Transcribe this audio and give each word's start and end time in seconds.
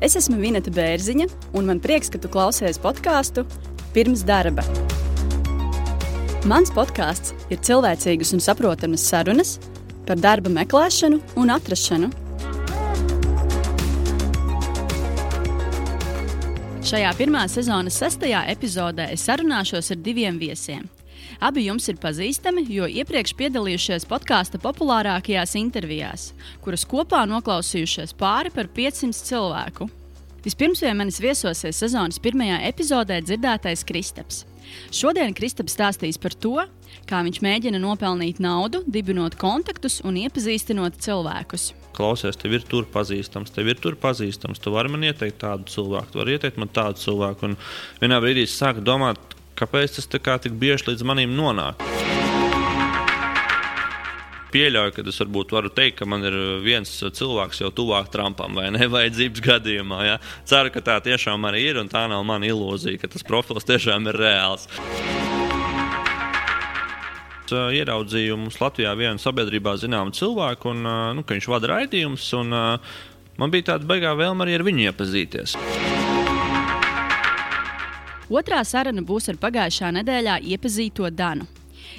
Es 0.00 0.14
esmu 0.16 0.38
Vineta 0.40 0.72
Bērziņa, 0.72 1.26
un 1.52 1.66
man 1.68 1.80
prieks, 1.84 2.08
ka 2.08 2.16
tu 2.16 2.28
klausies 2.32 2.78
podkāstu 2.80 3.42
pirms 3.92 4.22
darba. 4.24 4.64
Mans 6.48 6.72
podkāsts 6.72 7.34
ir 7.52 7.60
cilvēcīgas 7.60 8.32
un 8.32 8.40
saprotamas 8.40 9.04
sarunas 9.04 9.58
par 10.08 10.16
darba 10.16 10.48
meklēšanu 10.54 11.20
un 11.36 11.52
atrašanu. 11.52 12.08
Šajā 16.90 17.12
pirmā 17.20 17.44
sezonas 17.52 18.00
sestajā 18.00 18.46
epizodē 18.54 19.10
es 19.12 19.28
sarunāšos 19.28 19.92
ar 19.92 20.00
diviem 20.00 20.40
viesiem. 20.40 20.88
Abi 21.40 21.62
jums 21.64 21.86
ir 21.88 21.96
pazīstami, 21.96 22.66
jo 22.68 22.84
iepriekš 22.84 23.32
piedalījušies 23.38 24.04
podkāstu 24.10 24.60
populārākajās 24.60 25.54
intervijās, 25.56 26.26
kuras 26.60 26.84
kopā 26.84 27.22
noklausījušies 27.30 28.12
pāri 28.20 28.52
par 28.52 28.68
500 28.76 29.24
cilvēku. 29.30 29.88
Vispirms 30.44 30.84
pie 30.84 30.92
manis 30.96 31.20
viesosies 31.20 31.80
sezonas 31.80 32.20
pirmajā 32.20 32.60
epizodē 32.68 33.22
dzirdētais 33.24 33.86
Kristaps. 33.88 34.44
Šodien 34.92 35.32
Kristaps 35.36 35.74
stāstīs 35.78 36.20
par 36.20 36.36
to, 36.36 36.58
kā 37.08 37.24
viņš 37.24 37.40
mēģina 37.44 37.80
nopelnīt 37.80 38.38
naudu, 38.44 38.84
dibinot 38.84 39.40
kontaktus 39.40 40.02
un 40.04 40.20
iepazīstinot 40.20 41.00
cilvēkus 41.00 41.70
klausies, 42.00 42.38
tev 42.40 42.54
ir 42.56 42.64
tur 42.68 42.86
pazīstams, 42.90 43.52
tev 43.54 43.70
ir 43.70 43.80
tur 43.82 43.96
pazīstams. 44.00 44.60
Tu 44.62 44.72
vari 44.72 44.92
man 44.92 45.04
ieteikt 45.06 45.40
tādu 45.42 45.68
cilvēku, 45.70 46.14
tu 46.14 46.22
vari 46.22 46.36
ieteikt 46.36 46.60
man 46.60 46.72
tādu 46.72 47.02
cilvēku. 47.02 47.50
Un 47.50 47.58
vienā 48.00 48.20
brīdī 48.22 48.46
es 48.46 48.56
sāku 48.56 48.84
domāt, 48.86 49.29
Kāpēc 49.60 49.98
tas 49.98 50.08
tik 50.08 50.54
bieži 50.56 50.88
līdz 50.88 51.04
manim 51.04 51.34
nonāk? 51.36 51.82
Pieļauju, 54.50 54.94
ka 54.96 55.02
es 55.06 55.20
varbūt 55.20 55.52
varu 55.54 55.70
teikt, 55.70 56.00
ka 56.00 56.08
man 56.08 56.24
ir 56.26 56.36
viens 56.64 56.88
cilvēks 56.88 57.60
jau 57.62 57.68
tuvāk 57.74 58.08
Trumpam 58.10 58.56
vai 58.58 58.70
nevajadzības 58.74 59.44
gadījumā. 59.50 60.00
Ja? 60.08 60.16
Ceru, 60.48 60.72
ka 60.74 60.82
tā 60.86 60.96
tiešām 61.04 61.44
arī 61.46 61.66
ir, 61.68 61.82
un 61.82 61.92
tā 61.92 62.06
nav 62.10 62.24
mana 62.26 62.48
ilūzija, 62.48 63.02
ka 63.02 63.12
tas 63.12 63.26
profils 63.26 63.68
tiešām 63.68 64.10
ir 64.10 64.18
reāls. 64.24 64.66
Ieraudzīju 67.50 68.36
mums 68.38 68.60
Latvijā 68.62 68.94
vienu 68.94 69.18
sabiedrībā 69.18 69.74
zināmu 69.82 70.14
cilvēku, 70.14 70.70
un 70.70 70.86
nu, 71.18 71.26
viņš 71.26 71.50
vada 71.50 71.74
raidījumus, 71.74 72.32
man 72.40 73.54
bija 73.54 73.72
tāda 73.72 73.90
baigā 73.90 74.14
vēlme 74.18 74.46
arī 74.46 74.60
ar 74.60 74.66
viņu 74.70 74.86
iepazīties. 74.86 75.58
Otrā 78.30 78.60
saruna 78.62 79.02
būs 79.02 79.26
ar 79.32 79.38
pagājušā 79.42 79.88
nedēļā 79.96 80.36
iepazīto 80.54 81.08
Danu. 81.10 81.48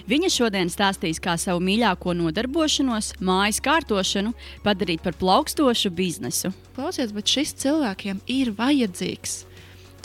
Viņa 0.08 0.30
šodien 0.32 0.70
stāstīs, 0.72 1.20
kā 1.20 1.34
savu 1.36 1.60
mīļāko 1.66 2.14
nodarbošanos, 2.16 3.18
mājas 3.20 3.60
kārtošanu, 3.64 4.32
padarīt 4.64 5.04
par 5.04 5.18
plaukstošu 5.20 5.92
biznesu. 5.92 6.54
Klausies, 6.78 7.12
bet 7.12 7.28
šis 7.28 7.52
cilvēkiem 7.66 8.22
ir 8.32 8.54
vajadzīgs. 8.56 9.42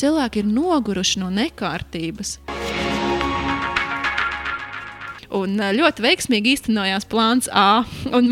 Cilvēki 0.02 0.42
ir 0.42 0.50
noguruši 0.50 1.22
no 1.22 1.30
nekārtības. 1.30 2.40
Un 5.36 5.62
ļoti 5.78 6.02
veiksmīgi 6.02 6.56
īstenojās 6.56 7.06
plāns 7.06 7.46
A. 7.55 7.84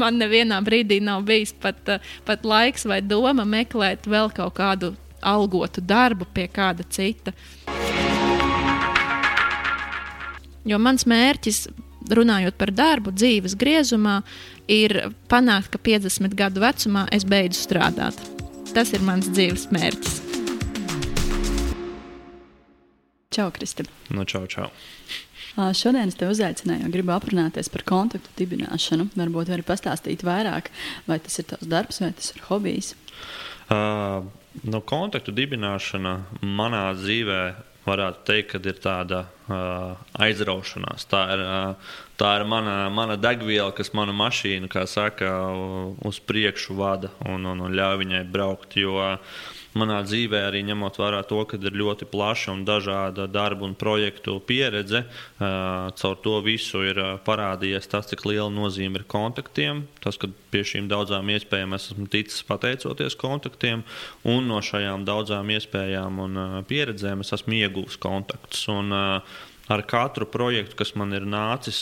Man 0.02 0.18
nevienā 0.18 0.58
brīdī 0.66 0.98
nav 1.04 1.22
bijis 1.30 1.54
pat, 1.62 1.78
pat 2.26 2.42
laiks 2.42 2.88
vai 2.90 3.00
doma 3.06 3.46
meklēt 3.46 4.10
vēl 4.10 4.34
kaut 4.34 4.58
kādu 4.58 4.96
algotu 5.24 5.80
darbu 5.80 6.26
pie 6.34 6.48
kāda 6.52 6.84
cita. 6.90 7.32
Jo 10.64 10.78
mans 10.80 11.04
mērķis, 11.04 11.66
runājot 12.16 12.56
par 12.56 12.70
darbu, 12.72 13.12
dzīves 13.12 13.52
griezumā, 13.60 14.22
ir 14.70 15.10
panākt, 15.28 15.74
ka 15.74 15.80
50 15.90 16.36
gadu 16.38 16.62
vecumā 16.64 17.04
es 17.12 17.26
beidzu 17.28 17.60
strādāt. 17.66 18.16
Tas 18.72 18.94
ir 18.96 19.04
mans 19.04 19.28
dzīves 19.28 19.68
mērķis. 19.74 20.22
Čau, 23.34 23.50
Kristap! 23.52 23.90
No 24.08 24.22
nu, 24.22 24.24
čau, 24.30 24.46
čau! 24.48 24.70
Šodien 25.54 26.08
es 26.08 26.16
te 26.18 26.26
uzaicināju, 26.26 26.88
gribu 26.90 27.12
aprunāties 27.14 27.68
par 27.70 27.84
kontaktu 27.86 28.32
dibināšanu. 28.40 29.10
Varbūt 29.14 29.52
vari 29.52 29.66
pastāstīt 29.66 30.24
vairāk, 30.26 30.72
vai 31.06 31.20
tas 31.22 31.38
ir 31.38 31.46
tavs 31.52 31.68
darbs, 31.70 32.00
vai 32.02 32.10
tas 32.16 32.32
ir 32.32 32.40
hobijs. 32.48 32.94
Uh, 33.68 34.24
no 34.64 34.80
kontaktu 34.86 35.34
dibināšana 35.36 36.16
manā 36.42 36.88
dzīvē 36.98 37.42
varētu 37.86 38.24
teikt, 38.30 38.52
ka 38.54 38.60
ir 38.70 38.80
tāda 38.82 39.24
uh, 39.48 39.94
aizraušanās. 40.26 41.06
Tā 41.10 41.22
ir, 41.34 41.44
uh, 41.44 41.94
tā 42.20 42.36
ir 42.38 42.46
mana, 42.48 42.76
mana 42.94 43.18
degviela, 43.20 43.72
kas 43.74 43.92
manu 43.96 44.14
mašīnu, 44.16 44.70
saka, 44.90 45.32
uz 46.04 46.20
priekšu 46.20 46.78
vada 46.78 47.12
un, 47.26 47.46
un, 47.46 47.66
un 47.66 47.74
ļauj 47.74 48.00
viņai 48.04 48.24
braukt. 48.30 48.78
Jo, 48.80 48.96
uh, 49.00 49.52
manā 49.78 50.00
dzīvē, 50.06 50.40
arī 50.48 50.62
ņemot 50.68 50.98
vērā 51.00 51.20
to, 51.28 51.40
ka 51.48 51.58
ir 51.58 51.76
ļoti 51.76 52.06
plaša 52.10 52.52
un 52.54 52.64
dažāda 52.66 53.26
darba 53.30 53.66
un 53.66 53.74
projektu 53.78 54.36
pieredze, 54.46 55.04
caur 55.38 56.18
to 56.24 56.36
visu 56.46 56.84
ir 56.86 57.00
parādījies 57.26 57.90
tas, 57.90 58.08
cik 58.10 58.24
liela 58.28 58.50
nozīme 58.54 59.00
ir 59.00 59.06
kontaktiem. 59.10 59.84
Tas, 60.04 60.18
ka 60.20 60.30
pie 60.54 60.64
šīm 60.66 60.88
daudzām 60.90 61.30
iespējām 61.34 61.74
esmu 61.76 62.08
ticis 62.12 62.44
pateicoties 62.46 63.18
kontaktiem, 63.20 63.84
un 64.28 64.50
no 64.50 64.60
šajām 64.64 65.06
daudzām 65.08 65.50
iespējām 65.56 66.22
un 66.26 66.44
pieredzēm 66.70 67.24
es 67.24 67.34
esmu 67.36 67.58
ieguvis 67.62 67.98
kontaktus. 68.00 68.66
Un, 68.72 68.94
ar 69.68 69.82
katru 69.88 70.26
projektu, 70.28 70.76
kas 70.76 70.92
man 70.98 71.14
ir 71.16 71.24
nācis 71.28 71.78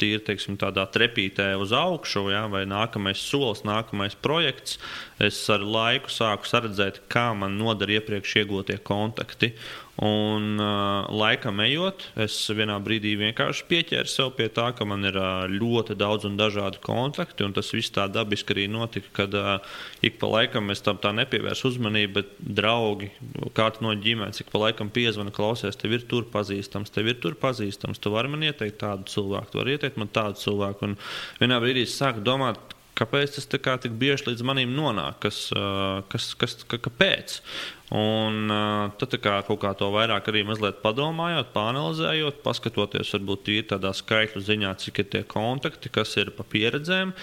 tīri 0.00 0.22
teiksim, 0.26 0.58
tādā 0.58 0.86
trepītē 0.90 1.52
uz 1.60 1.74
augšu, 1.76 2.26
ja, 2.34 2.46
vai 2.50 2.64
nākamais 2.68 3.22
solis, 3.22 3.62
nākamais 3.66 4.18
projekts, 4.18 4.80
es 5.22 5.38
ar 5.52 5.62
laiku 5.62 6.10
sāku 6.12 6.50
redzēt, 6.66 7.04
kā 7.12 7.30
man 7.38 7.58
noder 7.60 7.94
iepriekš 7.98 8.40
iegūtie 8.42 8.80
kontakti. 8.82 9.54
Un 9.96 10.58
uh, 10.60 11.06
laikam 11.08 11.62
ejot, 11.64 12.02
es 12.20 12.34
vienā 12.52 12.74
brīdī 12.84 13.14
vienkārši 13.16 13.64
pieķēru 13.70 14.10
sev 14.12 14.34
pie 14.36 14.50
tā, 14.52 14.66
ka 14.76 14.84
man 14.84 15.08
ir 15.08 15.16
uh, 15.16 15.46
ļoti 15.48 15.96
daudz 15.96 16.26
un 16.28 16.36
dažādi 16.36 16.82
kontakti. 16.84 17.48
Tas 17.56 17.72
viss 17.72 17.94
tā 17.94 18.04
dabiski 18.12 18.52
arī 18.52 18.66
notika, 18.68 19.08
kad 19.22 19.36
uh, 19.40 19.80
ik 20.04 20.18
pa 20.20 20.28
laikam 20.34 20.68
es 20.74 20.84
tam 20.84 21.00
tā 21.00 21.14
nepievērsu 21.16 21.70
uzmanību, 21.72 22.12
bet 22.18 22.36
draugi, 22.60 23.08
kāds 23.56 23.80
no 23.80 23.96
ģimenes, 23.96 24.42
ik 24.44 24.52
pa 24.52 24.66
laikam 24.66 24.92
piezvana, 24.92 25.32
klausies, 25.32 25.80
tev 25.80 25.96
ir 25.96 26.04
tur 26.10 26.28
pazīstams, 26.28 26.92
tev 26.92 27.08
ir 27.14 27.16
tur 27.22 27.40
pazīstams. 27.40 27.96
Tu 27.96 28.12
vari 28.12 28.34
man 28.34 28.44
ieteikt 28.44 28.82
tādu 28.84 29.08
cilvēku, 29.14 29.54
tu 29.54 29.64
vari 29.64 29.78
ieteikt 29.78 29.96
man 30.02 30.12
tādu 30.12 30.44
cilvēku. 30.44 30.90
Un 30.90 31.00
vienā 31.40 31.62
brīdī 31.64 31.88
es 31.88 31.96
sāku 31.96 32.20
domāt, 32.26 32.75
kāpēc 32.96 33.36
tas 33.36 33.48
tik 33.50 33.96
bieži 34.00 34.30
līdz 34.30 34.44
manim 34.46 34.74
nonāk, 34.76 35.20
kas, 35.26 35.40
kas, 36.12 36.28
kas, 36.40 36.56
ka, 36.68 36.80
kāpēc. 36.88 37.40
Un 37.96 38.50
tad 38.98 39.16
kā, 39.22 39.38
kaut 39.46 39.60
kā 39.62 39.72
to 39.78 39.92
vairāk 39.94 40.30
arī 40.32 40.42
mazliet 40.48 40.80
padomājot, 40.82 41.52
panelizējot, 41.54 42.40
paskatoties 42.46 43.12
varbūt 43.14 43.44
tīri 43.46 43.66
tādā 43.74 43.92
skaitļu 43.94 44.42
ziņā, 44.48 44.72
cik 44.82 45.04
ir 45.04 45.10
tie 45.12 45.22
kontakti, 45.28 45.92
kas 45.94 46.16
ir 46.18 46.32
pa 46.34 46.46
pieredzēm, 46.50 47.14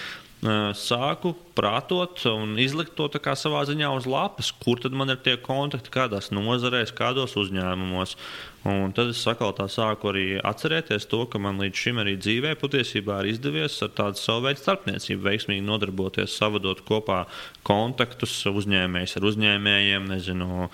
sāku 0.75 1.33
prātot 1.55 2.19
un 2.27 2.57
izlikt 2.59 2.95
to 2.97 3.07
savā 3.35 3.63
ziņā 3.67 3.91
uz 3.95 4.07
lapas, 4.09 4.51
kur 4.51 4.79
tad 4.79 4.91
man 4.91 5.09
ir 5.09 5.21
tie 5.23 5.37
kontakti, 5.37 5.91
kādās 5.93 6.31
nozarēs, 6.31 6.91
kādos 6.95 7.37
uzņēmumos. 7.39 8.17
Un 8.63 8.93
tad 8.95 9.09
es 9.11 9.19
atkal 9.27 9.51
tā 9.57 9.65
sāku 9.67 10.07
arī 10.13 10.25
atcerēties 10.39 11.09
to, 11.11 11.25
ka 11.27 11.39
man 11.41 11.57
līdz 11.59 11.79
šim 11.81 11.97
arī 11.99 12.13
dzīvē 12.15 12.53
patiesībā 12.61 13.17
ir 13.19 13.33
izdevies 13.33 13.75
ar 13.83 13.89
tādu 13.91 14.21
savu 14.21 14.45
veidu 14.45 14.61
starpniecību 14.61 15.25
veiksmīgi 15.25 15.65
nodarboties, 15.67 16.31
savadot 16.39 16.79
kopā 16.87 17.25
kontaktus 17.67 18.37
uzņēmējs 18.47 19.17
ar 19.19 19.27
uzņēmējiem, 19.27 20.07
nezinu, 20.07 20.69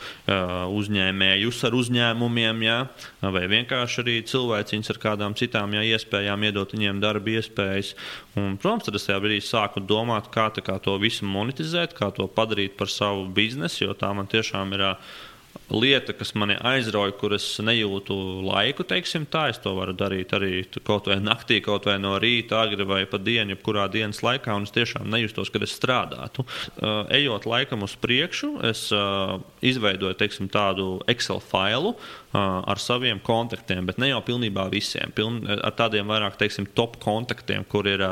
uzņēmējus 0.78 1.62
ar 1.66 1.78
uzņēmumiem, 1.80 2.62
jā, 2.68 2.78
vai 3.26 3.44
vienkārši 3.56 4.04
arī 4.04 4.18
cilvēciņus 4.30 4.94
ar 4.94 5.02
kādām 5.08 5.38
citām 5.40 5.74
jā, 5.74 5.88
iespējām, 5.98 6.46
iedot 6.46 6.76
viņiem 6.78 7.02
darba 7.02 7.34
iespējas. 7.40 7.96
Un, 8.38 8.60
protams, 8.62 8.86
tad 8.86 9.00
es 9.00 9.10
tajā 9.10 9.18
brīdī 9.24 9.42
sāku 9.46 9.82
domāt, 9.82 10.30
kā, 10.30 10.52
kā 10.62 10.78
to 10.78 10.94
visu 11.02 11.26
monetizēt, 11.26 11.98
kā 11.98 12.12
to 12.14 12.30
padarīt 12.30 12.78
par 12.78 12.94
savu 12.94 13.26
biznesu, 13.34 13.88
jo 13.88 13.98
tā 13.98 14.14
man 14.14 14.30
tiešām 14.30 14.78
ir 14.78 14.86
lieta, 15.70 16.14
kas 16.18 16.34
mani 16.38 16.56
aizrauja, 16.66 17.14
kur 17.20 17.34
es 17.38 17.46
nejūtu 17.64 18.16
laiku, 18.46 18.86
teiksim, 18.88 19.28
tā 19.30 19.48
es 19.54 19.60
to 19.62 19.74
varu 19.78 19.94
darīt 19.98 20.34
arī 20.36 20.64
kaut 20.86 21.10
vai 21.12 21.20
naktī, 21.22 21.60
kaut 21.66 21.88
vai 21.90 21.98
no 22.02 22.16
rīta, 22.22 22.64
agri 22.64 22.88
vai 22.88 23.04
pa 23.10 23.20
dienu, 23.22 23.56
jebkurā 23.56 23.88
dienas 23.94 24.24
laikā, 24.26 24.56
un 24.58 24.68
es 24.68 24.76
tiešām 24.76 25.10
nejustos, 25.12 25.52
kad 25.54 25.66
es 25.66 25.76
strādātu. 25.78 26.46
Uh, 26.80 27.04
ejot 27.16 27.48
laikam 27.50 27.86
uz 27.86 27.96
priekšu, 28.02 28.56
es 28.70 28.88
uh, 28.96 29.38
izveidoju 29.66 30.18
teiksim, 30.20 30.50
tādu 30.52 30.98
Excel 31.12 31.42
failu, 31.44 31.96
ar 32.34 32.78
saviem 32.78 33.20
kontaktiem, 33.26 33.88
bet 33.90 33.98
ne 33.98 34.12
jau 34.12 34.20
pilnībā 34.26 34.68
visiem. 34.70 35.10
Piln, 35.18 35.42
ar 35.50 35.74
tādiem 35.78 36.10
vairāk, 36.10 36.38
teiksim, 36.38 36.68
top 36.78 37.00
kontaktiem, 37.02 37.64
kur 37.70 37.88
ir 37.90 38.04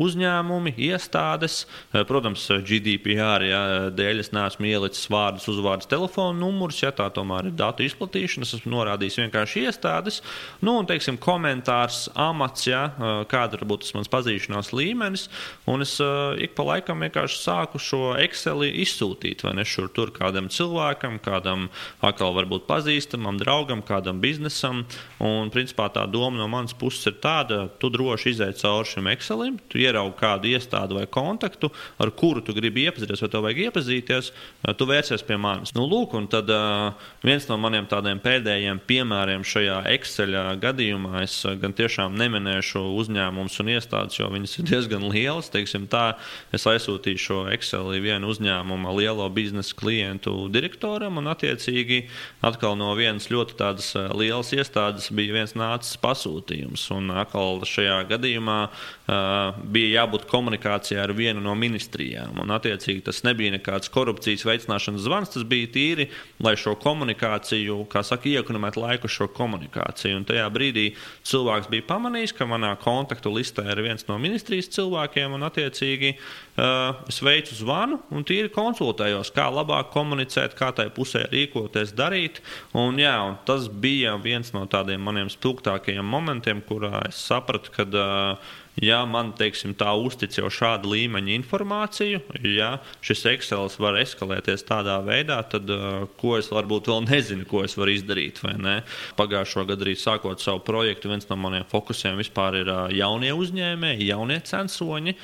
uzņēmumi, 0.00 0.72
iestādes. 0.80 1.66
Protams, 2.08 2.46
GDPR 2.64 3.44
ja, 3.44 3.62
dēļ 3.92 4.22
es 4.24 4.32
neesmu 4.32 4.70
ielicis 4.70 5.10
vārdus, 5.12 5.48
uzvārdus, 5.52 5.90
telefonu 5.90 6.38
numurus, 6.40 6.80
ja 6.80 6.92
tā 6.96 7.10
tomēr 7.12 7.50
ir 7.50 7.58
datu 7.58 7.84
izplatīšana. 7.84 8.48
Es 8.48 8.56
esmu 8.56 8.72
norādījis 8.78 9.20
vienkārši 9.24 9.66
iestādes. 9.68 10.22
Nu, 10.64 10.78
un, 10.80 10.88
teiksim, 10.88 11.20
komentārs, 11.20 12.06
amats, 12.16 12.64
ja, 12.70 12.86
kāda 13.28 13.60
varbūt 13.60 13.84
tas 13.84 13.96
mans 13.98 14.12
pazīšanās 14.12 14.72
līmenis. 14.76 15.28
Un 15.68 15.84
es 15.84 15.98
ik 16.40 16.56
pa 16.56 16.64
laikam 16.72 17.04
vienkārši 17.04 17.42
sāku 17.42 17.80
šo 17.82 18.14
Exceli 18.20 18.72
izsūtīt, 18.86 19.44
vai 19.44 19.54
ne 19.58 19.66
šur 19.68 19.90
tur 19.92 20.14
kādam 20.16 20.48
cilvēkam, 20.52 21.20
kādam 21.22 21.68
atkal 22.04 22.32
varbūt 22.36 22.64
pazīstamam, 22.70 23.36
draugam, 23.36 23.49
kādam 23.86 24.20
biznesam. 24.20 24.84
Un, 25.20 25.50
principā, 25.52 25.90
tā 25.92 26.06
doma 26.08 26.38
no 26.38 26.46
manas 26.48 26.72
puses 26.72 27.06
ir 27.06 27.18
tāda, 27.20 27.68
tu 27.80 27.90
droši 27.92 28.30
izēj 28.32 28.54
cauri 28.62 28.88
šim 28.88 29.08
Excelim, 29.12 29.58
tu 29.68 29.78
ieraugi 29.78 30.16
kādu 30.16 30.48
iestādi 30.48 30.96
vai 30.96 31.06
kontaktu, 31.06 31.70
ar 31.98 32.10
kuru 32.10 32.40
tu 32.40 32.54
gribi 32.56 32.86
iepazīties, 32.86 33.20
vai 33.20 33.28
tev 33.28 33.44
vajag 33.44 33.60
iepazīties, 33.66 34.30
tu 34.78 34.86
vērsies 34.88 35.24
pie 35.26 35.36
manis. 35.36 35.74
Nu, 35.76 35.84
lūk, 35.90 36.14
un 36.16 36.28
tad 36.30 36.48
uh, 36.48 36.94
viens 37.24 37.46
no 37.50 37.58
maniem 37.60 37.88
tādiem 37.90 38.20
pēdējiem 38.22 38.80
piemēriem 38.86 39.44
šajā 39.44 39.82
Excel 39.94 40.36
gadījumā, 40.62 41.24
es 41.24 41.42
gan 41.60 41.74
tiešām 41.76 42.16
neminēšu 42.20 42.82
uzņēmumus 43.00 43.60
un 43.60 43.72
iestādes, 43.74 44.20
jo 44.20 44.30
viņas 44.32 44.58
ir 44.60 44.68
diezgan 44.72 45.06
lielas. 45.10 45.50
Teiksim, 45.52 45.88
tā, 45.90 46.14
es 46.54 46.66
aizsūtīju 46.70 47.20
šo 47.20 47.40
Excel 47.54 47.92
vienu 48.00 48.30
uzņēmumu 48.32 48.96
lielo 48.96 49.28
biznesa 49.34 49.76
klientu 49.76 50.48
direktoram, 50.52 51.18
un 51.20 51.30
attiecīgi 51.32 52.04
atkal 52.46 52.76
no 52.78 52.92
vienas 52.98 53.28
ļoti 53.32 53.39
tādas 53.58 53.92
lielas 54.16 54.52
iestādes 54.54 55.10
bija 55.14 55.34
viens 55.38 55.54
nācis 55.58 55.98
pasūtījums. 56.00 56.86
Un 56.94 57.10
atkal 57.16 57.62
šajā 57.66 57.96
gadījumā 58.10 58.58
uh, 58.68 59.60
bija 59.72 60.02
jābūt 60.02 60.26
komunikācijai 60.30 61.02
ar 61.02 61.14
vienu 61.16 61.42
no 61.44 61.54
ministrijām. 61.58 62.38
Un, 62.42 62.52
attiecīgi, 62.54 63.04
tas 63.08 63.22
nebija 63.26 63.54
nekāds 63.56 63.90
korupcijas 63.92 64.44
veicināšanas 64.48 65.04
zvans, 65.06 65.32
tas 65.34 65.46
bija 65.48 65.70
tīri, 65.74 66.08
lai 66.42 66.56
šo 66.60 66.76
komunikāciju, 66.80 67.80
kā 67.90 68.04
saka, 68.06 68.28
iekonomētu 68.30 68.84
laiku 68.84 69.10
šo 69.10 69.30
komunikāciju. 69.36 70.20
Un 70.20 70.28
tajā 70.28 70.46
brīdī 70.52 70.90
cilvēks 71.26 71.70
bija 71.72 71.88
pamanījis, 71.90 72.36
ka 72.36 72.48
manā 72.50 72.74
kontaktu 72.80 73.32
listē 73.34 73.66
ir 73.72 73.82
viens 73.86 74.06
no 74.08 74.18
ministrijas 74.20 74.70
cilvēkiem, 74.76 75.36
un 75.36 75.46
attiecīgi 75.48 76.14
uh, 76.16 77.00
es 77.10 77.20
veicu 77.24 77.56
zvanu 77.58 78.00
un 78.14 78.26
tīri 78.26 78.50
konsultējos, 78.52 79.32
kā 79.34 79.48
labāk 79.52 79.92
komunicēt, 79.94 80.56
kā 80.58 80.70
tai 80.76 80.88
pusē 80.94 81.26
rīkoties, 81.30 81.94
darīt. 81.96 82.40
Un, 82.76 82.98
jā, 83.00 83.14
un 83.26 83.29
tas 83.46 83.68
bija 83.68 84.16
viens 84.22 84.52
no 84.54 84.64
tādiem 84.70 85.02
maniem 85.02 85.30
spilgtākajiem 85.32 86.06
momentiem, 86.06 86.62
kurā 86.66 87.04
es 87.08 87.20
sapratu, 87.28 87.72
ka 87.74 87.86
uh, 87.86 88.52
ja 88.80 89.02
man 89.08 89.32
teiksim, 89.36 89.74
tā 89.78 89.92
uztic 89.98 90.34
jau 90.38 90.48
šāda 90.52 90.88
līmeņa 90.90 91.34
informāciju, 91.36 92.22
ja 92.48 92.70
šis 93.04 93.26
Excel 93.34 93.68
var 93.80 93.98
eskalēties 94.00 94.64
tādā 94.68 94.98
veidā, 95.04 95.40
tad 95.50 95.68
uh, 95.70 96.06
ko 96.20 96.36
es 96.38 96.50
varbūt 96.52 96.90
vēl 96.90 97.04
nezinu, 97.08 97.46
ko 97.48 97.64
es 97.66 97.76
varu 97.78 97.94
izdarīt. 97.94 98.40
Pagājušo 99.18 99.66
gadu 99.68 99.86
arī 99.86 99.96
sākot 99.98 100.40
savu 100.42 100.62
projektu, 100.64 101.10
viens 101.12 101.28
no 101.28 101.36
maniem 101.40 101.66
fokusiem 101.70 102.18
vispār 102.20 102.60
ir 102.62 102.70
uh, 102.72 102.86
jaunie 102.94 103.32
uzņēmēji, 103.36 104.08
jaunie 104.10 104.40
censoņi. 104.46 105.16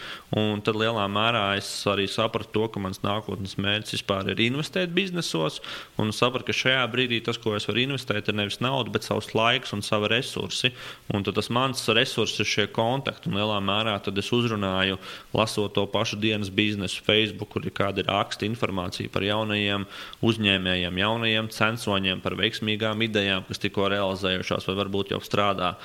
Tad 0.67 0.79
lielā 0.79 1.07
mērā 1.11 1.45
es 1.59 1.69
arī 1.89 2.07
sapratu 2.11 2.53
to, 2.57 2.67
ka 2.73 2.83
mans 2.83 3.03
nākotnes 3.05 3.57
mērķis 3.61 3.99
vispār 3.99 4.33
ir 4.33 4.43
investēt 4.47 4.93
biznesos. 4.97 5.61
Un 6.01 6.13
sapratu, 6.17 6.51
ka 6.51 6.57
šajā 6.57 6.85
brīdī 6.93 7.23
tas, 7.25 7.39
ko 7.41 7.57
es 7.57 7.69
varu 7.69 7.85
investēt, 7.87 8.29
ir 8.29 8.39
nevis 8.39 8.61
nauda, 8.65 8.93
bet 8.93 9.07
savs 9.07 9.33
laiks 9.37 9.75
un 9.77 9.85
savi 9.87 10.11
resursi. 10.13 10.73
Un 11.15 11.25
tas 11.27 11.51
mans 11.53 11.87
resurss 11.97 12.43
ir 12.43 12.51
šie 12.51 12.69
kontakti. 12.75 13.31
Un 13.31 13.41
lielā 13.47 13.61
mērā 13.63 13.97
es 14.19 14.31
uzrunāju, 14.35 14.99
lasot 15.37 15.75
to 15.77 15.87
pašu 15.91 16.19
dienas 16.21 16.51
biznesu, 16.51 17.05
Facebook, 17.07 17.53
kur 17.55 17.67
ir 17.67 17.75
kāda 17.77 18.05
raksta 18.07 18.47
informācija 18.49 19.13
par 19.13 19.25
jaunajiem 19.27 19.87
uzņēmējiem, 20.27 21.01
jaunajiem 21.03 21.53
censoņiem, 21.55 22.23
par 22.25 22.37
veiksmīgām 22.39 23.07
idejām, 23.07 23.47
kas 23.49 23.63
tikko 23.63 23.89
realizējušās 23.95 24.67
vai 24.69 24.77
varbūt 24.83 25.15
jau 25.15 25.23
strādā 25.25 25.77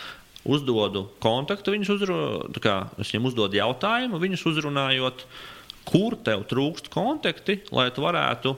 uzdodu 0.41 1.05
kontaktu, 1.21 1.75
viņus 1.75 1.95
uzrunājot, 1.95 2.77
es 3.01 3.11
viņiem 3.11 3.29
uzdodu 3.29 3.59
jautājumu, 3.61 4.21
viņus 4.21 4.45
uzrunājot. 4.49 5.25
Kur 5.91 6.15
tev 6.23 6.45
trūkst 6.47 6.87
kontakti, 6.91 7.57
lai 7.75 7.89
tu 7.91 8.03
varētu 8.05 8.53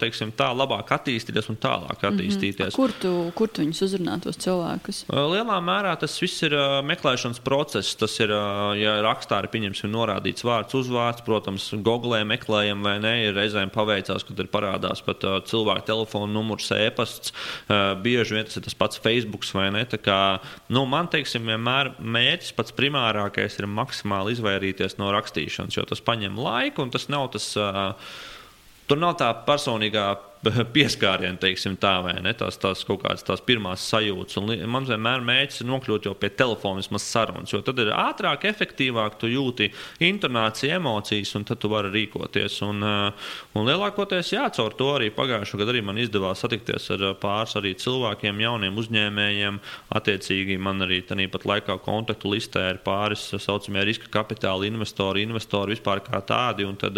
teiksim, 0.00 0.32
tā 0.36 0.48
labāk 0.56 0.94
attīstīties 0.96 1.50
un 1.52 1.58
tālāk 1.60 2.00
mhm. 2.00 2.10
attīstīties. 2.10 2.72
Mm 2.72 2.72
-hmm. 2.72 2.76
Kur 2.78 2.92
tu, 3.02 3.12
kur 3.36 3.48
tu 3.52 3.62
viņus 3.62 3.82
uzrunā 3.84 4.16
tos 4.24 4.40
cilvēkus? 4.40 5.04
Lielā 5.12 5.58
mērā 5.64 5.96
tas 6.00 6.16
viss 6.22 6.42
ir 6.42 6.56
meklēšanas 6.84 7.40
process. 7.44 7.94
Tas 7.94 8.18
ir, 8.20 8.30
ja 8.80 9.02
rakstā 9.02 9.42
ir 9.44 9.88
norādīts 9.88 10.44
vārds, 10.44 10.74
uzvārds, 10.74 11.24
protams, 11.24 11.70
googlē 11.72 12.24
meklējam 12.24 12.82
vai 12.82 12.98
ne, 12.98 13.14
ir 13.26 13.34
reizēm 13.34 13.70
paveicās, 13.70 14.24
kad 14.24 14.38
ir 14.38 14.46
parādās 14.46 15.02
pat 15.04 15.20
cilvēku 15.44 15.86
telefona 15.86 16.32
numurs, 16.32 16.70
e-pasts, 16.70 17.32
bieži 18.02 18.34
vien 18.34 18.44
tas 18.44 18.56
ir 18.56 18.62
tas 18.62 18.74
pats 18.74 18.98
Facebook 18.98 19.44
vai 19.54 19.70
ne. 19.70 19.84
Kā, 19.84 20.40
nu, 20.68 20.84
man, 20.86 21.08
teiksim, 21.08 21.46
vienmēr 21.46 21.92
mērķis 21.98 22.52
pats 22.52 22.72
primārākais 22.72 23.58
ir 23.58 23.66
maksimāli 23.66 24.32
izvairīties 24.32 24.98
no 24.98 25.12
rakstīšanas, 25.12 25.76
jo 25.76 25.84
tas 25.84 26.00
paņem 26.00 26.38
laiku 26.38 26.77
laiku, 26.77 26.77
un 26.82 26.90
tas 26.94 27.08
nav 27.12 27.30
tas. 27.34 27.52
Uh, 27.58 27.94
Tur 28.88 28.96
nav 28.96 29.18
tā 29.20 29.26
personīgā 29.44 30.02
pieskārienu, 30.74 31.38
teiksim, 31.40 31.76
tā 31.80 31.98
vai 32.04 32.14
ne? 32.22 32.32
Tās, 32.38 32.58
tās 32.60 32.84
kaut 32.86 33.02
kādas 33.02 33.24
tās 33.26 33.42
pirmās 33.44 33.84
sajūtas. 33.90 34.38
Un 34.40 34.52
man 34.70 34.86
vienmēr 34.88 35.24
mērķis 35.26 35.62
ir 35.62 35.68
nokļūt 35.70 36.08
jau 36.08 36.14
pie 36.18 36.30
telefona 36.38 36.82
vismaz 36.82 37.06
sarunas, 37.08 37.52
jo 37.52 37.60
tad 37.64 37.80
ir 37.82 37.90
ātrāk, 37.94 38.46
efektīvāk, 38.50 39.18
tu 39.20 39.30
jūti 39.30 39.70
intonāciju, 40.04 40.76
emocijas, 40.78 41.34
un 41.38 41.46
tad 41.48 41.60
tu 41.62 41.70
vari 41.72 41.90
rīkoties. 41.94 42.60
Un, 42.66 42.84
eh, 42.86 43.30
un 43.58 43.68
lielākoties, 43.68 44.32
jā, 44.36 44.46
caur 44.54 44.76
to 44.78 44.92
arī 44.94 45.10
pagājušajā 45.14 45.62
gadā 45.62 45.74
arī 45.74 45.84
man 45.84 45.98
izdevās 45.98 46.44
satikties 46.44 46.90
ar 46.94 47.06
eh, 47.10 47.16
pāris 47.18 47.56
arī 47.58 47.74
cilvēkiem, 47.78 48.44
jauniem 48.46 48.78
uzņēmējiem. 48.78 49.60
Attiecīgi 49.98 50.58
man 50.62 50.86
arī 50.86 51.02
tāpat 51.08 51.48
laikā 51.48 51.78
kontaktu 51.82 52.34
listē 52.34 52.68
ir 52.74 52.82
pāris 52.84 53.26
tā 53.32 53.40
saucamie 53.42 53.84
riska 53.88 54.10
kapitāla 54.12 54.68
investori, 54.68 55.26
investori 55.26 55.74
vispār 55.74 56.04
kā 56.06 56.22
tādi. 56.22 56.66
Un 56.68 56.76
tad 56.78 56.96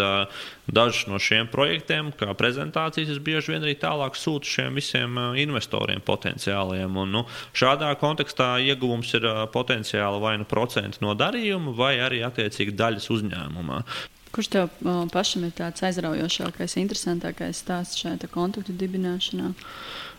dažus 0.70 1.06
no 1.10 1.18
šiem 1.22 1.48
projektiem, 1.50 2.12
kā 2.18 2.32
prezentācijas, 2.36 3.14
es 3.14 3.22
bieži 3.30 3.54
vien 3.54 3.64
arī 3.64 3.76
tālāk 3.80 4.18
sūtu 4.18 4.50
šiem 4.50 4.78
visiem 4.78 5.18
investoriem 5.40 6.02
potenciāliem. 6.04 7.00
Un, 7.00 7.16
nu, 7.16 7.24
šādā 7.56 7.94
kontekstā 8.00 8.52
ieguvums 8.66 9.14
ir 9.18 9.26
potenciāli 9.54 10.22
vai 10.22 10.36
nu 10.42 10.48
procenti 10.48 11.02
no 11.04 11.16
darījuma, 11.18 11.74
vai 11.76 11.94
arī 12.02 12.24
attiecīgi 12.26 12.76
daļas 12.76 13.10
uzņēmumā. 13.16 13.84
Kurš 14.30 14.48
tev 14.52 14.68
pašam 15.10 15.48
ir 15.48 15.54
tāds 15.58 15.82
aizraujošākais, 15.88 16.76
interesantākais 16.78 17.64
stāsts 17.64 17.98
šajā 17.98 18.30
kontaktu 18.30 18.76
dibināšanā? 18.78 19.50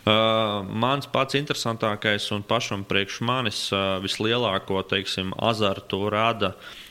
Uh, 0.02 0.66
mans 0.66 1.06
pats 1.14 1.38
interesantākais 1.38 2.26
un 2.34 2.42
pašam 2.44 2.82
priekš 2.90 3.20
manis 3.22 3.60
uh, 3.70 4.00
vislielāko 4.02 4.82
teiksim, 4.90 5.30
azartu 5.38 6.08
rada 6.10 6.56
uh, 6.56 6.91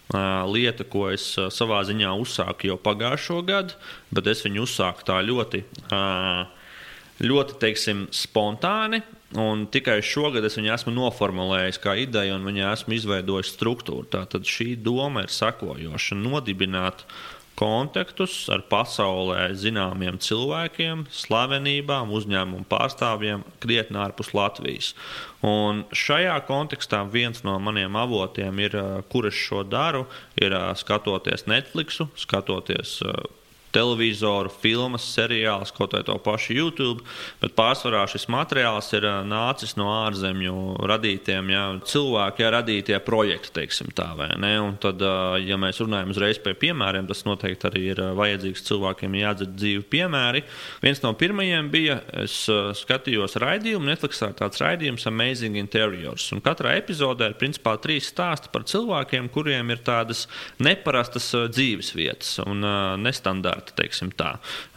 lieta, 0.50 0.84
ko 0.84 1.08
es 1.12 1.32
uh, 1.38 1.50
savā 1.54 1.82
ziņā 1.86 2.14
uzsāku 2.18 2.70
jau 2.70 2.78
pagājušo 2.80 3.42
gadu, 3.46 3.76
bet 4.10 4.26
es 4.32 4.42
viņu 4.46 4.64
uzsāku 4.66 5.06
tā 5.06 5.20
ļoti. 5.26 5.64
Uh, 5.90 6.48
ļoti 7.20 7.58
teiksim, 7.60 8.06
spontāni. 8.16 9.02
Un 9.38 9.66
tikai 9.70 10.00
šogad 10.02 10.44
es 10.48 10.56
viņu 10.58 10.72
esmu 10.74 10.94
noformulējis 10.96 11.78
kā 11.82 11.94
ideju, 12.02 12.34
un 12.34 12.46
viņu 12.48 12.64
esmu 12.72 12.96
izveidojis 12.96 13.52
struktūru. 13.54 14.08
Tātad 14.10 14.48
šī 14.48 14.72
doma 14.80 15.26
ir 15.26 15.30
sekojoša- 15.30 16.18
nodibināt 16.24 17.04
kontaktus 17.60 18.34
ar 18.52 18.64
pasaulē 18.70 19.50
zināmiem 19.58 20.16
cilvēkiem, 20.22 21.04
slavenībām, 21.12 22.12
uzņēmumu 22.16 22.64
pārstāvjiem, 22.70 23.44
krietni 23.60 24.00
ārpus 24.00 24.32
Latvijas. 24.36 24.94
Un 25.44 25.84
šajā 25.92 26.38
kontekstā 26.48 27.02
viens 27.12 27.44
no 27.44 27.58
maniem 27.60 27.96
avotiem, 28.00 28.64
ir, 28.64 28.76
kur 29.12 29.28
es 29.28 29.36
šo 29.36 29.64
daru, 29.68 30.06
ir 30.40 30.56
skatoties 30.80 31.46
Netflix, 31.50 32.00
skatoties 32.24 32.98
televizoru, 33.74 34.50
filmas, 34.62 35.04
seriālus, 35.14 35.72
kaut 35.74 35.94
vai 35.94 36.02
to 36.06 36.16
pašu 36.22 36.54
YouTube, 36.56 37.04
bet 37.42 37.54
pārsvarā 37.58 38.02
šis 38.10 38.26
materiāls 38.32 38.90
ir 38.96 39.06
nācis 39.28 39.76
no 39.78 39.88
ārzemju 40.02 40.54
radītiem 40.90 41.52
jā, 41.54 41.64
cilvēku 41.92 42.44
jā, 42.44 42.50
radītie 42.56 42.98
projekti, 43.06 43.52
teiksim 43.60 43.92
tā, 43.96 44.10
vai 44.18 44.30
ne? 44.40 44.52
Un 44.60 44.76
tad, 44.82 45.02
ja 45.44 45.58
mēs 45.60 45.80
runājam 45.82 46.10
uzreiz 46.14 46.40
pie 46.42 46.54
piemēriem, 46.66 47.06
tas 47.10 47.22
noteikti 47.28 47.68
arī 47.70 47.84
ir 47.92 48.02
vajadzīgs 48.18 48.66
cilvēkiem 48.66 49.18
jādzird 49.20 49.54
dzīvi 49.54 49.86
piemēri. 49.94 50.44
Viens 50.82 51.02
no 51.04 51.14
pirmajiem 51.18 51.70
bija, 51.72 52.00
es 52.24 52.36
skatījos 52.80 53.38
raidījumu, 53.40 53.86
Netflixā 53.90 54.32
tāds 54.38 54.60
raidījums 54.62 55.06
Amazing 55.10 55.58
Interiors, 55.60 56.26
un 56.34 56.42
katrā 56.44 56.74
epizodē 56.80 57.30
ir 57.30 57.38
principā 57.40 57.76
trīs 57.82 58.10
stāsti 58.10 58.50
par 58.52 58.66
cilvēkiem, 58.66 59.30
kuriem 59.32 59.70
ir 59.70 59.84
tādas 59.86 60.26
neparastas 60.62 61.30
dzīves 61.54 61.94
vietas 61.94 62.36
un 62.42 62.64
nestandarta 63.00 63.59
eksperti. 63.60 64.26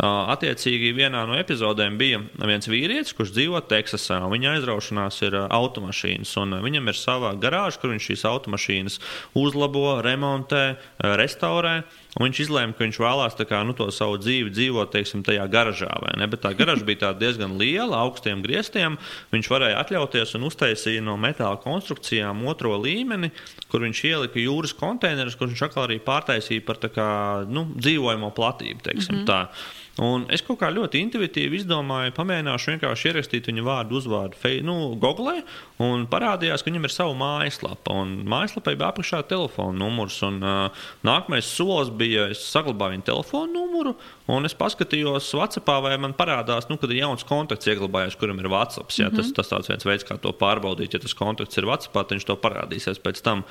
Attiecīgi, 0.04 0.94
vienā 0.98 1.24
no 1.30 1.38
epizodēm 1.40 1.98
bija 2.00 2.22
viens 2.44 2.68
vīrietis, 2.68 3.14
kurš 3.16 3.34
dzīvo 3.36 3.62
Teksasā. 3.70 4.20
Viņa 4.32 4.58
aizraušanās 4.58 5.22
ir 5.28 5.38
automašīnas, 5.48 6.34
un 6.42 6.58
viņam 6.66 6.92
ir 6.92 7.00
sava 7.00 7.34
garāža, 7.40 7.80
kur 7.82 7.94
viņš 7.94 8.10
šīs 8.12 8.26
automašīnas 8.30 9.00
uzlabo, 9.40 10.02
remontē, 10.04 10.76
restaurē. 11.00 11.84
Un 12.14 12.28
viņš 12.28 12.40
izlēma, 12.44 12.76
ka 12.78 12.86
viņš 12.86 13.00
vēlās 13.02 13.38
kā, 13.50 13.64
nu, 13.66 13.74
to 13.78 13.88
savu 13.90 14.20
dzīvi 14.22 14.52
dzīvot 14.54 14.92
teiksim, 14.94 15.24
tajā 15.26 15.48
garažā. 15.50 15.90
Bet 16.30 16.44
tā 16.44 16.52
garaža 16.58 16.86
bija 16.86 17.10
diezgan 17.18 17.56
liela, 17.58 18.04
augstiem 18.06 18.44
griestiem. 18.46 19.00
Viņš 19.34 19.50
varēja 19.50 19.80
atļauties 19.82 20.36
un 20.38 20.46
uztaisīja 20.50 21.02
no 21.02 21.18
metāla 21.18 21.58
konstrukcijām 21.64 22.46
otro 22.50 22.76
līmeni, 22.78 23.32
kur 23.72 23.82
viņš 23.88 24.04
ielika 24.12 24.42
jūras 24.42 24.76
konteinerus, 24.78 25.38
kurus 25.40 25.56
viņš 25.56 25.66
atkal 25.70 25.88
arī 25.88 25.98
pārtaisīja 26.06 26.66
par 26.68 26.82
kā, 26.94 27.08
nu, 27.50 27.66
dzīvojamo 27.74 28.30
platību. 28.38 28.86
Teiksim, 28.86 29.24
mm 29.24 29.26
-hmm. 29.26 29.50
Un 30.02 30.24
es 30.34 30.42
kaut 30.42 30.58
kā 30.58 30.72
ļoti 30.74 31.04
intuitīvi 31.06 31.60
izdomāju, 31.60 32.16
pamēģināšu 32.18 32.72
vienkārši 32.72 33.12
ierakstīt 33.12 33.50
viņa 33.52 33.66
vārdu, 33.68 34.00
uzvārdu 34.00 34.54
nu, 34.66 34.96
Google, 34.98 35.44
un 35.86 36.08
parādījās, 36.10 36.64
ka 36.64 36.72
viņam 36.72 36.88
ir 36.88 36.94
sava 36.94 37.14
mājaslapa. 37.20 37.94
Un 38.02 38.16
mājaslapai 38.26 38.74
bija 38.74 38.90
apakšā 38.90 39.22
telefona 39.30 39.78
numurs. 39.78 40.18
Un, 40.26 40.40
uh, 40.42 40.88
nākamais 41.06 41.46
solis 41.46 41.94
bija, 41.94 42.26
es 42.34 42.42
saglabāju 42.50 42.96
viņa 42.96 43.08
telefona 43.12 43.54
numuru, 43.54 43.94
un 44.34 44.50
es 44.50 44.58
paskatījos 44.58 45.30
WhatsApp, 45.38 45.70
vai 45.86 45.94
man 46.02 46.18
parādās, 46.18 46.72
nu, 46.72 46.80
kad 46.82 46.90
ir 46.90 47.04
jauns 47.04 47.28
kontakts 47.30 47.70
ieglabājies, 47.70 48.18
kuram 48.18 48.42
ir. 48.42 48.50
Ja, 48.50 48.58
mm 48.58 49.14
-hmm. 49.14 49.36
Tas, 49.36 49.48
tas 49.48 49.70
viens 49.70 49.86
veids, 49.86 50.06
kā 50.10 50.18
to 50.18 50.34
pārbaudīt. 50.34 50.94
Ja 50.94 51.00
tas 51.00 51.14
kontakts 51.14 51.58
ir 51.58 51.70
WhatsApp, 51.70 51.94
tad 51.94 52.18
viņš 52.18 52.26
to 52.26 52.36
parādīsies 52.36 52.98
pēc 52.98 53.22
tam. 53.22 53.46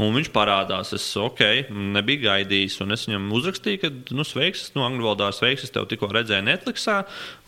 Un 0.00 0.14
viņš 0.16 0.30
parādās, 0.32 0.94
es 0.96 1.04
ok, 1.20 1.68
nebiju 1.68 2.22
gaidījis. 2.22 2.78
Es 2.94 3.02
viņam 3.10 3.26
uzrakstīju, 3.36 3.80
ka, 3.82 3.90
nu, 4.16 4.24
sveiks, 4.24 4.70
nu, 4.72 4.86
angļu 4.86 5.04
valodā 5.04 5.26
sveiks, 5.36 5.66
es 5.66 5.72
tevi 5.74 5.90
tikko 5.90 6.08
redzēju 6.16 6.46
Netflixā. 6.46 6.94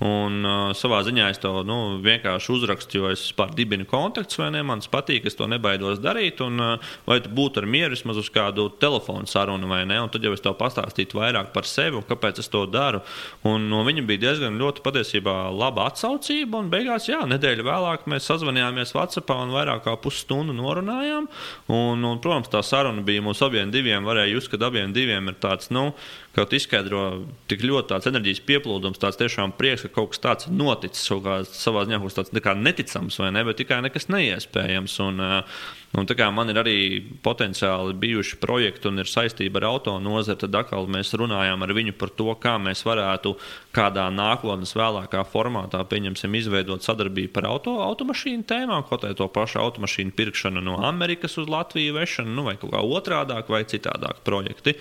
Un 0.04 0.44
uh, 0.44 0.74
savā 0.76 0.98
ziņā 1.06 1.30
es 1.32 1.40
to 1.40 1.62
nu, 1.64 1.78
vienkārši 2.04 2.50
uzrakstu, 2.52 3.00
jo 3.00 3.12
es 3.14 3.22
vispār 3.24 3.54
dibinu 3.56 3.86
kontaktus, 3.88 4.36
vai 4.42 4.50
ne? 4.52 4.60
Man 4.60 4.84
patīk, 4.92 5.24
es 5.24 5.38
to 5.38 5.48
nebaidos 5.48 6.02
darīt. 6.04 6.42
Un, 6.44 6.60
uh, 6.60 6.92
vai 7.08 7.16
tu 7.24 7.32
būtu 7.32 7.62
ar 7.62 7.68
mieru 7.70 7.96
vismaz 7.96 8.20
uz 8.20 8.28
kādu 8.34 8.66
telefonu 8.76 9.24
sarunu, 9.30 9.70
vai 9.72 9.80
ne? 9.88 10.02
Un 10.04 10.12
tad 10.12 10.28
jau 10.28 10.34
es 10.36 10.44
tev 10.44 10.58
pastāstītu 10.60 11.22
vairāk 11.22 11.48
par 11.56 11.64
sevi 11.64 11.96
un 11.96 12.04
kāpēc 12.04 12.42
es 12.44 12.52
to 12.52 12.66
daru. 12.68 13.00
Un 13.48 13.70
no 13.72 13.80
viņa 13.88 14.04
bija 14.04 14.24
diezgan 14.26 14.60
ļoti 14.60 14.84
patiesībā 14.84 15.38
laba 15.48 15.88
atsaucība. 15.88 16.60
Un 16.60 16.68
beigās, 16.76 17.08
jā, 17.08 17.24
nedēļa 17.32 17.68
vēlāk 17.72 18.04
mēs 18.12 18.28
sazvanījāmies 18.28 18.92
WhatsApp 18.98 19.32
un 19.38 19.56
vairāk 19.56 19.86
kā 19.88 19.96
pusstundu 20.04 20.52
norunājām. 20.60 21.32
Un, 21.72 22.04
un, 22.04 22.20
protams, 22.20 22.33
tā 22.50 22.62
saruna 22.66 23.04
bija 23.06 23.22
mums 23.22 23.42
abiem 23.44 23.70
diviem. 23.70 24.04
Varēja 24.06 24.32
just, 24.32 24.50
ka 24.50 24.58
abiem 24.66 24.92
diviem 24.96 25.30
ir 25.30 25.36
tāds, 25.42 25.70
nu, 25.74 25.92
kaut 26.34 26.52
izskaidro 26.56 27.04
tik 27.50 27.62
ļoti 27.62 27.92
tāds 27.92 28.10
enerģijas 28.10 28.42
pieplūdums, 28.48 29.00
tāds 29.02 29.20
tiešām 29.20 29.54
prieks, 29.58 29.86
ka 29.86 29.92
kaut 29.94 30.12
kas 30.14 30.24
tāds 30.24 30.50
noticis. 30.50 31.06
Kā, 31.24 31.40
savā 31.46 31.86
ziņā 31.86 32.02
kaut 32.02 32.10
kas 32.10 32.18
tāds 32.20 32.58
neticams, 32.64 33.20
vai 33.22 33.30
ne, 33.36 33.46
bet 33.46 33.62
tikai 33.62 33.80
nekas 33.86 34.10
neiespējams. 34.10 34.98
Un, 35.06 35.22
uh, 35.22 35.64
un 35.98 36.08
tā 36.08 36.16
kā 36.18 36.26
man 36.34 36.50
ir 36.50 36.58
arī 36.60 36.76
potenciāli 37.24 37.94
bijuši 38.00 38.38
projekti 38.42 38.90
un 38.90 39.02
ir 39.02 39.10
saistība 39.10 39.60
ar 39.60 39.68
auto 39.72 39.94
nozari, 40.02 40.40
tad 40.42 40.56
atkal 40.58 40.88
mēs 40.90 41.14
runājām 41.18 41.62
ar 41.64 41.74
viņu 41.76 41.94
par 42.00 42.12
to, 42.18 42.30
kā 42.40 42.56
mēs 42.62 42.84
varētu 42.86 43.34
kādā 43.74 44.08
nākotnes 44.14 44.74
vēlākā 44.78 45.22
formātā, 45.30 45.82
pieņemsim, 45.90 46.34
izveidot 46.40 46.86
sadarbību 46.86 47.32
par 47.36 47.48
auto, 47.52 47.76
automašīnu 47.84 48.46
tēmām, 48.50 48.86
kaut 48.88 49.06
arī 49.06 49.18
to 49.18 49.28
pašu 49.30 49.62
automašīnu 49.62 50.16
pirkšanu 50.18 50.64
no 50.64 50.80
Amerikas 50.86 51.38
uz 51.38 51.50
Latviju 51.50 51.98
vešanu, 51.98 52.34
nu, 52.34 52.48
vai 52.48 52.58
kaut 52.60 52.74
kā 52.74 52.82
otrādāk 52.82 53.50
vai 53.52 53.64
citādāk 53.68 54.24
projekti. 54.26 54.78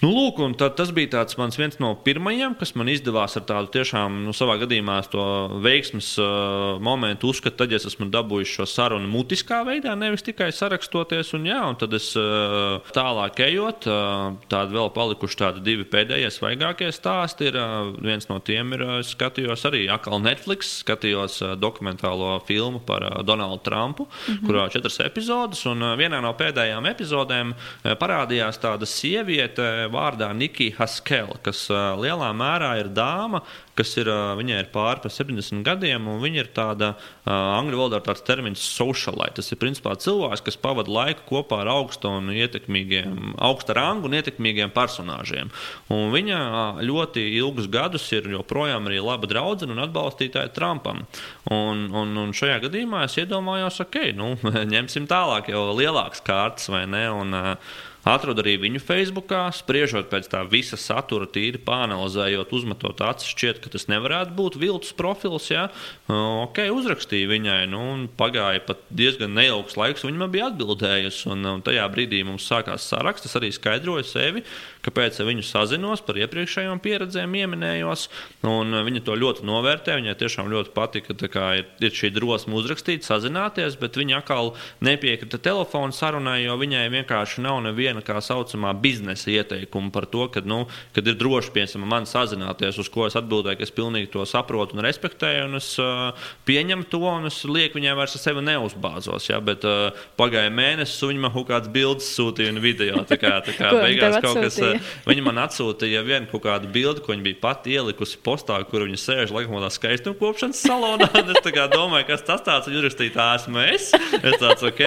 Nu, 0.00 0.08
lūk, 0.16 0.38
tas 0.56 0.90
bija 0.96 1.10
tāds 1.18 1.36
mans 1.36 1.58
viens 1.60 1.76
no 1.82 1.90
pirmajiem, 2.04 2.54
kas 2.56 2.72
man 2.78 2.88
izdevās 2.88 3.36
ar 3.36 3.44
tādu 3.44 3.68
tiešām, 3.74 4.22
nu, 4.24 4.32
savā 4.36 4.56
gadījumā, 4.62 4.96
to 5.12 5.24
veiksmes 5.60 6.14
uh, 6.22 6.78
momentu 6.80 7.28
uzskatīt, 7.28 7.58
tad, 7.60 7.74
ja 7.74 7.76
es 7.76 7.84
esmu 7.90 8.08
dabūjis 8.08 8.54
šo 8.56 8.66
sarunu 8.70 9.10
mutiskā 9.12 9.58
veidā, 9.68 9.92
nevis 10.00 10.24
tikai 10.24 10.48
sarakstoties. 10.56 11.34
Un, 11.36 11.44
jā, 11.50 11.58
un 11.68 11.76
tad 11.80 11.92
es 11.98 12.06
uh, 12.16 12.78
tālāk 12.96 13.42
ejot, 13.44 13.88
uh, 13.92 14.38
tādi 14.48 14.78
vēl 14.78 14.88
palikuši 14.96 15.40
tādi 15.42 15.64
divi 15.66 15.84
pēdējie 15.92 16.32
svaigākie 16.32 16.88
stāsti. 16.96 17.50
Ir, 17.50 17.60
uh, 17.60 17.92
viens 18.00 18.30
no 18.32 18.40
tiem 18.40 18.72
ir, 18.78 18.86
uh, 18.86 18.94
skatījos 19.04 19.66
arī 19.68 19.84
atkal 19.92 20.22
Netflix, 20.24 20.78
skatījos 20.80 21.42
uh, 21.44 21.52
dokumentālo 21.60 22.38
filmu 22.48 22.80
par 22.88 23.04
uh, 23.04 23.20
Donaldu 23.26 23.60
Trumpu, 23.68 24.08
mm 24.08 24.32
-hmm. 24.32 24.48
kurā 24.48 24.68
četras 24.72 25.00
epizodes, 25.04 25.66
un 25.66 25.82
uh, 25.82 25.92
vienā 26.00 26.24
no 26.24 26.32
pēdējām 26.32 26.88
epizodēm 26.88 27.52
uh, 27.52 27.92
parādījās 28.00 28.62
tāda 28.64 28.88
sieviete 28.88 29.89
vārdā 29.92 30.30
Nikija 30.36 30.78
Haskela, 30.78 31.36
kas 31.44 31.64
uh, 31.72 31.92
lielā 32.00 32.30
mērā 32.36 32.72
ir 32.80 32.90
dāma, 32.94 33.42
kas 33.78 33.92
ir, 34.00 34.10
uh, 34.10 34.34
viņai 34.38 34.58
ir 34.64 34.68
pāri 34.74 35.02
par 35.04 35.12
70 35.14 35.64
gadiem, 35.66 36.08
un 36.10 36.20
viņa 36.22 36.42
ir 36.42 36.50
tāda, 36.56 36.92
uh, 36.94 37.32
angļu 37.58 37.80
valodā 37.80 38.00
ir 38.00 38.06
tāds 38.08 38.24
termins 38.26 38.62
socialite. 38.64 39.40
Tas 39.40 39.50
ir 39.52 39.60
principā 39.60 39.94
cilvēks, 40.00 40.44
kas 40.46 40.58
pavada 40.60 40.92
laiku 40.92 41.26
kopā 41.28 41.62
ar 41.64 41.72
augstu 41.74 42.10
un 42.20 42.30
ietekmīgiem, 42.34 43.34
augsta 43.40 43.76
rangu 43.78 44.10
un 44.10 44.16
ietekmīgiem 44.18 44.72
personāžiem. 44.74 45.52
Un 45.94 46.10
viņa 46.14 46.40
ļoti 46.86 47.24
ilgus 47.40 47.70
gadus 47.72 48.06
ir 48.16 48.28
joprojām 48.34 48.88
arī 48.90 49.00
laba 49.04 49.30
draudzene 49.30 49.76
un 49.76 49.84
atbalstītāja 49.86 50.52
Trumpam. 50.56 51.04
Un, 51.50 51.86
un, 51.96 52.16
un 52.24 52.34
šajā 52.36 52.60
gadījumā 52.66 53.04
es 53.06 53.16
iedomājos, 53.20 53.80
ok, 53.86 54.00
nu, 54.18 54.34
ņemsim 54.74 55.08
tālāk 55.10 55.52
jau 55.54 55.70
lielākas 55.74 56.24
kārtas 56.26 56.70
vai 56.72 56.86
ne. 56.90 57.06
Un, 57.20 57.36
uh, 57.36 57.78
Atradu 58.08 58.40
arī 58.40 58.54
viņu 58.62 58.80
Facebook, 58.80 59.34
spriežot 59.52 60.08
pēc 60.12 60.30
tā 60.32 60.40
visa 60.48 60.78
satura, 60.80 61.26
tīri 61.28 61.60
pāanalizējot, 61.60 62.54
uzmetot 62.56 63.02
acis, 63.04 63.34
šķiet, 63.34 63.60
ka 63.60 63.72
tas 63.74 63.88
nevarētu 63.92 64.32
būt 64.38 64.56
viltus 64.62 64.94
profils. 64.96 65.50
Ja? 65.52 65.66
Ok, 66.08 66.62
uzrakstīju 66.72 67.28
viņai, 67.34 67.58
nu, 67.68 67.82
un 67.92 68.06
pagāja 68.08 68.62
pat 68.64 68.86
diezgan 68.88 69.34
neilgs 69.36 69.76
laiks, 69.76 70.06
viņa 70.06 70.22
man 70.22 70.32
bija 70.32 70.48
atbildējusi. 70.48 71.26
Un, 71.34 71.44
un 71.56 71.64
tajā 71.66 71.84
brīdī 71.92 72.22
mums 72.24 72.48
sākās 72.48 72.88
saraksts, 72.88 73.28
es 73.28 73.36
arī 73.36 73.52
skaidroju 73.52 74.06
sevi, 74.08 74.44
kāpēc 74.86 75.20
ar 75.20 75.28
viņu 75.28 75.44
sazinos, 75.44 76.00
par 76.06 76.16
iepriekšējām 76.22 76.80
pieredzēm 76.80 77.36
pieminējos. 77.36 78.06
Viņa 78.40 79.04
to 79.04 79.16
ļoti 79.20 79.44
novērtē. 79.48 79.98
Viņai 80.00 80.16
tiešām 80.20 80.48
ļoti 80.52 80.72
patika, 80.76 81.16
ka 81.28 81.52
ir, 81.60 81.68
ir 81.84 81.94
šī 81.94 82.12
drosme 82.16 82.56
uzrakstīt, 82.56 83.04
sazināties, 83.04 83.76
bet 83.80 83.98
viņa 84.00 84.20
atkal 84.22 84.54
nepiekrita 84.84 85.40
telefonu 85.42 85.92
sarunai, 85.96 86.40
jo 86.46 86.56
viņai 86.60 86.86
vienkārši 86.96 87.44
nav 87.44 87.60
neviena 87.64 87.89
tā 87.98 88.20
saucamā 88.24 88.72
biznesa 88.80 89.30
ieteikuma 89.32 89.90
par 89.94 90.06
to, 90.10 90.26
ka, 90.32 90.42
nu, 90.46 90.62
kad 90.96 91.06
ir 91.06 91.18
droši 91.20 91.52
piemēram 91.54 91.88
man 91.90 92.08
sazināties, 92.08 92.78
uz 92.80 92.90
ko 92.92 93.06
es 93.08 93.16
atbildēju, 93.18 93.58
ka 93.60 93.66
es 93.66 93.74
pilnīgi 93.74 94.12
to 94.14 94.24
saprotu 94.28 94.76
un 94.76 94.84
respektēju, 94.86 95.48
un 95.48 95.58
es 95.58 95.72
uh, 95.82 96.10
pieņemu 96.48 96.88
to, 96.92 97.02
un 97.10 97.28
es 97.30 97.42
lieku 97.48 97.80
viņai 97.80 97.96
vairs 97.98 98.16
ar 98.16 98.24
sevi 98.24 98.44
neuzbāzos. 98.46 99.30
Ja, 99.30 99.40
bet 99.44 99.66
uh, 99.68 99.90
pagāja 100.20 100.52
mēnesis, 100.54 101.00
un 101.04 101.14
viņa 101.14 101.24
man 101.26 101.34
kaut 101.34 101.48
kādas 101.50 101.72
bildes 101.72 102.12
sūtīja 102.16 102.54
un 102.54 102.62
video. 102.62 103.04
Tā 103.08 103.18
kā, 103.20 103.36
tā 103.46 103.56
kā 103.58 103.72
beigās 103.84 104.20
kaut 104.22 104.40
kas 104.40 104.60
Viņa 105.08 105.24
man 105.24 105.40
atsūtīja 105.42 106.02
vienu 106.06 106.28
kaut 106.30 106.44
kādu 106.44 106.70
bildi, 106.72 107.02
ko 107.04 107.14
viņa 107.14 107.24
bija 107.24 107.38
pati 107.42 107.74
ielikusi 107.74 108.20
postā, 108.24 108.58
kur 108.68 108.84
viņa 108.86 109.00
sēž 109.00 109.34
laikam 109.34 109.56
tādā 109.58 109.70
skaistuma 109.74 110.18
kopšanas 110.18 110.60
salonā. 110.64 111.08
es 111.20 111.70
domāju, 111.72 112.06
kas 112.10 112.24
tas 112.26 112.44
tāds 112.46 112.68
ir. 112.68 112.76
Viņa 112.76 112.84
rakstīja, 112.86 113.14
tā 113.16 113.26
esmu 113.38 113.62
es. 113.64 113.90
Es 114.20 114.36
tāds, 114.40 114.64
ok. 114.66 114.82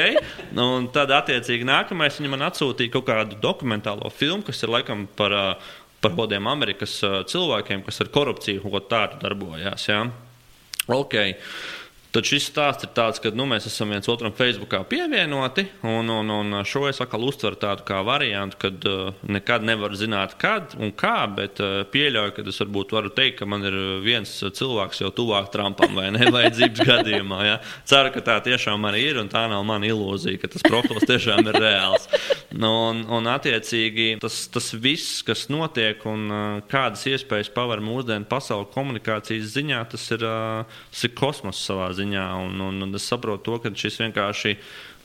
Nu, 0.55 0.69
un 0.79 0.87
tad, 0.93 1.11
attiecīgi, 1.15 1.67
nākamais 1.67 2.19
viņa 2.19 2.31
man 2.33 2.47
atsūtīja 2.49 2.92
kaut 2.93 3.07
kādu 3.09 3.39
dokumentālo 3.41 4.11
filmu, 4.13 4.45
kas 4.47 4.63
ir 4.63 4.73
laikam 4.73 5.07
par, 5.17 5.35
par 6.03 6.15
kādiem 6.17 6.49
Amerikas 6.51 6.99
cilvēkiem, 7.31 7.85
kas 7.87 8.01
ar 8.03 8.11
korupciju 8.13 8.63
kaut 8.63 8.77
kā 8.77 8.83
tādu 8.95 9.21
darbojās. 9.25 9.87
Ja? 9.89 10.05
Okay. 10.91 11.37
Tad 12.13 12.27
šis 12.29 12.45
stāsts 12.51 12.85
ir 12.85 12.91
tāds, 12.93 13.17
ka 13.17 13.31
nu, 13.33 13.47
mēs 13.49 13.65
esam 13.65 13.89
viens 13.89 14.05
otram 14.11 14.35
Facebookā 14.37 14.83
pievienoti, 14.85 15.63
un, 15.89 16.11
un, 16.13 16.27
un 16.29 16.57
šo 16.61 16.83
es 16.85 16.99
atkal 17.01 17.23
uztveru 17.25 17.57
tādu 17.57 17.81
kā 17.87 18.03
variantu, 18.05 18.59
kad 18.61 18.85
uh, 18.85 19.15
nekad 19.25 19.65
nevaru 19.65 19.97
zināt, 19.97 20.35
kad 20.37 20.75
un 20.77 20.91
kā, 20.93 21.23
bet 21.33 21.57
uh, 21.63 21.79
pieļauju, 21.89 22.35
ka 22.35 22.45
es 22.51 22.61
varbūt 22.61 22.93
varu 22.93 23.09
teikt, 23.17 23.39
ka 23.39 23.47
man 23.49 23.65
ir 23.65 23.77
viens 24.05 24.29
cilvēks 24.29 25.01
jau 25.01 25.09
tuvāk 25.09 25.49
Trumpam 25.55 25.97
vai 25.97 26.11
nevajadzības 26.13 26.83
gadījumā. 26.91 27.39
Ja? 27.47 27.55
Ceru, 27.89 28.13
ka 28.13 28.21
tā 28.29 28.37
tiešām 28.45 28.85
arī 28.91 29.07
ir, 29.07 29.21
un 29.23 29.33
tā 29.33 29.47
nav 29.49 29.65
mana 29.65 29.89
ilūzija, 29.89 30.43
ka 30.43 30.51
tas 30.53 30.67
profils 30.69 31.09
tiešām 31.09 31.49
ir 31.49 31.59
reāls. 31.65 32.05
Nu, 32.53 32.69
un, 32.91 33.01
un 33.09 33.31
attiecīgi 33.33 34.19
tas, 34.21 34.37
tas 34.53 34.69
viss, 34.77 35.23
kas 35.25 35.47
notiek 35.49 36.05
un 36.05 36.29
uh, 36.29 36.61
kādas 36.69 37.09
iespējas 37.09 37.49
paver 37.57 37.81
mūsdienu 37.81 38.29
pasaules 38.29 38.69
komunikācijas 38.77 39.49
ziņā, 39.57 39.81
tas 39.97 40.05
ir, 40.13 40.29
uh, 40.29 40.79
tas 40.93 41.05
ir 41.09 41.17
kosmos 41.17 41.65
savā 41.65 41.89
ziņā 41.89 42.02
ziņā. 42.03 42.29
Un, 42.45 42.59
un, 42.69 42.81
un 42.87 42.99
es 42.99 43.07
saprotu 43.09 43.47
to, 43.47 43.61
ka 43.63 43.73
šis 43.83 44.03
vienkārši 44.03 44.57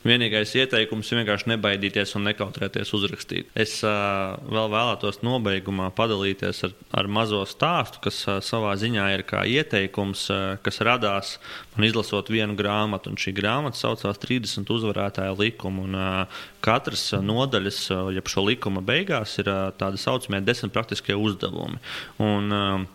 vienīgais 0.05 0.53
ieteikums 0.55 1.09
ir 1.11 1.19
vienkārši 1.19 1.49
nebaidīties 1.51 2.13
un 2.15 2.27
nekautrēties 2.29 2.91
uzrakstīt. 2.95 3.49
Es 3.59 3.79
uh, 3.83 4.37
vēl 4.47 4.69
vēlētos 4.71 5.19
nobeigumā 5.25 5.89
padalīties 5.95 6.63
ar, 6.67 6.75
ar 7.01 7.09
mazo 7.11 7.41
stāstu, 7.49 7.99
kas 8.05 8.21
uh, 8.27 8.37
savā 8.43 8.75
ziņā 8.79 9.09
ir 9.17 9.25
kā 9.27 9.43
ieteikums, 9.49 10.25
uh, 10.31 10.43
kas 10.63 10.79
radās 10.87 11.33
man 11.75 11.89
izlasot 11.89 12.31
vienu 12.31 12.55
grāmatu. 12.59 13.11
Un 13.11 13.19
šī 13.19 13.33
grāmata 13.35 13.79
saucās 13.79 14.21
30 14.23 14.71
uzvarētāja 14.77 15.35
likumu. 15.39 15.89
Un, 15.89 15.99
uh, 15.99 16.45
katras 16.63 17.09
nodaļas, 17.19 17.81
uh, 17.91 18.05
jeb 18.15 18.31
šo 18.31 18.45
likuma 18.47 18.83
beigās, 18.85 19.35
ir 19.43 19.51
uh, 19.51 19.67
tādi 19.79 19.99
saucamie 19.99 20.39
desmit 20.45 20.75
praktiskie 20.75 21.17
uzdevumi. 21.19 21.83
Un, 22.23 22.55
uh, 22.55 22.87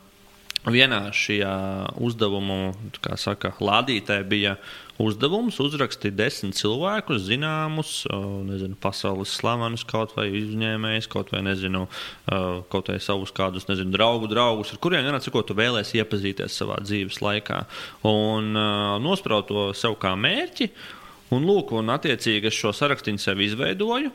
Vienā 0.64 1.11
šajā 1.12 1.54
uzdevumu 2.00 2.73
saka, 3.21 3.50
lādītē 3.61 4.23
bija 4.25 4.54
uzdevums 5.02 5.59
uzrakstīt 5.61 6.16
desmit 6.16 6.56
cilvēkus, 6.56 7.26
zināmus, 7.26 7.90
nezinu, 8.49 8.78
pasaules 8.80 9.35
slavenus, 9.37 9.85
kaut 9.85 10.14
vai 10.16 10.30
uzņēmējus, 10.33 11.11
kaut 11.12 11.35
vai, 11.35 11.42
nezinu, 11.44 11.85
kaut 12.73 12.88
vai 12.88 12.97
savus 13.02 13.35
kādus, 13.37 13.68
nezinu, 13.68 13.92
draugu 13.92 14.30
draugus, 14.33 14.73
ar 14.73 14.80
kuriem 14.80 15.04
vienāds, 15.04 15.28
ko 15.28 15.44
tu 15.44 15.56
vēlēsies 15.59 16.00
iepazīties 16.00 16.56
savā 16.56 16.80
dzīves 16.80 17.21
laikā. 17.21 17.66
Un 18.09 18.54
nospraut 19.04 19.50
to 19.52 19.73
sev 19.76 19.99
kā 20.00 20.16
mērķi. 20.16 20.73
Un, 21.32 21.46
lūk, 21.48 21.72
un 21.72 21.88
attiecīgi 21.88 22.50
es 22.50 22.56
šo 22.58 22.70
sarakstu 22.76 23.14
sev 23.18 23.40
izveidoju. 23.40 24.10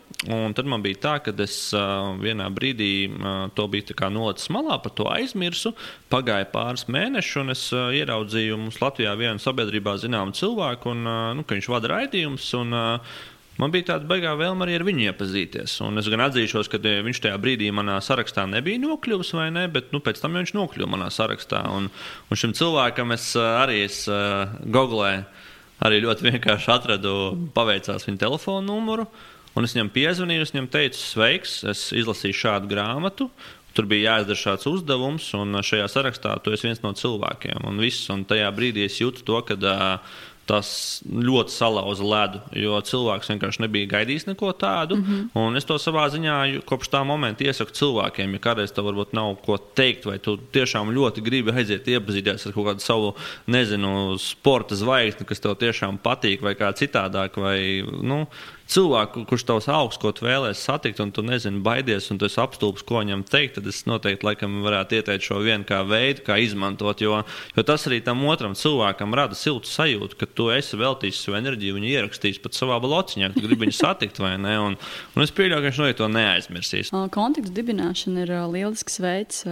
Tad 0.55 0.67
man 0.69 0.83
bija 0.85 0.99
tā, 1.01 1.13
ka 1.25 1.33
es 1.41 1.55
uh, 1.73 2.11
vienā 2.21 2.45
brīdī 2.53 2.91
uh, 3.09 3.47
to 3.57 3.65
biju 3.71 3.95
nolicis 4.13 4.51
malā, 4.53 4.77
par 4.83 4.93
to 4.93 5.07
aizmirsu. 5.09 5.73
Pagāja 6.11 6.45
pāris 6.53 6.85
mēneši, 6.91 7.33
un 7.41 7.55
es 7.55 7.65
uh, 7.73 7.89
ieraudzīju 7.95 8.59
mums 8.61 8.77
Latvijā 8.83 9.15
vienu 9.17 9.41
sabiedrībā 9.41 9.97
zināmu 9.97 10.37
cilvēku, 10.37 10.93
un, 10.93 11.03
uh, 11.07 11.33
nu, 11.39 11.47
ka 11.47 11.57
viņš 11.57 11.71
vada 11.73 11.91
raidījumus. 11.95 12.53
Man 13.59 13.73
bija 13.73 13.89
tāda 13.89 14.07
baigā 14.07 14.37
vēlme 14.39 14.63
arī 14.63 14.77
ar 14.77 14.85
viņu 14.87 15.09
iepazīties. 15.09 15.73
Un 15.83 15.99
es 15.99 16.07
gan 16.07 16.21
atzīšos, 16.29 16.69
ka 16.71 16.79
viņš 16.79 17.19
tajā 17.25 17.41
brīdī 17.43 17.73
manā 17.75 17.97
sarakstā 17.99 18.45
nebija 18.47 18.79
nokļuvis, 18.85 19.33
vai 19.35 19.49
ne, 19.51 19.65
bet 19.67 19.91
nu, 19.91 19.99
pēc 19.99 20.21
tam 20.21 20.37
viņš 20.39 20.53
nokļuva 20.55 20.93
manā 20.93 21.09
sarakstā. 21.11 21.65
Un, 21.75 21.89
un 21.91 22.39
šim 22.39 22.55
cilvēkam 22.55 23.11
es 23.17 23.33
arī 23.35 23.81
es, 23.89 24.05
uh, 24.07 24.55
googlēju 24.63 25.27
arī 25.85 26.01
ļoti 26.03 26.27
vienkārši 26.29 26.71
atradu, 26.73 27.13
paveicās 27.55 28.07
viņa 28.07 28.23
telefona 28.25 28.65
numuru. 28.67 29.07
Un 29.57 29.65
es 29.65 29.73
viņam 29.75 29.89
piezvanīju, 29.93 30.45
es 30.45 30.53
viņam 30.53 30.67
teicu, 30.71 30.99
sveiks, 31.01 31.55
es 31.67 31.87
izlasīju 31.97 32.37
šādu 32.37 32.69
grāmatu. 32.71 33.29
Tur 33.77 33.85
bija 33.89 34.15
jāizdara 34.15 34.39
šāds 34.39 34.67
uzdevums, 34.69 35.27
un 35.37 35.59
šajā 35.65 35.85
sarakstā 35.91 36.33
tu 36.43 36.53
esi 36.53 36.67
viens 36.67 36.81
no 36.83 36.91
cilvēkiem. 36.97 37.65
Un, 37.69 37.81
viss, 37.81 38.07
un 38.13 38.25
tajā 38.29 38.49
brīdī 38.55 38.85
es 38.87 38.97
jūtu 39.01 39.25
to, 39.27 39.37
ka 39.45 39.57
uh, 39.59 40.17
tas 40.49 40.69
ļoti 41.05 41.53
salauza 41.53 42.05
ledu, 42.05 42.41
jo 42.57 42.79
cilvēks 42.89 43.29
vienkārši 43.29 43.63
nebija 43.65 43.89
gaidījis 43.93 44.25
neko 44.31 44.51
tādu. 44.57 44.97
Mm 44.97 45.29
-hmm. 45.33 45.57
Es 45.57 45.67
to 45.69 45.77
savā 45.77 46.07
ziņā 46.09 46.61
kopš 46.65 46.89
tā 46.89 47.03
momenta 47.05 47.43
iesaku 47.45 47.75
cilvēkiem, 47.79 48.33
ja 48.33 48.39
kādreiz 48.39 48.73
tev 48.73 48.89
varbūt 48.89 49.13
nav 49.13 49.35
ko 49.45 49.57
teikt, 49.57 50.05
vai 50.09 50.17
tu 50.17 50.37
tiešām 50.37 50.93
ļoti 50.95 51.21
gribi 51.21 51.51
aiziet 51.51 51.87
iepazīties 51.87 52.47
ar 52.47 52.53
kaut 52.53 52.67
kādu 52.67 52.79
savu, 52.79 53.15
nezinu, 53.47 54.17
sporta 54.17 54.75
zvaigzni, 54.75 55.25
kas 55.25 55.39
tev 55.39 55.55
tiešām 55.55 55.99
patīk, 56.03 56.41
vai 56.41 56.55
kā 56.55 56.73
citādāk, 56.73 57.37
vai, 57.37 57.83
nu, 58.01 58.25
cilvēku, 58.69 59.23
kurš 59.29 59.45
tavs 59.49 59.67
augsts, 59.71 59.99
ko 60.01 60.11
tu 60.15 60.25
vēlēsies 60.27 60.61
satikt, 60.69 61.01
un 61.03 61.11
tu 61.15 61.23
nezini, 61.25 61.61
baidies, 61.65 62.09
un 62.13 62.19
tu 62.21 62.27
esi 62.29 62.39
apstulbs, 62.41 62.83
ko 62.87 63.01
viņam 63.01 63.23
teikt, 63.27 63.57
tad 63.57 63.69
es 63.71 63.81
noteikti 63.89 64.27
laikam 64.27 64.59
varētu 64.65 64.99
ieteikt 64.99 65.25
šo 65.25 65.39
vienu 65.45 65.65
kā 65.67 65.81
veidu, 65.87 66.23
kā 66.27 66.37
izmantot. 66.41 67.01
Jo, 67.01 67.23
jo 67.55 67.65
tas 67.65 67.87
arī 67.89 68.01
tam 68.05 68.21
otram 68.29 68.55
cilvēkam 68.57 69.15
rada 69.17 69.37
siltu 69.37 69.69
sajūtu, 69.69 70.19
ka 70.19 70.29
tu 70.29 70.49
esi 70.53 70.77
veltījis 70.79 71.23
savu 71.25 71.39
enerģiju, 71.39 71.77
viņu 71.79 71.91
ierakstījis 71.95 72.41
pat 72.43 72.57
savā 72.57 72.77
blociņā, 72.83 73.31
ka 73.33 73.43
gribi 73.43 73.65
viņu 73.65 73.77
satikt 73.79 74.21
vai 74.21 74.35
ne. 74.41 74.55
Un, 74.69 74.77
un 75.15 75.25
es 75.25 75.33
pieļauju, 75.35 75.63
ka 75.63 75.71
viņš 75.71 75.81
no 75.81 75.89
to 75.99 76.11
neaizmirsīs. 76.13 76.93
Kontaktu 77.15 77.53
dibināšana 77.55 78.25
ir 78.25 78.35
lielisks 78.53 78.99
veids 79.01 79.43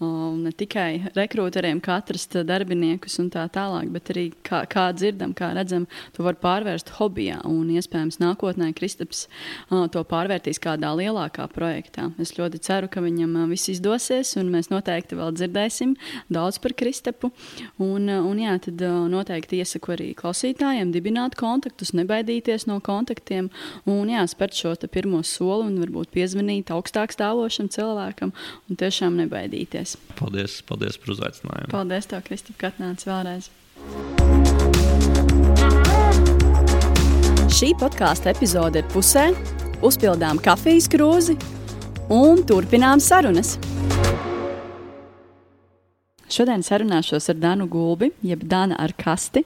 ne 0.00 0.54
tikai 0.56 1.12
rekrūteriem, 1.16 1.82
kā 1.84 1.98
atrast 2.00 2.38
darbiniekus 2.46 3.18
un 3.22 3.30
tā 3.34 3.44
tālāk, 3.52 3.90
bet 3.94 4.12
arī 4.14 4.26
kā, 4.46 4.64
kā 4.70 4.88
dzirdam, 4.96 5.34
kā 5.36 5.52
redzam, 5.56 5.86
to 6.16 6.24
var 6.26 6.38
pārvērst 6.40 6.94
hobijā 6.98 7.40
un 7.48 7.68
iespējams 7.74 8.13
iespējams 8.14 8.20
nākotnē 8.22 8.72
Kristaps 8.74 9.28
to 9.70 10.04
pārvērtīs 10.04 10.60
kādā 10.60 10.94
lielākā 10.94 11.48
projektā. 11.52 12.12
Es 12.18 12.36
ļoti 12.36 12.60
ceru, 12.60 12.88
ka 12.88 13.00
viņam 13.00 13.48
viss 13.50 13.68
izdosies, 13.68 14.36
un 14.36 14.50
mēs 14.52 14.70
noteikti 14.70 15.16
vēl 15.16 15.34
dzirdēsim 15.34 15.96
daudz 16.30 16.58
par 16.58 16.74
Kristapu. 16.74 17.32
Un, 17.78 18.08
un 18.08 18.38
jā, 18.38 18.58
tad 18.58 18.80
noteikti 19.10 19.60
iesaku 19.60 19.94
arī 19.94 20.14
klausītājiem 20.14 20.92
dibināt 20.92 21.34
kontaktus, 21.36 21.94
nebaidīties 21.94 22.66
no 22.66 22.80
kontaktiem 22.80 23.50
un 23.86 24.08
jā, 24.08 24.24
spērt 24.26 24.54
šo 24.54 24.74
pirmo 24.90 25.22
soli 25.22 25.68
un 25.68 25.78
varbūt 25.80 26.12
piezvanīt 26.14 26.70
augstāk 26.74 27.14
stāvošam 27.14 27.70
cilvēkam 27.72 28.34
un 28.68 28.76
tiešām 28.80 29.16
nebaidīties. 29.22 29.96
Paldies, 30.18 30.60
paldies 30.66 30.98
par 31.00 31.16
uzaicinājumu. 31.16 31.72
Paldies, 31.72 32.10
tev, 32.10 32.24
Kristap, 32.26 32.58
ka 32.60 32.72
atnāci 32.74 33.10
vēlreiz. 33.10 33.50
Šī 37.54 37.68
podkāstu 37.78 38.26
epizode 38.32 38.80
ir 38.80 38.86
pusē, 38.90 39.28
uzpildām 39.86 40.40
kafijas 40.42 40.88
krūzi 40.90 41.36
un 42.10 42.42
turpinām 42.48 42.98
sarunas. 42.98 43.52
Šodien 46.34 46.64
sarunāšos 46.66 47.30
ar 47.30 47.38
Danu 47.38 47.68
Gulbi, 47.70 48.08
jeb 48.26 48.42
Dana 48.50 48.74
ar 48.82 48.96
kasti. 48.98 49.44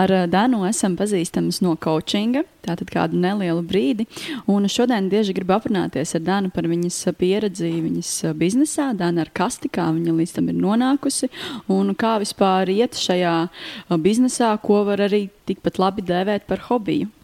Ar 0.00 0.16
eh, 0.16 0.24
Danu 0.32 0.62
esam 0.64 0.96
pazīstami 0.96 1.52
no 1.60 1.76
coachinga, 1.76 2.46
tātad 2.64 2.88
kādu 2.88 3.20
nelielu 3.20 3.60
brīdi. 3.68 4.08
Un 4.48 4.64
šodien 4.64 5.12
bieži 5.12 5.36
gribu 5.36 5.52
aprunāties 5.58 6.16
ar 6.16 6.24
Danu 6.24 6.48
par 6.56 6.72
viņas 6.72 7.04
pieredzi 7.20 7.68
viņas 7.84 8.16
biznesā, 8.32 8.94
Dana 8.96 9.26
ar 9.26 9.36
kasti, 9.36 9.68
kā 9.68 9.90
viņa 9.92 10.20
līdz 10.22 10.38
tam 10.40 10.48
ir 10.48 10.62
nonākusi 10.64 11.28
un 11.68 11.92
kā 11.92 12.16
vispār 12.24 12.72
iet 12.80 12.96
šajā 12.96 13.40
eh, 13.44 13.98
biznesā, 14.00 14.56
ko 14.64 14.86
var 14.88 15.04
arī 15.04 15.26
tikpat 15.44 15.82
labi 15.84 16.08
dēvēt 16.14 16.48
par 16.48 16.70
hobiju. 16.70 17.18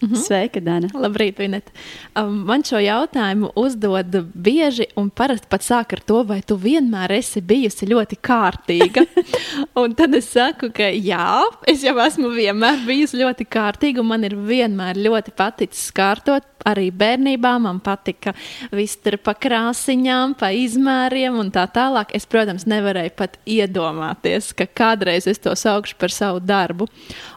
Mm 0.00 0.08
-hmm. 0.08 0.16
Sveika, 0.16 0.60
Dana. 0.60 0.88
Labrīt, 0.94 1.38
Vinet. 1.38 1.72
Um, 2.20 2.44
man 2.44 2.62
šo 2.62 2.76
jautājumu 2.76 3.50
uzdod 3.56 4.24
bieži, 4.34 4.86
un 4.96 5.10
parasti 5.10 5.46
pat 5.48 5.62
sāk 5.62 5.92
ar 5.92 6.00
to, 6.00 6.22
vai 6.24 6.42
tu 6.42 6.56
vienmēr 6.56 7.12
esi 7.12 7.40
bijusi 7.40 7.86
ļoti 7.86 8.16
kārtīga. 8.22 9.06
un 9.80 9.94
tad 9.94 10.14
es 10.14 10.32
saku, 10.32 10.70
ka 10.70 10.82
jā, 10.82 11.40
es 11.66 11.82
jau 11.82 11.96
esmu 12.06 12.28
vienmēr 12.28 12.86
bijusi 12.86 13.16
ļoti 13.16 13.44
kārtīga, 13.44 14.00
un 14.00 14.06
man 14.06 14.24
ir 14.24 14.36
vienmēr 14.36 14.96
ļoti 14.96 15.30
paticis 15.36 15.92
kārtot. 15.92 16.44
Arī 16.66 16.88
bērnībā 16.90 17.52
man 17.62 17.78
patika 17.84 18.32
viss 18.74 18.98
tur 18.98 19.18
pa 19.22 19.36
krāsiņām, 19.38 20.34
pa 20.40 20.50
izmēriem 20.50 21.38
un 21.38 21.52
tā 21.54 21.66
tālāk. 21.70 22.10
Es, 22.16 22.26
protams, 22.26 22.66
nevarēju 22.66 23.14
pat 23.18 23.38
iedomāties, 23.46 24.52
ka 24.56 24.66
kādreiz 24.66 25.28
es 25.30 25.42
to 25.42 25.54
saukšu 25.54 25.98
par 26.00 26.14
savu 26.14 26.42
darbu. 26.42 26.88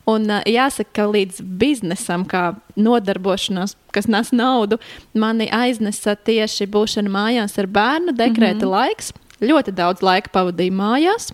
Un 0.10 0.30
uh, 0.32 0.42
jāsaka, 0.50 0.92
ka 1.02 1.08
līdz 1.13 1.44
biznesam, 1.62 2.26
kā 2.26 2.56
nodarbošanās, 2.80 3.76
kas 3.94 4.10
nes 4.10 4.34
naudu, 4.34 4.80
mani 5.13 5.50
aiznesa 5.54 6.15
tieši 6.15 6.70
būšana 6.72 7.12
mājās 7.13 7.58
ar 7.62 7.70
bērnu, 7.70 8.15
dekrēta 8.18 8.65
mm 8.65 8.68
-hmm. 8.68 8.78
laiks. 8.78 9.13
Ļoti 9.39 9.72
daudz 9.72 10.02
laika 10.04 10.30
pavadīju 10.34 10.74
mājās. 10.76 11.30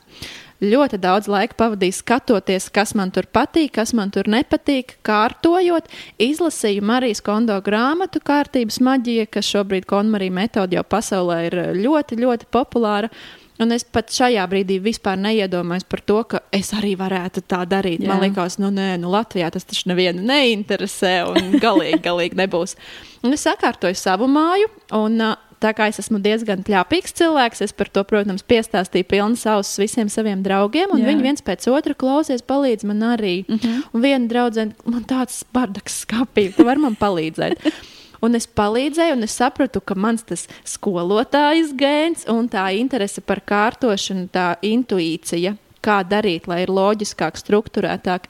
Ļoti 0.64 1.00
daudz 1.04 1.28
laika 1.28 1.58
pavadīju 1.60 1.98
skatoties, 1.98 2.70
kas 2.72 2.94
man 2.96 3.12
tur 3.12 3.28
patīk, 3.28 3.74
kas 3.76 3.92
man 3.98 4.14
tur 4.16 4.30
nepatīk, 4.32 4.96
kārtojot. 5.06 5.90
Izlasīju 6.22 6.86
Marijas 6.86 7.20
Kondo 7.26 7.58
grāmatu 7.66 8.22
Kārtības 8.24 8.80
maģija, 8.80 9.28
kas 9.36 9.52
šobrīd 9.52 9.88
konmarija 9.90 10.32
metode 10.38 10.80
jau 10.80 10.86
pasaulē 10.88 11.42
ir 11.50 11.60
ļoti, 11.82 12.22
ļoti 12.24 12.48
populāra. 12.56 13.12
Uh, 13.12 13.46
Un 13.56 13.72
es 13.72 13.86
pat 13.88 14.10
šajā 14.12 14.44
brīdī 14.52 14.82
vispār 14.84 15.16
neiedomājos 15.22 15.86
par 15.88 16.02
to, 16.04 16.18
ka 16.28 16.42
es 16.54 16.74
arī 16.76 16.92
varētu 17.00 17.46
tā 17.48 17.62
darīt. 17.70 18.02
Jā. 18.04 18.12
Man 18.12 18.26
liekas, 18.26 18.58
nu, 18.60 18.68
nē, 18.74 18.98
nu, 19.00 19.08
Latvijā 19.14 19.48
tas 19.54 19.64
taču 19.64 19.88
nevienu 19.94 20.26
neinteresē 20.28 21.14
un 21.32 21.56
galīgi, 21.64 22.02
galīgi 22.04 22.40
nebūs. 22.42 22.76
Un 23.24 23.36
es 23.36 23.46
sakārtoju 23.48 23.96
savu 23.96 24.28
māju, 24.32 24.68
un 25.00 25.24
tā 25.66 25.74
kā 25.78 25.90
es 25.90 26.00
esmu 26.04 26.22
diezgan 26.24 26.62
pļāpīgs 26.66 27.16
cilvēks, 27.18 27.64
es 27.66 27.74
par 27.76 27.90
to, 27.94 28.06
protams, 28.08 28.46
piestāstīju 28.46 29.10
pilnas 29.10 29.46
ausis 29.50 29.82
visiem 29.82 30.12
saviem 30.14 30.44
draugiem, 30.46 30.94
un 30.94 31.02
Jā. 31.02 31.10
viņi 31.10 31.26
viens 31.26 31.46
pēc 31.46 31.66
otra 31.74 31.98
klausies, 31.98 32.46
palīdz 32.46 32.86
man 32.86 33.04
arī. 33.16 33.36
Mhm. 33.48 33.58
-huh. 33.58 33.84
Un 33.94 34.02
viena 34.02 34.28
draudzene, 34.28 34.76
man 34.86 35.04
tāds 35.04 35.44
bardaks 35.54 36.06
skapī, 36.06 36.54
tu 36.56 36.64
vari 36.64 36.80
man 36.80 36.96
palīdzēt. 36.96 37.60
Un 38.26 38.36
es 38.36 38.48
palīdzēju, 38.48 39.14
un 39.14 39.24
es 39.24 39.36
sapratu, 39.38 39.82
ka 39.82 39.96
mans 39.96 40.24
tas 40.24 40.48
skolotājas 40.66 41.74
gēns 41.78 42.26
un 42.32 42.48
tā 42.50 42.66
interese 42.80 43.22
par 43.22 43.42
kārtošanu, 43.46 44.30
tā 44.34 44.56
intuīcija, 44.66 45.56
kā 45.86 46.02
darīt, 46.04 46.48
lai 46.48 46.64
ir 46.64 46.74
loģiskāk, 46.74 47.38
struktūrētāk. 47.38 48.30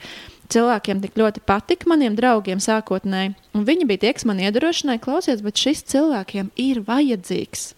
Cilvēkiem 0.53 1.01
tik 1.01 1.15
ļoti 1.17 1.41
patika, 1.47 1.89
maniem 1.89 2.15
draugiem 2.17 2.61
sākotnēji, 2.61 3.33
viņi 3.55 3.87
bija 3.89 4.03
tie, 4.03 4.13
kas 4.17 4.27
man 4.29 4.41
iedrošināja, 4.43 5.01
klausies, 5.01 5.41
bet 5.45 5.57
šis 5.57 5.81
cilvēkiem 5.89 6.51
ir 6.61 6.83
vajadzīgs. 6.85 7.71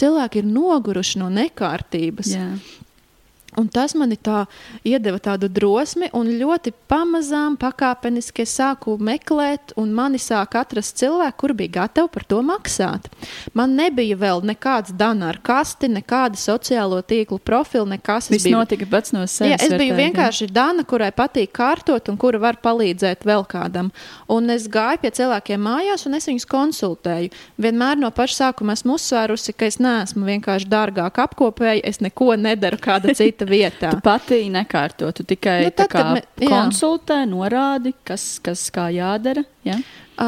Cilvēki 0.00 0.42
ir 0.42 0.48
noguruši 0.48 1.20
no 1.20 1.28
nekārtības. 1.34 2.32
Jā. 2.34 2.48
Un 3.58 3.66
tas 3.72 3.96
man 3.98 4.12
tā 4.14 4.44
iedeva 4.86 5.18
tādu 5.18 5.48
drosmi, 5.50 6.10
un 6.14 6.28
ļoti 6.38 6.72
pamazām, 6.90 7.56
pakāpeniski 7.58 8.44
es 8.44 8.52
sāku 8.58 8.94
meklēt, 9.02 9.74
un 9.80 9.90
mani 9.94 10.20
sāka 10.22 10.62
atrast 10.62 11.00
cilvēki, 11.00 11.36
kur 11.40 11.54
bija 11.58 11.74
gatavi 11.80 12.12
par 12.14 12.26
to 12.30 12.40
maksāt. 12.46 13.08
Man 13.54 13.74
nebija 13.78 14.18
vēl 14.20 14.44
nekāds 14.46 14.94
ar 15.00 15.38
kasti, 15.42 15.88
nekāda 15.90 16.38
sociālo 16.38 17.00
tīklu 17.02 17.40
profila, 17.42 17.88
nekas. 17.90 18.28
Tas 18.30 18.46
notika 18.46 18.86
pats 18.90 19.12
no 19.12 19.24
sevis. 19.26 19.56
Jā, 19.56 19.58
es 19.66 19.74
biju 19.74 19.96
vienkārši 19.98 20.50
dana, 20.52 20.84
kurai 20.84 21.10
patīk 21.12 21.52
kārtot, 21.56 22.08
un 22.08 22.16
kura 22.20 22.38
var 22.38 22.60
palīdzēt 22.62 23.26
vēl 23.26 23.44
kādam. 23.50 23.90
Un 24.30 24.50
es 24.50 24.68
gāju 24.70 25.02
pie 25.02 25.10
cilvēkiem 25.18 25.62
mājās, 25.66 26.06
un 26.06 26.14
es 26.18 26.28
viņus 26.30 26.46
konsultēju. 26.50 27.32
Vienmēr 27.60 27.98
no 28.00 28.10
paša 28.14 28.38
sākuma 28.44 28.76
esmu 28.78 28.96
uzsvērusi, 28.98 29.54
ka 29.56 29.66
es 29.66 29.80
neesmu 29.82 30.26
vienkārši 30.28 30.70
dārgāk 30.70 31.18
apkopēji, 31.24 31.84
es 31.84 32.00
neko 32.04 32.34
nedaru 32.38 32.78
kāda 32.80 33.14
cita 33.16 33.39
cita 33.40 33.50
vietā. 33.50 33.90
Tu 33.94 34.00
pati 34.04 34.40
nekārto, 34.52 35.10
tu 35.12 35.24
tikai 35.24 35.64
nu, 35.64 35.72
tad, 35.74 35.90
kā, 35.90 36.04
me, 36.14 36.22
konsultē, 36.44 37.22
norādi, 37.28 37.94
kas, 38.04 38.38
kas 38.42 38.68
kā 38.74 38.90
jādara. 38.94 39.44
Ja? 39.64 39.78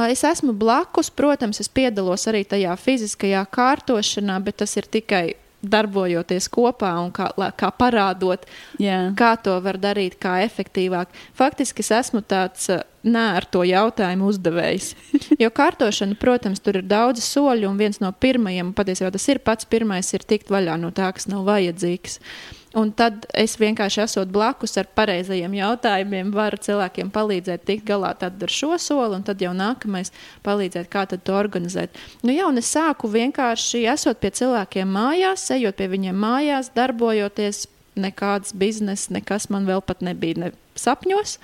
Es 0.09 0.25
esmu 0.25 0.55
blakus, 0.57 1.11
protams, 1.13 1.61
es 1.61 1.69
piedalos 1.69 2.27
arī 2.31 2.45
tajā 2.49 2.75
fiziskajā 2.81 3.45
kārtošanā, 3.53 4.41
bet 4.45 4.63
tas 4.63 4.77
ir 4.77 4.89
tikai 4.89 5.25
darbojoties 5.63 6.49
kopā 6.51 6.91
un 7.05 7.13
kā, 7.15 7.29
kā 7.55 7.69
parādot, 7.79 8.49
yeah. 8.83 9.13
kā 9.15 9.37
to 9.39 9.55
var 9.63 9.79
darīt, 9.79 10.17
kā 10.19 10.41
efektīvāk. 10.43 11.13
Faktiski 11.39 11.85
es 11.85 11.93
esmu 12.01 12.25
tāds 12.27 12.67
nē, 13.05 13.27
ar 13.41 13.47
to 13.51 13.65
jautājumu 13.67 14.31
uzdevējs. 14.33 14.95
Jo 15.43 15.49
kārtošana, 15.55 16.15
protams, 16.21 16.61
tur 16.63 16.79
ir 16.79 16.87
daudz 16.87 17.25
soļu, 17.25 17.67
un 17.71 17.79
viens 17.81 17.99
no 18.03 18.13
pirmajiem, 18.13 18.75
patiesībā 18.77 19.11
tas 19.15 19.29
ir 19.33 19.41
pats 19.43 19.67
pirmais, 19.67 20.13
ir 20.15 20.23
tikt 20.29 20.53
vaļā 20.53 20.77
no 20.79 20.93
tā, 20.95 21.09
kas 21.17 21.27
nav 21.31 21.47
vajadzīgs. 21.49 22.19
Uh, 22.21 22.63
Un 22.73 22.89
tad 22.97 23.27
es 23.37 23.59
vienkārši 23.61 24.01
esot 24.07 24.31
blakus 24.33 24.79
ar 24.81 24.87
pareizajiem 24.97 25.59
jautājumiem, 25.59 26.31
varu 26.33 26.57
cilvēkiem 26.65 27.11
palīdzēt 27.13 27.67
tikt 27.69 27.85
galā 27.91 28.15
ar 28.17 28.53
šo 28.53 28.79
soli, 28.81 29.19
un 29.19 29.27
tad 29.27 29.45
jau 29.45 29.53
nākamais 29.57 30.13
palīdzēt, 30.47 30.89
kā 30.93 31.05
to 31.13 31.37
organizēt. 31.37 31.99
Nu, 32.25 32.33
jā, 32.33 32.47
un 32.49 32.61
es 32.63 32.73
sāku 32.73 33.11
vienkārši 33.13 33.85
esot 33.93 34.23
pie 34.23 34.33
cilvēkiem 34.41 34.89
mājās, 34.89 35.51
ejot 35.53 35.77
pie 35.77 35.91
viņiem 35.93 36.17
mājās, 36.17 36.73
darbojoties. 36.77 37.67
Nekāds 37.93 38.55
biznesa, 38.57 39.13
nekas 39.13 39.51
man 39.53 39.67
vēl 39.69 39.83
pat 39.85 40.01
nebija 40.01 40.39
ne 40.41 40.47
sapņos. 40.81 41.35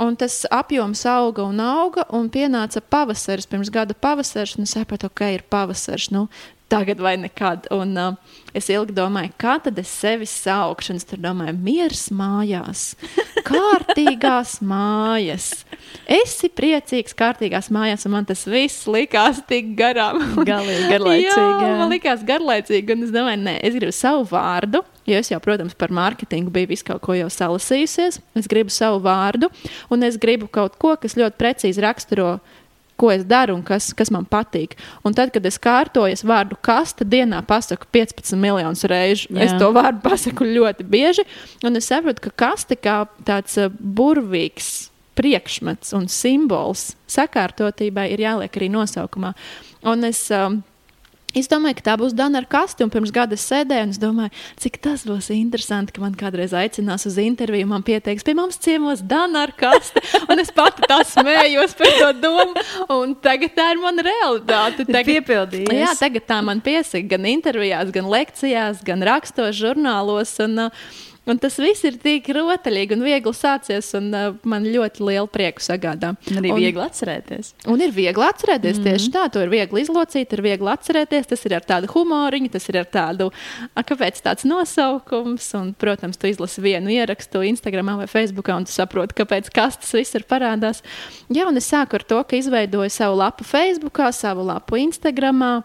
Un 0.00 0.16
tas 0.16 0.46
apjoms 0.48 1.02
auga 1.04 1.44
un 1.44 1.60
auga, 1.60 2.06
un 2.16 2.30
pienāca 2.32 2.80
pavasaris, 2.80 3.48
pirms 3.50 3.68
gada 3.72 3.92
pavasaris, 3.92 4.56
un 4.56 4.64
es 4.64 4.72
sapratu, 4.72 5.10
ka 5.12 5.28
ir 5.28 5.44
pavasaris. 5.52 6.08
Nu, 6.14 6.28
tagad 6.70 7.00
vai 7.02 7.16
nekad. 7.20 7.66
Un, 7.74 7.96
uh, 7.98 8.36
es 8.56 8.70
ilgi 8.72 8.94
domāju, 8.96 9.32
kā 9.40 9.56
tad 9.64 9.78
es 9.82 9.90
sevi 9.90 10.28
saukšu. 10.28 10.96
Es 11.00 11.08
tur 11.08 11.20
domāju, 11.22 11.56
miers 11.64 12.06
mājās, 12.14 12.92
kārtīgās 13.50 14.58
mājas. 14.64 15.50
Esi 16.10 16.50
priecīgs, 16.54 17.16
kārtīgās 17.18 17.70
mājās, 17.74 18.06
un 18.06 18.14
man 18.14 18.28
tas 18.28 18.44
viss 18.48 18.86
likās 18.90 19.42
tik 19.50 19.74
garām. 19.78 20.22
Galīgi 20.50 20.86
garlaicīgi. 20.92 21.66
jā, 21.66 21.74
man 21.80 21.92
likās 21.92 22.24
garlaicīgi, 22.26 22.96
un 22.96 23.06
es 23.08 23.14
domāju, 23.14 23.42
nē, 23.48 23.58
es 23.66 23.76
gribu 23.78 23.94
savu 23.96 24.26
vārdu. 24.30 24.84
Jo 25.08 25.18
es 25.18 25.30
jau, 25.32 25.40
protams, 25.42 25.74
par 25.74 25.90
mārketingu 25.96 26.52
biju 26.54 26.68
visu 26.70 26.84
kaut 26.86 27.00
ko 27.02 27.16
jau 27.16 27.26
salasījusies. 27.32 28.20
Es 28.38 28.48
gribu 28.50 28.70
savu 28.70 29.00
vārdu, 29.02 29.48
un 29.90 30.06
es 30.06 30.20
gribu 30.20 30.46
kaut 30.52 30.76
ko, 30.78 30.92
kas 31.00 31.16
ļoti 31.18 31.40
precīzi 31.40 31.82
raksturo 31.82 32.34
uh, 32.36 32.58
ko 33.00 33.10
es 33.14 33.24
daru 33.28 33.56
un 33.56 33.64
kas, 33.66 33.90
kas 33.96 34.12
man 34.12 34.26
patīk. 34.28 34.76
Un 35.06 35.16
tad, 35.16 35.32
kad 35.34 35.46
es 35.48 35.58
kārtoju, 35.62 36.12
es 36.12 36.24
vārdu 36.26 36.58
kasta 36.64 37.06
dienā 37.08 37.40
pasaku 37.48 37.88
15 37.96 38.36
miljonus 38.40 38.84
reižu. 38.90 39.30
Jā. 39.32 39.48
Es 39.48 39.56
to 39.60 39.70
vārdu 39.76 40.02
pasaku 40.04 40.48
ļoti 40.48 40.86
bieži, 40.90 41.24
un 41.64 41.80
es 41.80 41.88
saprotu, 41.90 42.28
ka 42.28 42.36
kasta 42.46 42.76
kā 42.76 43.02
tāds 43.26 43.56
uh, 43.60 43.72
burvīgs 43.80 44.90
priekšmets 45.20 45.92
un 45.96 46.06
simbols 46.08 46.94
sakārtotībai 47.10 48.08
ir 48.14 48.22
jāliek 48.24 48.56
arī 48.56 48.70
nosaukumā. 48.72 49.34
Un 49.90 50.06
es 50.08 50.22
um, 50.34 50.60
Es 51.36 51.46
domāju, 51.50 51.78
ka 51.78 51.84
tā 51.90 51.96
būs 52.00 52.14
Dana 52.16 52.40
ar 52.42 52.46
kasti. 52.50 52.86
Pirms 52.90 53.12
gada 53.14 53.36
es 53.38 53.44
sēdēju 53.46 53.86
un 53.86 53.92
es 53.94 54.00
domāju, 54.02 54.32
cik 54.62 54.80
tas 54.82 55.04
būs 55.06 55.30
interesanti, 55.34 55.94
ka 55.94 56.02
man 56.02 56.16
kādreiz 56.18 56.54
aicinās 56.56 57.06
uz 57.06 57.18
interviju. 57.22 57.68
Man 57.70 57.84
pieteiks, 57.86 58.26
pie 58.26 58.34
mums 58.38 58.58
ciemos 58.62 59.04
Dana 59.06 59.44
ar 59.46 59.54
kasti. 59.58 60.02
Un 60.30 60.42
es 60.42 60.50
pati 60.54 60.86
tā 60.90 61.00
smējos 61.06 61.76
par 61.78 61.94
to 61.98 62.10
domu. 62.22 62.64
Un 62.94 63.14
tagad 63.22 63.54
tā 63.56 63.70
ir 63.74 63.82
mana 63.82 64.04
realitāte. 64.06 64.86
Tagad, 64.88 65.10
Piepildījies. 65.10 65.74
Jā, 65.74 65.94
tagad 65.98 66.26
tā 66.28 66.40
man 66.44 66.62
piesaka 66.64 67.14
gan 67.14 67.28
intervijās, 67.30 67.92
gan 67.94 68.10
lekcijās, 68.10 68.82
gan 68.86 69.06
rakstos 69.06 69.58
žurnālos. 69.58 70.34
Un, 70.44 70.66
uh, 70.66 71.08
Un 71.30 71.38
tas 71.38 71.56
viss 71.62 71.84
ir 71.86 71.96
tik 72.02 72.26
rotaļīgi 72.34 72.96
un 72.96 73.04
viegli 73.06 73.32
sācies, 73.36 73.92
un 73.98 74.08
uh, 74.10 74.32
man 74.48 74.66
ļoti 74.66 75.04
lielu 75.06 75.28
prieku 75.30 75.62
sagādā. 75.62 76.12
Arī 76.32 76.50
un, 76.50 76.58
viegli 76.58 76.82
atcerēties. 76.82 77.52
Un 77.70 77.84
ir 77.84 77.94
viegli 77.94 78.26
atcerēties 78.26 78.78
mm 78.78 78.82
-hmm. 78.82 78.98
tieši 78.98 79.12
tā, 79.14 79.26
to 79.30 79.44
ir 79.44 79.52
viegli 79.52 79.84
izlocīt, 79.84 80.32
ir 80.32 80.42
viegli 80.42 80.72
atcerēties. 80.72 81.30
Tas 81.30 81.46
ir 81.46 81.54
ar 81.54 81.66
tādu 81.68 81.92
humoriņu, 81.92 82.50
tas 82.50 82.68
ir 82.68 82.80
ar 82.82 82.88
tādu, 82.90 83.30
a, 83.74 83.82
kāpēc 83.86 84.18
tāds 84.24 84.44
nosaukums. 84.44 85.54
Un, 85.54 85.72
protams, 85.74 86.18
tu 86.18 86.26
izlasi 86.26 86.60
vienu 86.60 86.90
ierakstu 86.90 87.44
Instagram 87.46 87.96
vai 88.02 88.06
Facebook, 88.06 88.48
un 88.48 88.64
tu 88.64 88.72
saproti, 88.72 89.14
kāpēc 89.22 89.50
tas 89.54 89.94
viss 89.94 90.14
ir 90.14 90.26
parādās. 90.26 90.82
Jā, 91.28 91.46
un 91.46 91.56
es 91.56 91.70
sāku 91.70 91.94
ar 91.94 92.02
to, 92.02 92.22
ka 92.24 92.36
izveidoju 92.36 92.90
savu 92.90 93.16
lapu 93.16 93.44
Facebook, 93.44 94.00
savu 94.12 94.42
lapu 94.42 94.76
Instagram. 94.76 95.62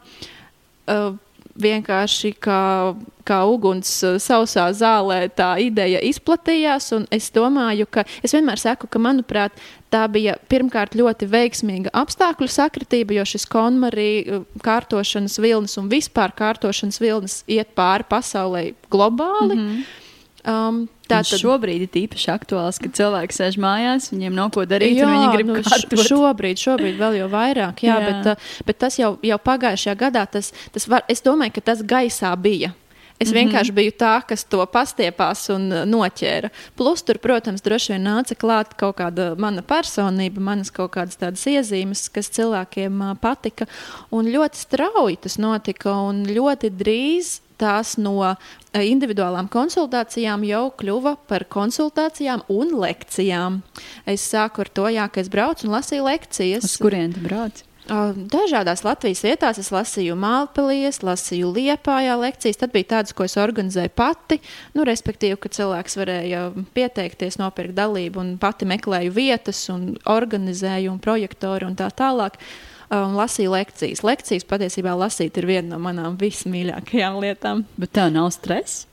Uh, 0.85 1.17
vienkārši 1.61 2.33
kā, 2.43 2.95
kā 3.27 3.39
uguns 3.47 3.89
uh, 4.03 4.17
sausā 4.21 4.67
zālē, 4.75 5.25
tā 5.31 5.55
ideja 5.63 6.01
izplatījās. 6.03 6.91
Es 7.15 7.31
domāju, 7.35 7.87
ka 7.89 8.05
es 8.25 8.35
vienmēr 8.35 8.61
saku, 8.61 8.89
ka 8.91 9.01
manuprāt, 9.01 9.55
tā 9.93 10.05
bija 10.11 10.35
pirmkārt 10.51 10.97
ļoti 10.99 11.29
veiksmīga 11.31 11.93
apstākļu 11.95 12.49
sakritība, 12.51 13.17
jo 13.19 13.27
šis 13.35 13.47
konmarī 13.51 14.09
uh, 14.23 14.47
kārtošanas 14.65 15.39
vilnis 15.41 15.77
un 15.81 15.91
vispār 15.91 16.35
kārtošanas 16.35 16.99
vilnis 17.03 17.41
iet 17.47 17.75
pāri 17.77 18.07
pasaulē 18.09 18.65
globāli. 18.91 19.55
Mm 19.55 19.69
-hmm. 19.69 20.01
Um, 20.45 20.83
tā 21.09 21.21
tad 21.23 21.41
šobrīd 21.41 21.85
ir 21.85 21.99
īpaši 22.05 22.31
aktuāls, 22.33 22.79
ka 22.81 22.91
cilvēki 22.99 23.37
sēž 23.37 23.59
mājās, 23.61 24.11
viņiem 24.13 24.37
nav 24.37 24.53
ko 24.55 24.65
darīt, 24.69 24.97
jā, 24.99 25.09
viņi 25.09 25.33
grib 25.35 25.51
nu, 25.51 25.59
kārtot. 25.65 26.05
Šobrīd, 26.09 26.61
šobrīd 26.61 26.97
vēl 27.01 27.19
jau 27.21 27.29
vairāk, 27.33 27.85
jā, 27.85 27.97
jā. 27.99 28.07
Bet, 28.07 28.31
uh, 28.33 28.63
bet 28.67 28.81
tas 28.85 28.97
jau, 29.01 29.15
jau 29.25 29.41
pagājušajā 29.51 29.99
gadā, 29.99 30.25
tas, 30.29 30.51
tas 30.75 30.89
var, 30.91 31.05
es 31.11 31.23
domāju, 31.25 31.57
ka 31.57 31.69
tas 31.73 31.85
gaisā 31.85 32.33
bija. 32.39 32.73
Es 33.17 33.29
mm 33.29 33.33
-hmm. 33.33 33.37
vienkārši 33.39 33.71
biju 33.71 33.91
tā, 33.91 34.21
kas 34.27 34.43
to 34.43 34.65
pastiepās 34.65 35.49
un 35.49 35.69
noķēra. 35.69 36.49
Plus, 36.75 37.01
tur, 37.01 37.17
protams, 37.17 37.61
droši 37.61 37.93
vien 37.93 38.03
nāca 38.03 38.35
klāt 38.35 38.75
kaut 38.75 38.97
kāda 38.97 39.37
mana 39.37 39.61
personība, 39.61 40.39
manas 40.39 40.69
kaut 40.71 40.91
kādas 40.91 41.15
tādas 41.15 41.45
iezīmes, 41.47 42.11
kas 42.11 42.29
cilvēkiem 42.29 43.01
uh, 43.01 43.15
patika. 43.15 43.65
Un 44.11 44.25
ļoti 44.25 44.55
strauji 44.55 45.17
tas 45.21 45.37
notika, 45.37 45.91
un 45.91 46.25
ļoti 46.25 46.69
drīz 46.69 47.44
tās 47.61 47.95
no 48.01 48.17
eh, 48.25 48.81
individuālām 48.85 49.49
konsultācijām 49.51 50.43
jau 50.47 50.65
kļuva 50.79 51.15
par 51.29 51.47
konsultācijām 51.51 52.45
un 52.51 52.75
lekcijām. 52.81 53.61
Es 54.09 54.25
sāku 54.31 54.65
ar 54.65 54.73
to, 54.73 54.89
jā, 54.93 55.07
ka 55.11 55.23
es 55.23 55.31
braucu 55.31 55.67
un 55.67 55.77
lasīju 55.77 56.09
lekcijas. 56.09 56.67
Uz 56.67 56.77
kurien 56.81 57.15
tu 57.15 57.23
brauc? 57.25 57.63
Dažādās 57.85 58.81
Latvijas 58.81 59.19
vietās 59.21 59.59
es 59.61 59.67
lasīju 59.69 60.15
Mālpēlīs, 60.17 61.03
lasīju 61.05 61.51
Liepājā 61.53 62.15
lekcijas. 62.17 62.57
Tad 62.57 62.73
bija 62.73 62.95
tādas, 62.95 63.13
ko 63.13 63.27
es 63.27 63.37
organizēju 63.37 63.93
pati. 63.93 64.39
Nu, 64.73 64.87
respektīvi, 64.89 65.37
ka 65.37 65.51
cilvēks 65.53 65.99
varēja 66.01 66.47
pieteikties, 66.73 67.37
nopirkt 67.37 67.77
dalību 67.77 68.23
un 68.23 68.31
pati 68.41 68.65
meklēju 68.65 69.13
vietas 69.13 69.61
un 69.69 69.91
organizēju 70.01 70.95
un 70.95 71.03
projektoru 71.03 71.69
un 71.69 71.77
tā 71.77 71.91
tālāk. 71.93 72.41
Uh, 72.41 72.74
un 72.93 73.15
lasīju 73.17 73.53
lekcijas. 73.53 74.03
Lekcijas 74.05 74.47
patiesībā 74.49 74.95
lasīt 74.97 75.37
ir 75.37 75.47
viena 75.49 75.75
no 75.75 75.79
manām 75.81 76.17
vismīļākajām 76.21 77.21
lietām. 77.23 77.65
Bet 77.77 77.95
tev 77.97 78.11
nav 78.15 78.31
stresa? 78.35 78.85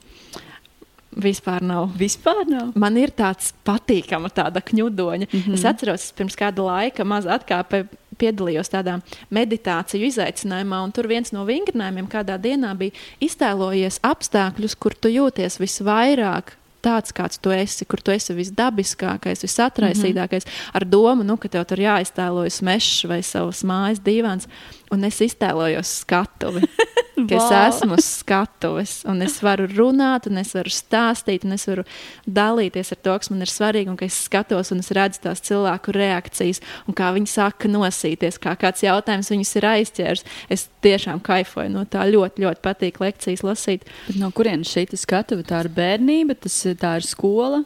Vispār 1.13 1.61
nav. 1.61 1.91
Vispār 2.01 2.47
nav. 2.49 2.71
Man 2.79 2.97
ir 2.97 3.11
tāds 3.13 3.51
patīkama 3.67 4.31
tāda 4.33 4.63
kņudoņa. 4.65 5.27
Mm 5.29 5.41
-hmm. 5.41 5.55
Es 5.55 5.65
atceros, 5.65 6.05
es 6.05 6.13
pirms 6.13 6.37
kāda 6.37 6.65
laika 6.65 7.05
maz 7.05 7.27
atkāpē 7.27 7.85
piedalījos 8.19 8.71
tādā 8.73 9.01
meditāciju 9.31 10.07
izaicinājumā, 10.09 10.83
un 10.85 10.93
tur 10.93 11.07
viens 11.07 11.33
no 11.33 11.45
vingrinājumiem 11.45 12.09
kādā 12.09 12.39
dienā 12.39 12.75
bija 12.79 12.93
iztēlojies 13.21 14.01
apstākļus, 14.03 14.79
kur 14.79 14.95
tu 14.95 15.09
jūties 15.09 15.61
visvairāk 15.61 16.57
tāds, 16.83 17.15
kāds 17.15 17.41
tu 17.43 17.53
esi, 17.55 17.87
kur 17.89 18.03
tu 18.03 18.15
esi 18.15 18.35
visdabiskākais, 18.37 19.45
visatraisītākais, 19.47 20.47
mm 20.47 20.51
-hmm. 20.51 20.71
ar 20.75 20.85
domu, 20.85 21.23
nu, 21.25 21.37
ka 21.37 21.49
tev 21.49 21.65
tur 21.65 21.79
jāiztēlojas 21.79 22.63
mežs 22.63 23.05
vai 23.09 23.23
savas 23.23 23.63
mājas 23.65 24.03
divans. 24.03 24.49
Un 24.93 25.09
es 25.09 25.21
iztēlojos 25.25 26.03
skatuvi. 26.03 26.67
Ka 27.13 27.37
es 27.37 27.45
Vau. 27.45 27.59
esmu 27.69 27.97
uz 28.01 28.07
skatuves, 28.19 28.93
un 29.07 29.23
es 29.23 29.37
varu 29.45 29.69
runāt, 29.71 30.27
un 30.31 30.41
es 30.41 30.55
varu 30.57 30.73
stāstīt, 30.73 31.45
un 31.47 31.55
es 31.55 31.67
varu 31.69 31.85
dalīties 32.27 32.95
ar 32.95 33.01
to, 33.05 33.15
kas 33.21 33.31
man 33.31 33.45
ir 33.45 33.53
svarīgi, 33.53 33.93
un 33.93 33.99
ka 34.01 34.09
es 34.09 34.17
skatos, 34.27 34.73
un 34.75 34.81
es 34.83 34.91
redzu 34.97 35.21
tās 35.27 35.45
cilvēku 35.47 35.95
reakcijas, 35.95 36.63
un 36.89 36.97
kā 36.99 37.13
viņi 37.15 37.31
saka 37.31 37.71
nosīties, 37.71 38.41
kā 38.43 38.57
kāds 38.59 38.83
jautājums 38.83 39.31
viņus 39.31 39.55
ir 39.61 39.69
aizķērs. 39.71 40.25
Es 40.57 40.67
tiešām 40.83 41.23
kaifoju 41.23 41.71
no 41.77 41.85
tā, 41.87 42.09
ļoti, 42.11 42.43
ļoti 42.47 42.65
patīk 42.65 43.03
lekcijas 43.05 43.45
lasīt. 43.47 43.87
Bet 44.09 44.19
no 44.19 44.33
kurienes 44.35 44.73
šī 44.73 44.89
skatuve? 44.99 45.47
Tā 45.47 45.63
ir 45.67 45.71
bērnība, 45.77 46.41
tas 46.43 46.59
tā 46.81 46.97
ir 46.99 47.07
skola. 47.07 47.63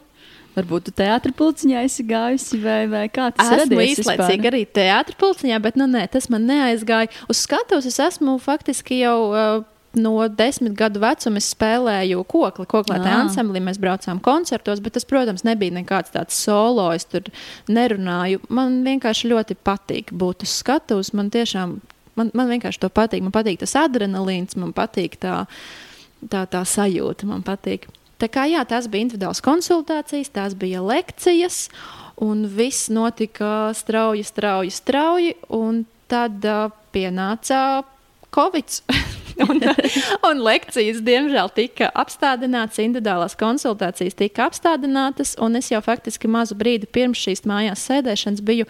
Varbūt 0.57 0.87
tu 0.87 0.93
teātris 0.97 1.35
pulciņā 1.37 1.85
esi 1.85 2.03
gājusi, 2.07 2.57
vai, 2.63 2.81
vai 2.89 3.05
kā 3.13 3.29
tas 3.35 3.51
Es 3.51 3.65
esmu 3.67 3.83
īslaicīgi 3.83 4.49
arī 4.49 4.63
teātris 4.65 5.19
pulciņā, 5.21 5.59
bet 5.61 5.77
nu, 5.77 5.85
nē, 5.91 6.07
tas 6.09 6.31
man 6.33 6.47
neaizgāja. 6.49 7.11
Uz 7.29 7.43
skatuves 7.45 7.85
es 7.89 7.99
esmu 8.09 8.39
faktiski 8.41 9.03
jau. 9.03 9.17
Uh, 9.31 9.65
No 9.97 10.27
desmit 10.29 10.75
gadu 10.77 10.99
vecuma 11.01 11.39
es 11.41 11.47
spēlēju 11.55 12.21
kokli, 12.29 12.67
koklētā 12.69 13.15
ansamblī. 13.23 13.61
Mēs 13.63 13.79
braucām 13.81 14.19
koncertos, 14.21 14.81
bet 14.83 14.93
tas, 14.97 15.07
protams, 15.09 15.45
nebija 15.47 15.73
nekāds 15.73 16.13
tāds 16.13 16.37
solo. 16.37 16.89
Es 16.93 17.07
tur 17.09 17.31
nerunāju. 17.71 18.43
Man 18.53 18.81
vienkārši 18.85 19.31
ļoti 19.31 19.57
patīk 19.65 20.13
būt 20.13 20.45
uz 20.45 20.53
skatuves. 20.59 21.13
Man 21.17 21.31
tiešām, 21.33 21.77
man, 22.19 22.31
man 22.37 22.51
vienkārši 22.51 22.83
to 22.83 22.91
patīk. 22.93 23.25
Man 23.25 23.33
patīk 23.33 23.63
tas 23.63 23.73
adrenalīns, 23.79 24.57
man 24.59 24.75
patīk 24.77 25.17
tā, 25.23 25.45
tā, 26.21 26.45
tā 26.45 26.61
sajūta. 26.67 27.29
Man 27.31 27.41
patīk. 27.47 27.89
Tā 28.17 28.29
kā 28.33 28.47
jā, 28.49 28.63
tās 28.65 28.87
bija 28.89 29.05
individuālas 29.05 29.43
konsultācijas, 29.45 30.33
tās 30.33 30.55
bija 30.57 30.81
lekcijas, 30.81 31.67
un 32.17 32.47
viss 32.49 32.89
notika 32.89 33.69
strauji, 33.77 34.25
strauji, 34.25 34.73
strauji. 34.73 35.35
Tad 36.07 36.45
uh, 36.47 36.71
pienāca 36.95 37.83
Covid. 38.33 38.79
un, 39.49 39.61
un 40.29 40.41
lekcijas, 40.41 41.01
diemžēl, 41.05 41.51
tika 41.53 41.89
apstādinātas, 41.93 42.79
individuālās 42.83 43.37
konsultācijas 43.37 44.17
tika 44.17 44.47
apstādinātas. 44.47 45.35
Un 45.43 45.59
es 45.59 45.69
jau 45.71 45.81
faktiski 45.83 46.29
mazu 46.31 46.57
brīdi 46.57 46.89
pirms 46.89 47.21
šīs 47.21 47.45
mājās 47.49 47.85
sēdēšanas 47.89 48.43
biju 48.45 48.67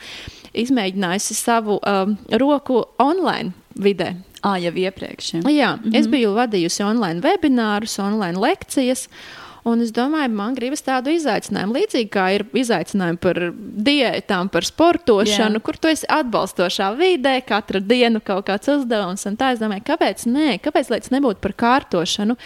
izmēģinājusi 0.57 1.37
savu 1.37 1.79
um, 1.79 2.17
roku 2.41 2.83
online 3.01 3.53
vidē. 3.77 4.15
Ā, 4.47 4.53
jau 4.63 4.71
iepriekš. 4.83 5.33
Ja. 5.33 5.41
Jā, 5.41 5.71
mm 5.75 5.83
-hmm. 5.83 5.99
es 5.99 6.07
biju 6.07 6.31
vadījusi 6.37 6.85
online 6.85 7.21
webinārus, 7.21 7.99
online 7.99 8.39
lekcijas. 8.39 9.07
Un 9.67 9.81
es 9.83 9.91
domāju, 9.91 10.31
man 10.31 10.55
gribas 10.55 10.83
tādu 10.85 11.11
izaicinājumu. 11.11 11.75
Līdzīgi 11.75 12.09
kā 12.13 12.29
ir 12.35 12.45
izaicinājumi 12.55 13.19
par 13.19 13.39
diētām, 13.89 14.51
par 14.53 14.63
sportošanu, 14.63 15.59
Jā. 15.59 15.63
kur 15.65 15.75
tu 15.75 15.91
esi 15.91 16.07
atbalstošā 16.07 16.93
vidē, 16.95 17.41
katru 17.47 17.81
dienu 17.83 18.21
kaut 18.23 18.45
kāds 18.47 18.71
uzdevums. 18.71 19.25
Un 19.27 19.35
tā 19.35 19.51
es 19.55 19.59
domāju, 19.59 19.83
kāpēc 19.89 20.23
nē, 20.25 20.59
kāpēc 20.63 20.91
lai 20.93 20.99
tas 21.03 21.11
nebūtu 21.11 21.43
par 21.43 21.53
kārtošanu. 21.63 22.37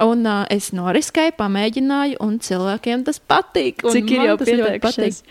Un 0.00 0.26
uh, 0.26 0.44
es 0.50 0.70
noriskēju, 0.72 1.32
pamēģināju, 1.38 2.20
un 2.20 2.38
cilvēkiem 2.40 3.04
tas 3.04 3.20
patīk. 3.20 3.84
Cik 3.84 4.10
ir 4.10 4.28
jau 4.28 4.36
pieteikušies? 4.40 5.22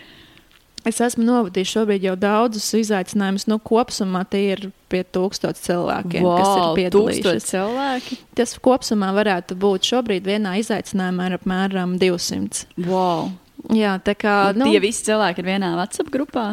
Es 0.88 1.00
esmu 1.04 1.26
novadījis 1.26 1.72
šobrīd 1.74 2.06
jau 2.08 2.14
daudzus 2.16 2.70
izaicinājumus. 2.78 3.44
Nu, 3.50 3.58
kopumā 3.60 4.22
tie 4.30 4.42
ir 4.54 4.62
pie 4.90 5.02
tūkstošiem 5.04 5.60
cilvēkiem, 5.66 6.24
wow, 6.24 6.38
kas 6.38 6.48
ir 6.54 6.78
piedalījušies. 6.78 7.48
cilvēki. 7.50 8.18
Tas 8.38 8.56
kopumā 8.64 9.10
varētu 9.18 9.58
būt 9.60 9.90
šobrīd 9.92 10.24
vienā 10.30 10.56
izaicinājumā 10.62 11.28
ar 11.28 11.36
apmēram 11.36 11.98
200. 12.00 12.64
Wow. 12.88 13.30
Jā, 13.76 13.98
tā 14.00 14.14
kā 14.16 14.34
nu, 14.56 14.70
Tie 14.70 14.80
visi 14.80 15.04
cilvēki 15.10 15.42
ir 15.42 15.50
vienā 15.52 15.74
WhatsApp 15.76 16.08
grupā. 16.14 16.46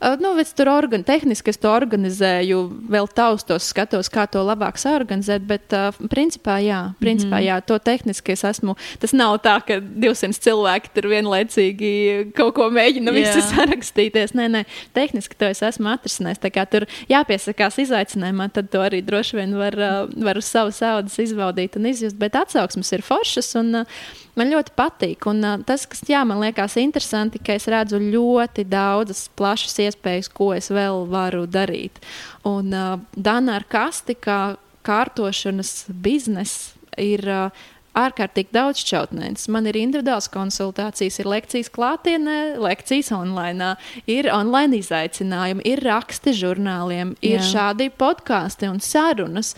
Uh, 0.00 0.16
Nu, 0.22 0.34
es 0.38 0.52
tur 0.54 0.68
organ, 0.70 1.02
tehniski 1.06 1.50
es 1.50 1.58
to 1.60 1.70
organizēju, 1.72 2.58
vēl 2.92 3.08
taustos, 3.10 3.66
skatos, 3.72 4.10
kā 4.12 4.26
to 4.30 4.42
labāk 4.44 4.78
saorganizēt. 4.80 5.44
Bet, 5.48 5.72
uh, 5.74 5.90
principā, 6.12 6.58
jā, 6.62 6.82
principā, 7.02 7.38
mm 7.40 7.42
jā, 7.42 7.56
to 7.66 7.78
tehniski 7.82 8.34
es 8.36 8.44
esmu. 8.46 8.76
Tas 9.02 9.14
nav 9.16 9.38
tā, 9.42 9.56
ka 9.66 9.80
200 9.82 10.38
cilvēki 10.44 10.92
tur 10.94 11.08
vienlaicīgi 11.10 11.92
kaut 12.36 12.54
ko 12.58 12.68
mēģina 12.74 13.10
Jā. 13.10 13.16
visi 13.18 13.44
sarakstīties. 13.52 14.34
Nē, 14.38 14.48
nē, 14.52 14.64
tehniski 14.94 15.38
to 15.38 15.48
es 15.50 15.62
esmu 15.66 15.90
atrisinājis. 15.94 16.42
Tā 16.42 16.52
kā 16.54 16.66
tur 16.70 16.86
jāpiesakās 17.10 17.80
izaicinājumā, 17.82 18.50
tad 18.54 18.70
to 18.72 18.82
arī 18.84 19.02
droši 19.04 19.40
vien 19.40 19.56
var, 19.58 19.78
uh, 19.78 20.02
var 20.28 20.38
uz 20.38 20.50
savas 20.50 20.82
audas 20.86 21.18
izbaudīt 21.22 21.80
un 21.80 21.90
izjust. 21.90 22.18
Bet 22.20 22.38
atsauksmes 22.38 22.94
ir 22.94 23.06
foršas. 23.06 23.54
Un, 23.58 23.82
uh, 23.82 24.20
Man 24.38 24.52
ļoti 24.52 24.72
patīk. 24.78 25.26
Un, 25.28 25.42
uh, 25.44 25.58
tas, 25.68 25.84
kas 25.90 26.04
jā, 26.08 26.22
man 26.28 26.40
liekas 26.40 26.78
interesanti, 26.80 27.40
ka 27.42 27.56
es 27.58 27.68
redzu 27.70 28.00
ļoti 28.00 28.64
daudzas 28.68 29.26
plašas 29.36 29.76
iespējas, 29.88 30.30
ko 30.32 30.52
es 30.56 30.70
vēl 30.72 31.04
varu 31.12 31.44
darīt. 31.50 32.00
Un 32.48 32.72
uh, 32.72 32.96
Dana 33.12 33.58
ar 33.60 33.68
kasti, 33.68 34.16
kā 34.16 34.56
kārtošanas 34.86 35.84
biznesa, 35.92 36.78
ir. 37.00 37.28
Uh, 37.28 37.68
Ārkārtīgi 37.92 38.54
daudz 38.56 38.80
šķautnēs. 38.80 39.50
Man 39.52 39.66
ir 39.68 39.76
individuāls 39.76 40.30
konsultācijas, 40.32 41.18
ir 41.20 41.28
lekcijas 41.28 41.68
klātienē, 41.74 42.36
lekcijas 42.56 43.10
online, 43.12 43.74
ir 44.08 44.30
online 44.32 44.78
izaicinājumi, 44.80 45.66
ir 45.68 45.82
raksti 45.84 46.32
žurnāliem, 46.38 47.12
ir 47.20 47.42
Jā. 47.42 47.48
šādi 47.50 47.90
podkāsti 47.92 48.70
un 48.72 48.80
sarunas. 48.80 49.52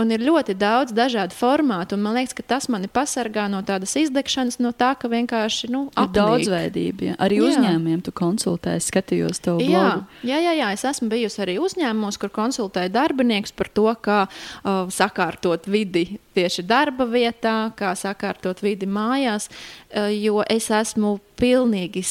Un 0.00 0.10
ir 0.14 0.22
ļoti 0.24 0.54
daudz 0.56 0.94
dažādu 0.96 1.36
formātu. 1.36 1.92
un 1.98 2.02
Man 2.06 2.14
liekas, 2.16 2.32
ka 2.38 2.42
tas 2.54 2.68
mani 2.72 2.88
pasargā 2.88 3.44
no 3.52 3.60
tādas 3.66 3.92
izdegšanas, 4.00 4.56
no 4.64 4.72
tā, 4.72 4.94
ka 4.98 5.08
vienkārši 5.12 5.68
nu, 5.70 5.82
Ir 5.92 6.00
apnīk. 6.00 6.14
daudzveidība. 6.16 7.02
Ja. 7.10 7.14
Arī 7.20 7.36
Jā. 7.40 7.50
uzņēmumiem 7.50 8.00
tu 8.06 8.12
konsultēji, 8.16 8.80
skatījos 8.86 9.42
to 9.44 9.58
Jā, 9.60 9.66
blogu. 9.68 10.04
jā, 10.24 10.38
jā, 10.46 10.52
jā, 10.56 10.72
es 10.72 10.84
esmu 10.88 11.10
bijusi 11.12 11.42
arī 11.44 11.58
uzņēmumos, 11.60 12.18
kur 12.22 12.30
konsultēju 12.32 12.90
darbinieks 12.94 13.52
par 13.52 13.68
to, 13.68 13.86
kā 14.00 14.20
uh, 14.28 14.88
sakārtot 14.88 15.66
vidi 15.68 16.18
tieši 16.34 16.64
darba 16.64 17.04
vietā, 17.04 17.72
kā 17.76 17.92
sakārtot 17.98 18.62
vidi 18.64 18.86
mājās. 18.86 19.50
Uh, 19.94 20.08
jo 20.14 20.40
es 20.48 20.70
esmu 20.70 21.18
pilnīgi 21.36 22.02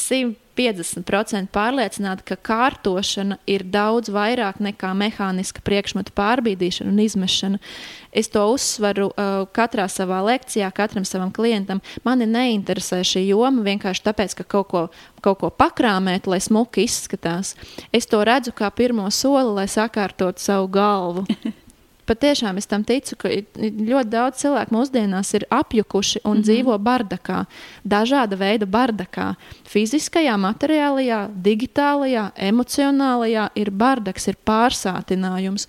150% 0.60 1.48
pārliecināta, 1.54 2.24
ka 2.26 2.36
kārtošana 2.36 3.38
ir 3.50 3.64
daudz 3.64 4.10
vairāk 4.12 4.60
nekā 4.62 4.92
mehāniska 4.96 5.64
priekšmetu 5.64 6.12
pārbīdīšana 6.16 6.92
un 6.92 7.00
izmešana. 7.04 7.60
Es 8.12 8.28
to 8.32 8.42
uzsveru 8.50 9.08
uh, 9.10 9.46
katrā 9.54 9.86
savā 9.88 10.18
lekcijā, 10.26 10.68
katram 10.74 11.06
savam 11.06 11.30
klientam. 11.32 11.80
Mani 12.04 12.26
neinteresē 12.28 13.00
šī 13.06 13.24
joma 13.28 13.64
vienkārši 13.66 14.04
tāpēc, 14.08 14.36
ka 14.40 14.48
kaut 14.56 14.70
ko, 14.72 14.84
kaut 15.24 15.40
ko 15.42 15.52
pakrāmēt, 15.54 16.28
lai 16.30 16.40
smuki 16.42 16.84
izskatās. 16.88 17.54
Es 17.94 18.10
to 18.10 18.22
redzu 18.26 18.52
kā 18.56 18.70
pirmo 18.74 19.06
soli, 19.14 19.54
lai 19.62 19.68
sakārtotu 19.70 20.42
savu 20.42 20.70
galvu. 20.74 21.26
Patiešām 22.10 22.58
es 22.58 22.66
tam 22.66 22.82
ticu, 22.82 23.14
ka 23.22 23.30
ļoti 23.30 24.10
daudz 24.10 24.40
cilvēku 24.42 24.74
mūsdienās 24.74 25.28
ir 25.38 25.44
apjukuši 25.46 26.24
un 26.24 26.30
mm 26.30 26.40
-hmm. 26.40 26.46
dzīvo 26.48 26.78
bardakā. 26.78 27.44
Dažāda 27.86 28.36
veida 28.36 28.66
bardakā. 28.66 29.34
Fiziskajā, 29.70 30.34
materiālajā, 30.34 31.20
digitālajā, 31.30 32.32
emocionālajā 32.34 33.48
ir 33.54 33.70
bardaks, 33.70 34.26
ir 34.28 34.36
pārsātinājums. 34.46 35.68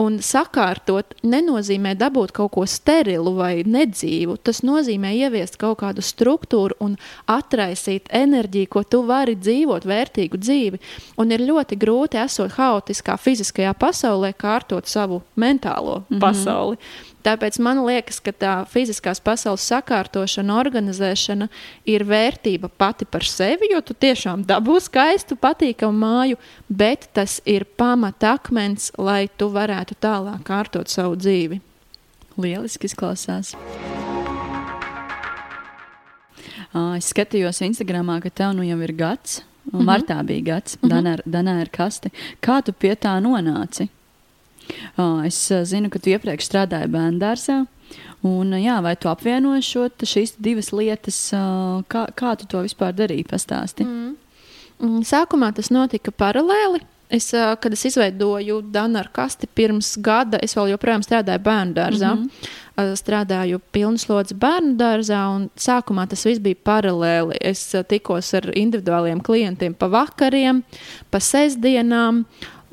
Un 0.00 0.18
sakārtot 0.20 1.14
nenozīmē 1.24 1.94
dabūt 1.96 2.34
kaut 2.36 2.52
ko 2.56 2.66
sterilu 2.68 3.32
vai 3.38 3.62
nedzīvu. 3.64 4.36
Tas 4.44 4.60
nozīmē 4.66 5.14
ieviest 5.16 5.56
kaut 5.60 5.80
kādu 5.80 6.04
struktūru 6.04 6.76
un 6.84 6.98
atraisīt 7.32 8.10
enerģiju, 8.12 8.68
ko 8.72 8.84
tu 8.84 9.02
vari 9.08 9.38
dzīvot, 9.40 9.88
vērtīgu 9.88 10.40
dzīvi. 10.42 10.82
Un 11.16 11.32
ir 11.32 11.46
ļoti 11.48 11.80
grūti, 11.80 12.20
esot 12.20 12.58
haotiskā 12.58 13.16
fiziskajā 13.16 13.72
pasaulē, 13.80 14.34
kārtot 14.36 14.86
savu 14.86 15.22
mentālo 15.36 16.02
mm 16.08 16.18
-hmm. 16.18 16.76
Tāpēc 17.26 17.56
man 17.58 17.80
liekas, 17.82 18.20
ka 18.22 18.30
tā 18.30 18.52
fiziskās 18.70 19.18
pasaules 19.18 19.64
sakārtošana, 19.66 20.60
organizēšana 20.62 21.48
ir 21.90 22.04
vērtība 22.06 22.70
pati 22.70 23.08
par 23.10 23.26
sevi, 23.26 23.72
jo 23.72 23.80
tu 23.82 23.96
tiešām 23.98 24.44
dabū 24.46 24.76
skaistu, 24.84 25.34
patīkamu 25.34 25.98
māju, 26.04 26.38
bet 26.68 27.08
tas 27.18 27.40
ir 27.42 27.66
pamatakmens, 27.80 28.92
lai 28.98 29.26
tu 29.26 29.50
varētu 29.50 29.98
tālāk 29.98 30.46
kārtot 30.46 30.92
savu 30.92 31.18
dzīvi. 31.18 31.58
Lieliski 32.38 32.86
izklausās. 32.86 33.56
Es 36.76 37.10
skatījos 37.10 37.62
Instagram, 37.64 38.14
ka 38.22 38.30
tev 38.30 38.54
nu 38.54 38.62
jau 38.68 38.78
ir 38.86 38.92
gads. 38.94 39.42
Mm 39.66 39.80
-hmm. 39.80 39.84
Martā 39.84 40.22
bija 40.22 40.42
gads, 40.54 40.78
mm 40.82 40.90
-hmm. 40.90 41.20
Danā 41.26 41.60
ir 41.60 41.68
kasti. 41.68 42.10
Kā 42.40 42.62
tu 42.62 42.72
pie 42.72 42.94
tā 42.94 43.18
nonāci? 43.20 43.88
Es 45.26 45.38
zinu, 45.68 45.90
ka 45.92 46.00
tu 46.00 46.10
iepriekš 46.14 46.48
strādāji 46.48 46.88
bērnu 46.92 47.20
dārzā. 47.20 47.64
Un, 48.26 48.54
jā, 48.58 48.78
vai 48.82 48.96
tu 48.96 49.10
apvienoji 49.12 49.62
šo, 49.62 49.88
šīs 50.02 50.36
divas 50.42 50.72
lietas? 50.72 51.18
Kā, 51.92 52.06
kā 52.16 52.34
tu 52.40 52.48
to 52.50 52.64
vispār 52.64 52.96
darīji? 52.96 53.26
Pastāsti. 53.28 53.86
Mm. 53.86 54.14
Mm, 54.80 55.00
Sākumā 55.06 55.52
tas 55.56 55.72
notika 55.72 56.12
paralēli. 56.12 56.82
Es, 57.06 57.28
kad 57.30 57.70
es 57.70 57.84
izveidoju 57.86 58.64
ar 58.74 59.08
kasti 59.14 59.46
pirms 59.46 59.92
gada, 60.02 60.40
es 60.42 60.56
vēl 60.58 60.72
joprojām 60.72 61.04
strādāju 61.06 61.38
bērnu 61.38 61.74
dārzā. 61.76 62.14
Mm 62.16 62.24
-hmm. 62.24 62.96
Strādāju 62.98 63.60
pilnslodzes 63.72 64.36
bērnu 64.36 64.74
dārzā, 64.76 65.20
un 65.36 65.48
sākumā 65.56 66.08
tas 66.08 66.26
viss 66.26 66.40
bija 66.40 66.56
paralēli. 66.64 67.36
Es 67.40 67.72
tikos 67.88 68.34
ar 68.34 68.42
individuāliem 68.42 69.22
klientiem 69.22 69.74
pa 69.74 69.86
vakariem, 69.86 70.64
pa 71.10 71.18
sestdienām. 71.18 72.24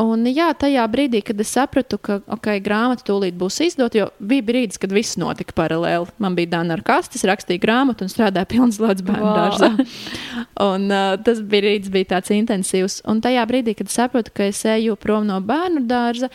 Un, 0.04 0.26
jā, 0.28 0.50
tajā 0.60 0.84
brīdī, 0.92 1.22
kad 1.24 1.40
es 1.40 1.52
sapratu, 1.56 2.00
ka 2.02 2.18
okay, 2.34 2.60
grāmata 2.64 3.06
tūlīt 3.08 3.38
būs 3.40 3.62
izdota, 3.64 4.02
jo 4.02 4.08
bija 4.20 4.44
brīdis, 4.50 4.80
kad 4.82 4.92
viss 4.92 5.16
notika 5.22 5.56
paralēli. 5.56 6.12
Man 6.24 6.36
bija 6.36 6.58
Dana 6.58 6.76
ar 6.76 6.84
kastes, 6.84 7.24
rakstīja 7.30 7.62
grāmatu 7.64 8.04
un 8.04 8.12
strādāja 8.12 8.50
pilns 8.52 8.82
lodziņš 8.84 9.08
bērnu 9.08 9.30
wow. 9.30 9.38
dārzā. 9.38 9.70
un, 10.72 10.90
uh, 10.92 11.14
tas 11.24 11.40
brīdis 11.40 11.94
bija 11.94 12.16
tāds 12.18 12.34
intensīvs. 12.36 13.00
Un 13.08 13.24
tajā 13.24 13.46
brīdī, 13.48 13.78
kad 13.80 13.92
es 13.92 13.96
sapratu, 14.02 14.34
ka 14.36 14.50
es 14.52 14.60
eju 14.68 14.98
prom 15.00 15.30
no 15.30 15.40
bērnu 15.46 15.86
dārza, 15.88 16.32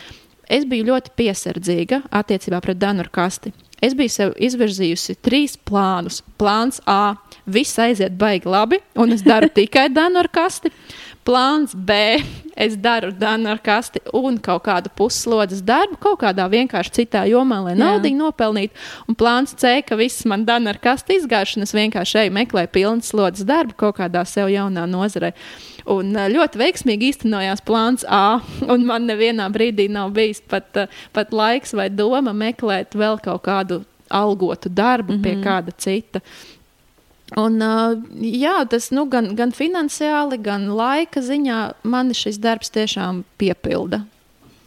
es 0.49 0.65
biju 0.69 0.89
ļoti 0.89 1.13
piesardzīga 1.19 2.07
attiecībā 2.23 2.63
pret 2.65 2.81
Danu 2.81 3.05
ar 3.05 3.13
kasti. 3.13 3.53
Es 3.85 3.95
biju 3.95 4.11
sev 4.11 4.33
izvirzījusi 4.43 5.19
trīs 5.23 5.55
plānus. 5.69 6.23
Plāns 6.41 6.81
A. 6.89 7.19
Viss 7.47 7.79
aiziet 7.79 8.17
baigi 8.19 8.51
labi, 8.51 8.81
un 8.99 9.15
es 9.15 9.23
daru 9.27 9.51
tikai 9.59 9.87
Danu 9.93 10.25
ar 10.25 10.31
kasti. 10.33 10.73
Plāns 11.29 11.75
B. 11.77 11.93
Es 12.57 12.73
daru 12.81 13.11
danu 13.13 13.51
ar 13.53 13.59
kasti 13.61 14.01
un 14.17 14.39
kaut 14.43 14.63
kādu 14.65 14.89
puslodes 14.97 15.61
darbu, 15.63 15.99
kaut 16.01 16.23
kādā 16.23 16.47
vienkārši 16.51 16.95
citā 16.97 17.27
jomā, 17.29 17.59
lai 17.67 17.75
naudu 17.79 18.11
nopelnītu. 18.17 18.73
Un 19.07 19.19
plāns 19.19 19.53
C, 19.61 19.77
ka 19.87 19.99
viss 20.01 20.25
man 20.27 20.47
dana 20.49 20.73
ar 20.73 20.81
kasti 20.83 21.19
izgāšanu, 21.21 21.69
es 21.69 21.75
vienkārši 21.77 22.23
eju 22.25 22.35
meklēju 22.35 22.73
pilnas 22.73 23.13
slodzes 23.13 23.47
darbu 23.47 23.77
kaut 23.85 23.99
kādā 24.01 24.25
sev 24.27 24.49
jaunā 24.51 24.89
nozarē. 24.89 25.35
Un 25.93 26.17
ļoti 26.17 26.63
veiksmīgi 26.65 27.13
īstenojās 27.13 27.63
plāns 27.69 28.09
A. 28.09 28.41
Un 28.73 28.89
man 28.89 29.07
nevienā 29.07 29.53
brīdī 29.53 29.91
nav 29.93 30.17
bijis 30.17 30.41
pat, 30.41 30.89
pat 31.13 31.37
laiks 31.37 31.77
vai 31.77 31.91
doma 31.93 32.33
meklēt 32.33 32.97
vēl 32.97 33.21
kaut 33.21 33.45
kādu 33.45 33.83
algotu 34.09 34.69
darbu 34.73 35.13
mm 35.13 35.19
-hmm. 35.19 35.23
pie 35.23 35.37
mhm. 35.37 35.45
kāda 35.45 35.73
cita. 35.77 36.21
Un, 37.37 37.61
jā, 38.25 38.55
tas 38.71 38.89
nu, 38.95 39.05
gan, 39.11 39.35
gan 39.37 39.53
finansiāli, 39.53 40.39
gan 40.41 40.71
laika 40.73 41.21
ziņā 41.21 41.59
man 41.85 42.15
šis 42.17 42.39
darbs 42.41 42.73
tiešām 42.73 43.25
piepilda. 43.41 44.05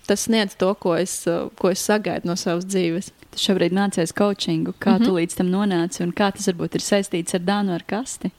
Tas 0.06 0.28
sniedz 0.28 0.54
to, 0.60 0.74
ko 0.78 0.94
es, 1.00 1.24
ko 1.58 1.72
es 1.72 1.82
sagaidu 1.88 2.30
no 2.30 2.36
savas 2.38 2.68
dzīves. 2.70 3.10
Tu 3.32 3.40
šobrīd 3.40 3.74
mācies 3.74 4.14
coachingu. 4.14 4.74
Kā 4.78 4.98
mm 4.98 4.98
-hmm. 4.98 5.06
tu 5.06 5.16
līdz 5.16 5.36
tam 5.38 5.48
nonāci 5.48 6.04
un 6.04 6.12
kā 6.12 6.32
tas 6.36 6.48
varbūt 6.48 6.76
ir 6.76 6.82
saistīts 6.82 7.34
ar 7.34 7.42
Dānu 7.42 7.74
ar 7.74 7.84
kasti? 7.88 8.32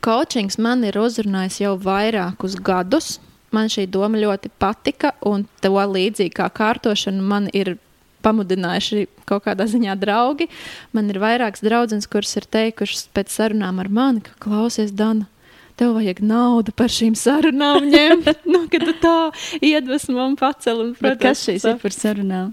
Coachings 0.00 0.58
man 0.58 0.84
ir 0.84 0.98
uzrunājis 0.98 1.60
jau 1.60 1.78
vairākus 1.78 2.54
gadus. 2.62 3.20
Man 3.50 3.66
šī 3.66 3.86
doma 3.86 4.18
ļoti 4.18 4.50
patika, 4.58 5.12
un 5.22 5.46
to 5.60 5.70
līdzīgi 5.70 6.32
kā 6.34 6.48
kārtošana 6.50 7.22
man 7.22 7.48
ir 7.52 7.78
pamudinājuši 8.24 9.06
kaut 9.28 9.44
kādā 9.46 9.66
ziņā 9.70 9.96
draugi. 10.00 10.48
Man 10.96 11.12
ir 11.12 11.20
vairākas 11.22 11.64
draudzenes, 11.64 12.08
kuras 12.10 12.34
ir 12.40 12.48
teikušas 12.48 13.08
pēc 13.14 13.32
sarunām 13.34 13.78
ar 13.82 13.92
mani, 13.92 14.24
ka 14.24 14.36
klausies, 14.46 14.94
Dana. 14.94 15.28
Tev 15.74 15.96
vajag 15.96 16.20
naudu 16.22 16.70
par 16.76 16.92
šīm 16.94 17.16
sarunām 17.18 17.88
ņemt. 17.94 18.46
nu, 18.46 18.64
kad 18.70 18.88
tu 18.88 18.96
tā 19.02 19.18
iedvesmo 19.58 20.22
un 20.22 20.36
pacel. 20.38 20.82
Un, 20.84 20.90
protams, 20.98 21.22
kas 21.22 21.46
šīs 21.48 21.70
ir 21.70 21.80
par 21.82 21.94
sarunām? 21.94 22.52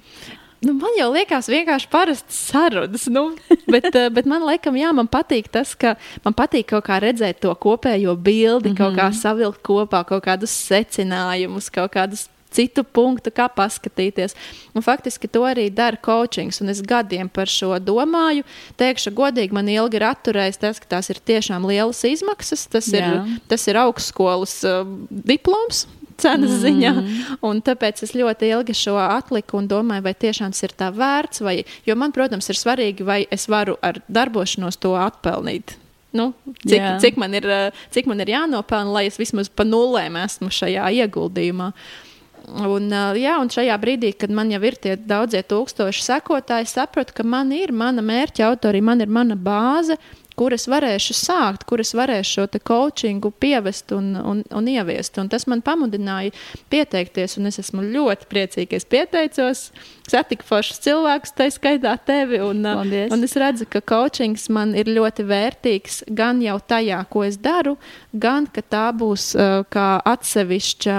Nu, 0.62 0.76
man 0.78 0.94
jau 0.94 1.08
liekas, 1.10 1.48
vienkārši 1.50 1.88
parastas 1.90 2.38
sarunas. 2.52 3.08
Nu, 3.10 3.32
bet, 3.74 3.88
eh, 3.98 4.10
bet 4.14 4.28
man 4.30 4.46
liekas, 4.46 4.76
jā, 4.78 4.92
man 4.94 5.10
patīk 5.10 5.50
tas, 5.54 5.74
ka 5.74 5.96
man 6.26 6.38
patīk 6.38 6.70
kaut 6.74 6.86
kā 6.86 7.00
redzēt 7.02 7.42
to 7.42 7.54
kopējo 7.54 8.14
bildi, 8.14 8.70
mm 8.70 8.76
-hmm. 8.76 8.78
kaut 8.78 8.94
kā 8.98 9.08
mhm. 9.10 9.18
savilkt 9.18 9.62
kopā 9.66 10.04
kaut 10.06 10.24
kādus 10.26 10.54
secinājumus, 10.54 11.72
kaut 11.74 11.94
kādus 11.94 12.28
citu 12.52 12.84
punktu, 12.84 13.32
kā 13.34 13.48
paskatīties. 13.52 14.36
Un 14.76 14.86
faktiski 14.86 15.30
to 15.32 15.46
arī 15.48 15.70
dara 15.74 16.00
coachings, 16.04 16.62
un 16.64 16.72
es 16.74 16.84
gadiem 16.86 17.30
par 17.32 17.50
šo 17.52 17.78
domāju. 17.80 18.46
Teikšu, 18.80 19.14
godīgi, 19.18 19.56
man 19.56 19.72
ilgi 19.72 20.00
ir 20.00 20.08
atturējis 20.12 20.62
tas, 20.62 20.82
ka 20.82 20.92
tās 20.98 21.12
ir 21.14 21.22
tiešām 21.32 21.66
lielas 21.70 22.04
izmaksas. 22.08 22.68
Tas 22.72 22.92
Jā. 22.92 23.08
ir, 23.08 23.40
tas 23.52 23.68
ir 23.72 23.80
augstskolas 23.82 24.60
uh, 24.68 24.84
diploms 25.10 25.86
cenas 26.22 26.52
mm. 26.54 26.62
ziņā. 26.66 26.94
Un 27.48 27.62
tāpēc 27.66 28.04
es 28.06 28.16
ļoti 28.18 28.52
ilgi 28.52 28.76
šo 28.78 28.98
atliku 29.02 29.58
un 29.62 29.70
domāju, 29.72 30.06
vai 30.06 30.14
tiešām 30.14 30.54
tas 30.54 30.68
ir 30.68 30.76
tā 30.78 30.92
vērts. 30.94 31.44
Vai, 31.46 31.62
jo 31.88 31.98
man, 31.98 32.14
protams, 32.16 32.52
ir 32.52 32.60
svarīgi, 32.60 33.08
vai 33.08 33.24
es 33.32 33.48
varu 33.52 33.78
ar 33.86 34.02
darbošanos 34.12 34.80
to 34.82 34.94
atpelnīt. 35.00 35.78
Nu, 36.12 36.34
cik, 36.66 36.76
Jā. 36.76 36.96
cik, 37.00 37.18
man 37.22 37.32
ir, 37.40 37.46
uh, 37.48 37.84
cik 37.96 38.10
man 38.12 38.20
ir 38.20 38.34
jānopelna, 38.34 38.92
lai 38.92 39.06
es 39.08 39.16
vismaz 39.16 39.48
pa 39.48 39.64
nulēm 39.64 40.20
esmu 40.20 40.52
šajā 40.52 40.90
ieguldījumā. 41.00 41.72
Uh, 41.72 42.11
Un, 42.52 42.90
jā, 43.16 43.36
un 43.40 43.52
šajā 43.52 43.78
brīdī, 43.80 44.12
kad 44.20 44.32
man 44.36 44.52
jau 44.52 44.60
ir 44.68 44.76
tie 44.82 44.98
daudzie 44.98 45.44
tūkstoši 45.48 46.04
sekotāji, 46.04 46.68
sapratu, 46.68 47.16
ka 47.16 47.24
man 47.24 47.54
ir 47.56 47.72
mana 47.72 48.04
mērķa 48.04 48.50
autori, 48.50 48.82
man 48.84 49.04
ir 49.04 49.12
mana 49.12 49.38
bāze, 49.40 49.96
kur 50.42 50.56
es 50.56 50.66
varēšu 50.72 51.14
sākt, 51.16 51.66
kur 51.70 51.84
es 51.84 51.92
varēšu 51.96 52.42
šo 52.42 52.60
coachingu 52.66 53.32
pievest 53.44 53.92
un, 53.96 54.14
un, 54.18 54.42
un 54.50 54.68
ieviest. 54.68 55.20
Un 55.22 55.30
tas 55.32 55.46
man 55.48 55.62
pamudināja 55.62 56.34
pieteikties, 56.72 57.38
un 57.38 57.52
es 57.52 57.60
esmu 57.62 57.86
ļoti 57.86 58.30
priecīga, 58.32 58.72
ka 58.72 58.80
es 58.80 58.88
pieteicos. 58.90 59.66
Satiku 60.12 60.48
foršus 60.48 60.82
cilvēkus, 60.84 61.36
tā 61.38 61.48
skaitā 61.54 61.94
tevi. 62.08 62.42
Un, 62.44 62.66
Paldies. 62.66 63.12
un 63.14 63.28
es 63.28 63.36
redzu, 63.40 63.68
ka 63.72 63.84
coachings 63.86 64.50
man 64.52 64.74
ir 64.76 64.90
ļoti 64.92 65.28
vērtīgs 65.30 66.02
gan 66.18 66.42
jau 66.44 66.58
tajā, 66.60 67.04
ko 67.12 67.24
es 67.28 67.38
daru, 67.40 67.78
gan 68.12 68.50
ka 68.52 68.66
tā 68.66 68.88
būs 68.98 69.32
uh, 69.38 69.62
kā 69.72 69.94
atsevišķa 70.10 70.98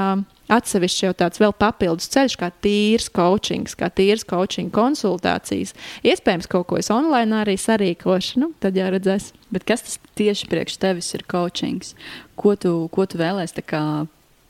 atsevišķi 0.50 1.06
jau 1.06 1.12
tāds 1.16 1.40
vēl 1.42 1.54
papildus 1.58 2.10
ceļš, 2.12 2.36
kā 2.40 2.48
tīrs 2.64 3.08
coaching, 3.14 3.68
kā 3.78 3.90
tīrs 3.92 4.24
coaching 4.28 4.72
konsultācijas. 4.74 5.74
Iespējams, 6.06 6.48
kaut 6.50 6.68
ko 6.70 6.80
es 6.80 6.90
online 6.92 7.42
arī 7.42 7.58
sarīkošu, 7.60 8.42
nu, 8.42 8.52
tad 8.62 8.78
jau 8.78 8.88
redzēs. 8.94 9.30
Bet 9.52 9.66
kas 9.68 9.84
tas 9.86 10.00
tieši 10.18 10.48
priekš 10.50 10.80
tevis 10.82 11.12
ir 11.16 11.26
coachings? 11.30 11.94
Ko 12.38 12.56
tu, 12.56 12.74
ko 12.92 13.06
tu 13.06 13.20
vēlēsi 13.20 13.64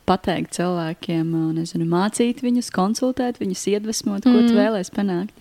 pateikt 0.09 0.57
cilvēkiem, 0.57 1.29
nezinu, 1.57 1.87
mācīt 1.89 2.43
viņus, 2.43 2.73
konsultēt 2.75 3.39
viņus, 3.43 3.69
iedvesmot, 3.77 4.25
ko 4.27 4.35
mm. 4.35 4.49
tu 4.51 4.59
vēlēsi 4.59 4.95
panākt? 4.97 5.37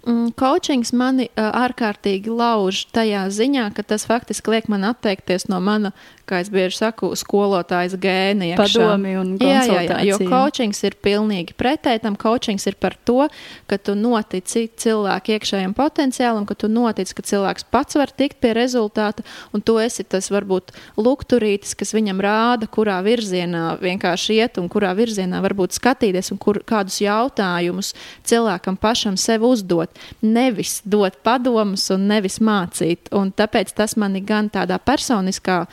Mm, 0.00 0.30
coachings 0.32 0.94
mani 0.96 1.26
ārkārtīgi 1.36 2.32
lauž 2.32 2.86
tajā 2.94 3.26
ziņā, 3.36 3.66
ka 3.76 3.84
tas 3.84 4.06
faktiski 4.08 4.54
liek 4.54 4.70
man 4.72 4.86
atteikties 4.88 5.44
no 5.52 5.58
mana 5.60 5.92
kā 6.30 6.40
es 6.44 6.50
bieži 6.52 6.78
saku, 6.78 7.10
skolotājas 7.18 7.96
gēni. 8.00 8.52
Padomi 8.58 9.16
un 9.18 9.34
jā, 9.40 9.64
jā, 9.66 9.82
jā, 9.88 9.98
jo 10.08 10.18
coachings 10.30 10.82
ir 10.86 10.96
pilnīgi 11.02 11.56
pretēji 11.58 12.04
tam. 12.04 12.16
Coachings 12.20 12.66
ir 12.70 12.76
par 12.80 12.96
to, 13.08 13.26
ka 13.70 13.78
tu 13.80 13.96
notici 13.98 14.68
cilvēku 14.80 15.34
iekšējiem 15.36 15.74
potenciālam, 15.76 16.46
ka 16.48 16.56
tu 16.58 16.70
notici, 16.70 17.16
ka 17.16 17.24
cilvēks 17.26 17.66
pats 17.72 17.98
var 17.98 18.12
tikt 18.14 18.40
pie 18.42 18.54
rezultāta, 18.56 19.24
un 19.54 19.64
tu 19.64 19.78
esi 19.82 20.06
tas 20.06 20.30
varbūt 20.32 20.74
lukturītis, 21.00 21.74
kas 21.78 21.94
viņam 21.96 22.22
rāda, 22.24 22.70
kurā 22.70 23.00
virzienā 23.06 23.76
vienkārši 23.82 24.38
iet 24.38 24.60
un 24.62 24.70
kurā 24.72 24.92
virzienā 24.98 25.42
varbūt 25.44 25.76
skatīties 25.78 26.32
un 26.34 26.40
kur, 26.42 26.60
kādus 26.66 27.00
jautājumus 27.02 27.94
cilvēkam 28.28 28.78
pašam 28.80 29.18
sev 29.20 29.46
uzdot. 29.48 29.92
Nevis 30.22 30.80
dot 30.84 31.20
padomus 31.26 31.88
un 31.94 32.06
nevis 32.10 32.40
mācīt. 32.44 33.10
Un 33.16 33.32
tāpēc 33.34 33.74
tas 33.76 33.96
mani 34.00 34.22
gan 34.24 34.50
tādā 34.52 34.78
personiskā 34.82 35.64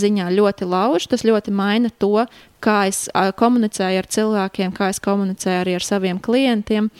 ziņā 0.00 0.30
ļoti 0.36 0.68
lauž. 0.68 1.08
Tas 1.10 1.24
ļoti 1.26 1.54
maina 1.54 1.90
to, 2.02 2.26
kā 2.64 2.86
es 2.90 3.06
komunicēju 3.12 4.02
ar 4.02 4.08
cilvēkiem, 4.16 4.74
kā 4.76 4.90
es 4.92 5.02
komunicēju 5.04 5.62
arī 5.64 5.76
ar 5.78 5.86
saviem 5.86 6.20
klientiem. 6.22 6.90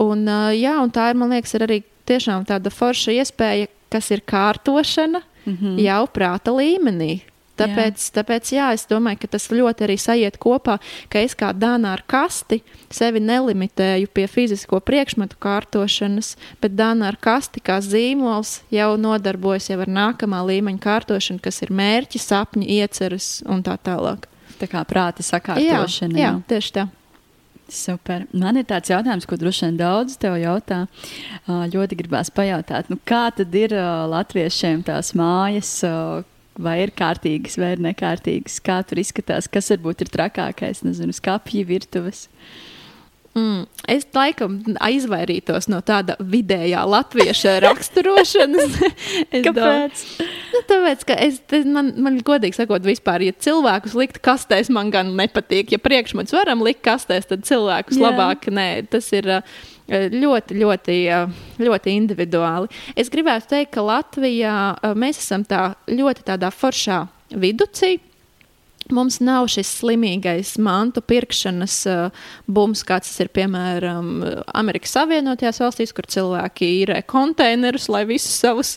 Un, 0.00 0.26
jā, 0.56 0.76
un 0.82 0.92
tā 0.94 1.10
ir, 1.10 1.20
man 1.20 1.34
liekas, 1.34 1.54
ir 1.58 1.66
arī 1.66 1.82
tiešām 2.10 2.46
tāda 2.48 2.72
forša 2.74 3.14
iespēja, 3.20 3.70
kas 3.90 4.10
ir 4.10 4.22
kārtošana 4.26 5.22
mm 5.44 5.56
-hmm. 5.56 5.80
jau 5.86 6.06
prāta 6.06 6.54
līmenī. 6.54 7.20
Tāpēc, 7.60 8.02
jā. 8.02 8.12
tāpēc 8.18 8.52
jā, 8.54 8.68
es 8.76 8.86
domāju, 8.90 9.22
ka 9.22 9.32
tas 9.36 9.48
ļoti 9.52 9.86
arī 9.86 9.96
sajiet 10.00 10.38
kopā, 10.42 10.78
ka 11.12 11.22
es 11.24 11.36
kā 11.38 11.52
dānā 11.56 11.94
ar 11.98 12.04
kasti 12.10 12.60
sevi 12.92 13.22
nelimitēju 13.24 14.10
pie 14.14 14.26
fizisko 14.30 14.80
priekšmetu 14.84 15.38
kārtošanas, 15.42 16.34
bet 16.62 16.76
dānā 16.78 17.12
ar 17.12 17.20
kasti 17.20 17.62
kā 17.64 17.80
zīmols 17.84 18.60
jau 18.74 18.92
nodarbojas 19.00 19.70
jau 19.72 19.80
ar 19.84 19.92
nākamā 20.00 20.42
līmeņa 20.50 20.84
kārtošanu, 20.86 21.42
kas 21.44 21.62
ir 21.64 21.74
mērķi, 21.76 22.22
sapņi, 22.22 22.70
ieceres 22.80 23.40
un 23.48 23.64
tā 23.66 23.76
tālāk. 23.80 24.26
Tā 24.60 24.68
kā 24.68 24.82
prāta 24.84 25.24
sakārtošana. 25.24 26.18
Jā, 26.18 26.32
jā, 26.32 26.40
tieši 26.50 26.74
tā. 26.76 26.88
Super. 27.70 28.24
Man 28.34 28.58
ir 28.58 28.66
tāds 28.68 28.90
jautājums, 28.90 29.26
ko 29.30 29.38
droši 29.38 29.68
vien 29.68 29.78
daudz 29.78 30.16
tev 30.20 30.34
jautā. 30.40 30.82
Ļoti 31.46 31.98
gribās 32.00 32.32
pajautāt, 32.34 32.90
nu, 32.90 32.98
kā 33.06 33.28
tad 33.36 33.54
ir 33.54 33.74
latviešiem 34.10 34.82
tās 34.86 35.14
mājas, 35.18 35.70
vai 36.62 36.80
ir 36.84 36.94
kārtīgas, 36.96 37.58
vai 37.60 37.74
ir 37.76 37.84
nekārtīgas, 37.84 38.58
kā 38.64 38.80
tur 38.86 39.00
izskatās, 39.02 39.50
kas 39.52 39.72
varbūt 39.74 40.04
ir 40.04 40.12
trakākais, 40.14 40.84
nezinu, 40.86 41.16
skāpji, 41.16 41.64
virtuves. 41.68 42.26
Mm, 43.30 43.68
es 43.86 44.08
laikam 44.10 44.56
izvairītos 44.74 45.68
no 45.70 45.78
tāda 45.86 46.16
vidējā 46.18 46.80
latvieša 46.82 47.52
raksturošanas. 47.62 48.74
Kāpēc? 49.46 50.02
Nu, 50.50 50.62
tāpēc, 50.66 51.04
ka 51.06 51.18
es, 51.28 51.38
man, 51.62 51.92
man 52.02 52.18
godīgi 52.26 52.58
sakot, 52.58 52.82
vispār, 52.82 53.22
ja 53.28 53.36
cilvēkus 53.46 53.94
likt 54.00 54.18
kastēs, 54.26 54.72
man 54.74 54.90
gan 54.90 55.14
nepatīk. 55.18 55.70
Ja 55.76 55.78
priekšmets 55.82 56.34
varam 56.34 56.64
likt 56.66 56.82
kastēs, 56.86 57.30
tad 57.30 57.46
cilvēkus 57.46 58.00
Jā. 58.00 58.08
labāk 58.08 58.50
nē. 58.50 58.68
Tas 58.90 59.12
ir 59.14 59.30
ļoti, 59.90 60.58
ļoti, 60.60 60.98
ļoti 61.60 61.94
individuāli. 61.96 62.70
Es 62.96 63.10
gribētu 63.12 63.54
teikt, 63.54 63.72
ka 63.74 63.84
Latvijā 63.86 64.54
mēs 64.98 65.22
esam 65.22 65.44
tā 65.44 65.72
ļoti 65.90 66.26
tādā 66.30 66.52
foršā 66.54 67.02
viducī. 67.34 67.98
Mums 68.94 69.20
nav 69.22 69.48
šis 69.52 69.70
slimīgais 69.80 70.56
mantu 70.62 71.02
pirkšanas 71.04 71.76
uh, 71.90 72.24
bums, 72.50 72.82
kāds 72.86 73.10
tas 73.10 73.22
ir 73.24 73.30
piemēram 73.34 74.10
Amerikas 74.56 74.94
Savienotajās 74.96 75.60
valstīs, 75.62 75.94
kur 75.96 76.08
cilvēki 76.10 76.68
īrē 76.80 77.00
konteinerus, 77.10 77.88
lai 77.92 78.04
visus 78.08 78.38
savus 78.42 78.76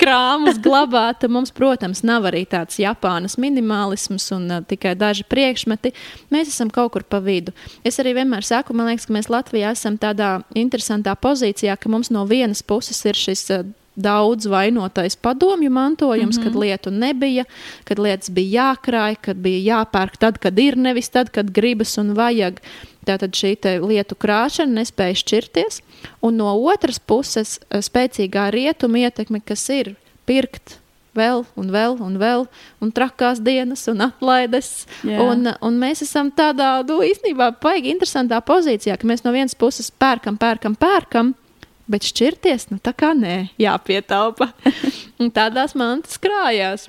krāmus 0.00 0.60
glabātu. 0.62 1.30
Mums, 1.32 1.52
protams, 1.56 2.02
nav 2.06 2.28
arī 2.30 2.44
tāds 2.48 2.80
Japānas 2.80 3.38
minimalisms 3.40 4.28
un 4.36 4.50
uh, 4.58 4.62
tikai 4.66 4.96
daži 4.98 5.26
priekšmeti. 5.28 5.94
Mēs 6.34 6.52
esam 6.52 6.70
kaut 6.72 6.94
kur 6.96 7.06
pa 7.06 7.22
vidu. 7.24 7.54
Es 7.86 8.00
arī 8.02 8.16
vienmēr 8.20 8.46
saku, 8.46 8.76
man 8.76 8.90
liekas, 8.90 9.08
ka 9.08 9.16
mēs 9.16 9.32
Latvijā 9.32 9.72
esam 9.76 9.98
tādā 10.00 10.38
interesantā 10.58 11.16
pozīcijā, 11.18 11.78
ka 11.80 11.92
mums 11.92 12.12
no 12.14 12.26
vienas 12.28 12.62
puses 12.66 13.02
ir 13.08 13.18
šis. 13.18 13.48
Uh, 13.56 13.74
daudz 13.96 14.46
vainotais 14.46 15.16
padomju 15.16 15.70
mantojums, 15.70 16.36
mm 16.36 16.42
-hmm. 16.42 16.44
kad 16.44 16.56
lietu 16.56 16.90
nebija, 16.90 17.44
kad 17.84 17.98
lietas 17.98 18.30
bija 18.30 18.62
jākrāj, 18.62 19.16
kad 19.20 19.36
bija 19.36 19.74
jāpērk 19.74 20.16
tad, 20.16 20.38
kad 20.38 20.58
ir, 20.58 20.76
nevis 20.76 21.08
tad, 21.08 21.30
kad 21.30 21.50
gribas 21.50 21.98
un 21.98 22.14
vajag. 22.14 22.60
Tātad 23.06 23.30
šī 23.30 23.54
lietu 23.86 24.14
krāšana 24.14 24.82
nespēja 24.82 25.14
šķirties, 25.14 25.80
un 26.20 26.36
no 26.36 26.54
otras 26.54 26.98
puses 26.98 27.60
eh, 27.70 27.78
spēcīgā 27.78 28.50
rietuma 28.50 28.98
ietekme, 28.98 29.40
kas 29.44 29.68
ir 29.68 29.94
pirkt 30.26 30.78
vēl 31.16 31.44
un 31.56 31.70
vēl 31.72 31.96
un 32.02 32.18
vēl, 32.20 32.46
un 32.82 32.92
trakās 32.92 33.40
dienas 33.40 33.86
un 33.88 34.00
atlaides. 34.00 34.86
Yeah. 35.04 35.22
Un, 35.22 35.48
un 35.60 35.80
mēs 35.80 36.02
esam 36.02 36.30
tādā, 36.30 36.82
nu, 36.88 37.00
īstenībā, 37.06 37.52
paigi 37.62 37.94
interesantā 37.94 38.40
pozīcijā, 38.44 38.98
ka 39.00 39.08
mēs 39.08 39.24
no 39.24 39.32
vienas 39.32 39.54
puses 39.54 39.90
pērkam, 39.90 40.36
pērkam, 40.36 40.74
pērkam, 40.74 41.34
Bet 41.86 42.06
šķirties, 42.08 42.70
nu 42.72 42.80
tā 42.82 42.90
kā 42.98 43.12
nē, 43.14 43.52
jāpietaupa. 43.62 44.50
un 45.22 45.30
tādās 45.34 45.76
mantas 45.78 46.18
krājās. 46.22 46.88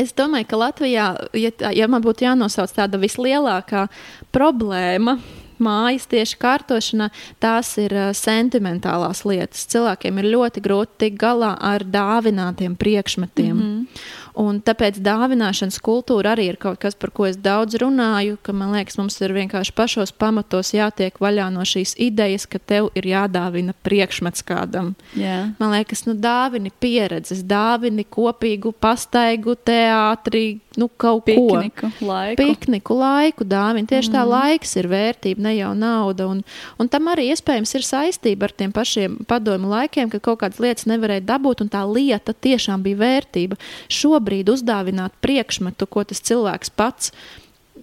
Es 0.00 0.14
domāju, 0.16 0.48
ka 0.48 0.56
Latvijā, 0.56 1.06
ja, 1.36 1.52
ja 1.76 1.86
man 1.90 2.02
būtu 2.02 2.24
jānosauc 2.24 2.72
tāda 2.72 2.98
vislielākā 3.00 3.86
problēma, 4.32 5.18
mājas 5.62 6.06
tieši 6.10 6.38
kārtošanā, 6.40 7.10
tās 7.42 7.74
ir 7.80 7.94
uh, 7.94 8.10
sentimentālās 8.16 9.22
lietas. 9.28 9.66
Cilvēkiem 9.72 10.18
ir 10.22 10.30
ļoti 10.32 10.62
grūti 10.64 10.98
tikt 11.04 11.20
galā 11.22 11.52
ar 11.60 11.84
dāvinātiem 11.84 12.74
priekšmetiem. 12.80 13.52
Mm 13.52 13.62
-hmm. 13.62 14.02
Un 14.38 14.62
tāpēc 14.64 14.96
dāvināšanas 15.04 15.76
kultūra 15.84 16.32
arī 16.32 16.46
ir 16.52 16.58
kaut 16.60 16.80
kas, 16.80 16.96
par 16.96 17.12
ko 17.12 17.26
es 17.28 17.36
daudz 17.36 17.76
runāju. 17.82 18.38
Man 18.52 18.72
liekas, 18.72 18.96
mums 19.00 19.18
ir 19.20 19.34
vienkārši 19.36 19.74
pašos 19.76 20.14
pamatos 20.16 20.72
jātiek 20.72 21.18
vaļā 21.20 21.50
no 21.52 21.66
šīs 21.68 21.94
idejas, 22.00 22.46
ka 22.48 22.58
tev 22.58 22.88
ir 22.96 23.08
jādāvina 23.10 23.74
priekšmets 23.84 24.44
kādam. 24.48 24.94
Yeah. 25.12 25.52
Man 25.60 25.74
liekas, 25.76 26.06
nu, 26.08 26.16
dāvini 26.16 26.72
pieredzes, 26.80 27.44
dāvini 27.44 28.06
kopīgu 28.08 28.72
pastaigu, 28.72 29.56
teātri, 29.68 30.62
nu, 30.76 30.88
kaut 30.88 31.24
Pikniku, 31.26 31.90
ko 31.98 32.06
laiku. 32.06 32.38
Pikniku 32.40 32.96
laiku 32.96 33.46
dāvina. 33.48 33.88
Tieši 33.88 34.10
mm. 34.10 34.14
tā 34.16 34.22
laiks 34.28 34.74
ir 34.80 34.88
vērtība, 34.92 35.44
ne 35.46 35.54
jau 35.56 35.72
nauda. 35.76 36.28
Un, 36.32 36.42
un 36.80 36.90
tam 36.92 37.10
arī 37.12 37.28
iespējams 37.32 37.74
ir 37.76 37.86
saistība 37.86 38.48
ar 38.48 38.56
tiem 38.56 38.74
pašiem 38.74 39.18
padomu 39.28 39.72
laikiem, 39.72 40.10
ka 40.12 40.22
kaut 40.22 40.42
kādas 40.42 40.62
lietas 40.62 40.88
nevarēja 40.90 41.26
dabūt, 41.28 41.64
un 41.64 41.72
tā 41.72 41.84
lieta 41.88 42.34
tiešām 42.34 42.84
bija 42.86 43.00
vērtība. 43.02 43.58
Šobrīd 43.92 44.52
uzdāvināt 44.52 45.16
priekšmetu, 45.24 45.88
ko 45.88 46.06
tas 46.08 46.22
cilvēks 46.24 46.72
pats 46.76 47.12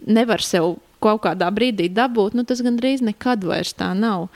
nevar 0.07 0.43
sev 0.45 0.77
kaut 1.03 1.23
kādā 1.23 1.49
brīdī 1.53 1.87
dabūt, 1.93 2.35
nu, 2.35 2.45
tas 2.47 2.63
gandrīz 2.65 3.03
nekad 3.05 3.45
vairs 3.47 3.75
tā 3.77 3.93
nav. 3.97 4.27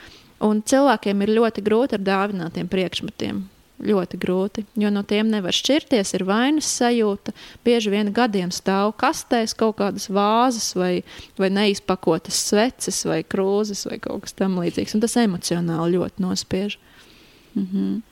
Un 0.44 0.60
cilvēkiem 0.66 1.24
ir 1.24 1.34
ļoti 1.38 1.64
grūti 1.64 1.98
ar 1.98 2.04
dāvinātiem 2.04 2.68
priekšmetiem. 2.70 3.44
Ļoti 3.82 4.18
grūti, 4.22 4.62
jo 4.78 4.90
no 4.94 5.02
tiem 5.02 5.32
nevar 5.32 5.52
šķirties, 5.52 6.12
ir 6.14 6.22
vainas 6.28 6.68
sajūta. 6.78 7.32
Bieži 7.66 7.90
vien 7.90 8.12
gadiem 8.14 8.52
stāv 8.54 8.92
kastēs 9.02 9.56
kaut 9.58 9.80
kādas 9.80 10.06
vāzes, 10.14 10.70
vai, 10.78 11.02
vai 11.40 11.50
neizpakotas 11.50 12.38
sveces, 12.52 13.02
vai 13.08 13.24
krūzes, 13.26 13.82
vai 13.90 13.98
kaut 13.98 14.28
kas 14.28 14.38
tamlīdzīgs. 14.38 14.94
Tas 15.02 15.18
emocionāli 15.18 15.98
ļoti 15.98 16.22
nospiež. 16.22 16.78
Mm 17.54 17.66
-hmm. 17.66 18.02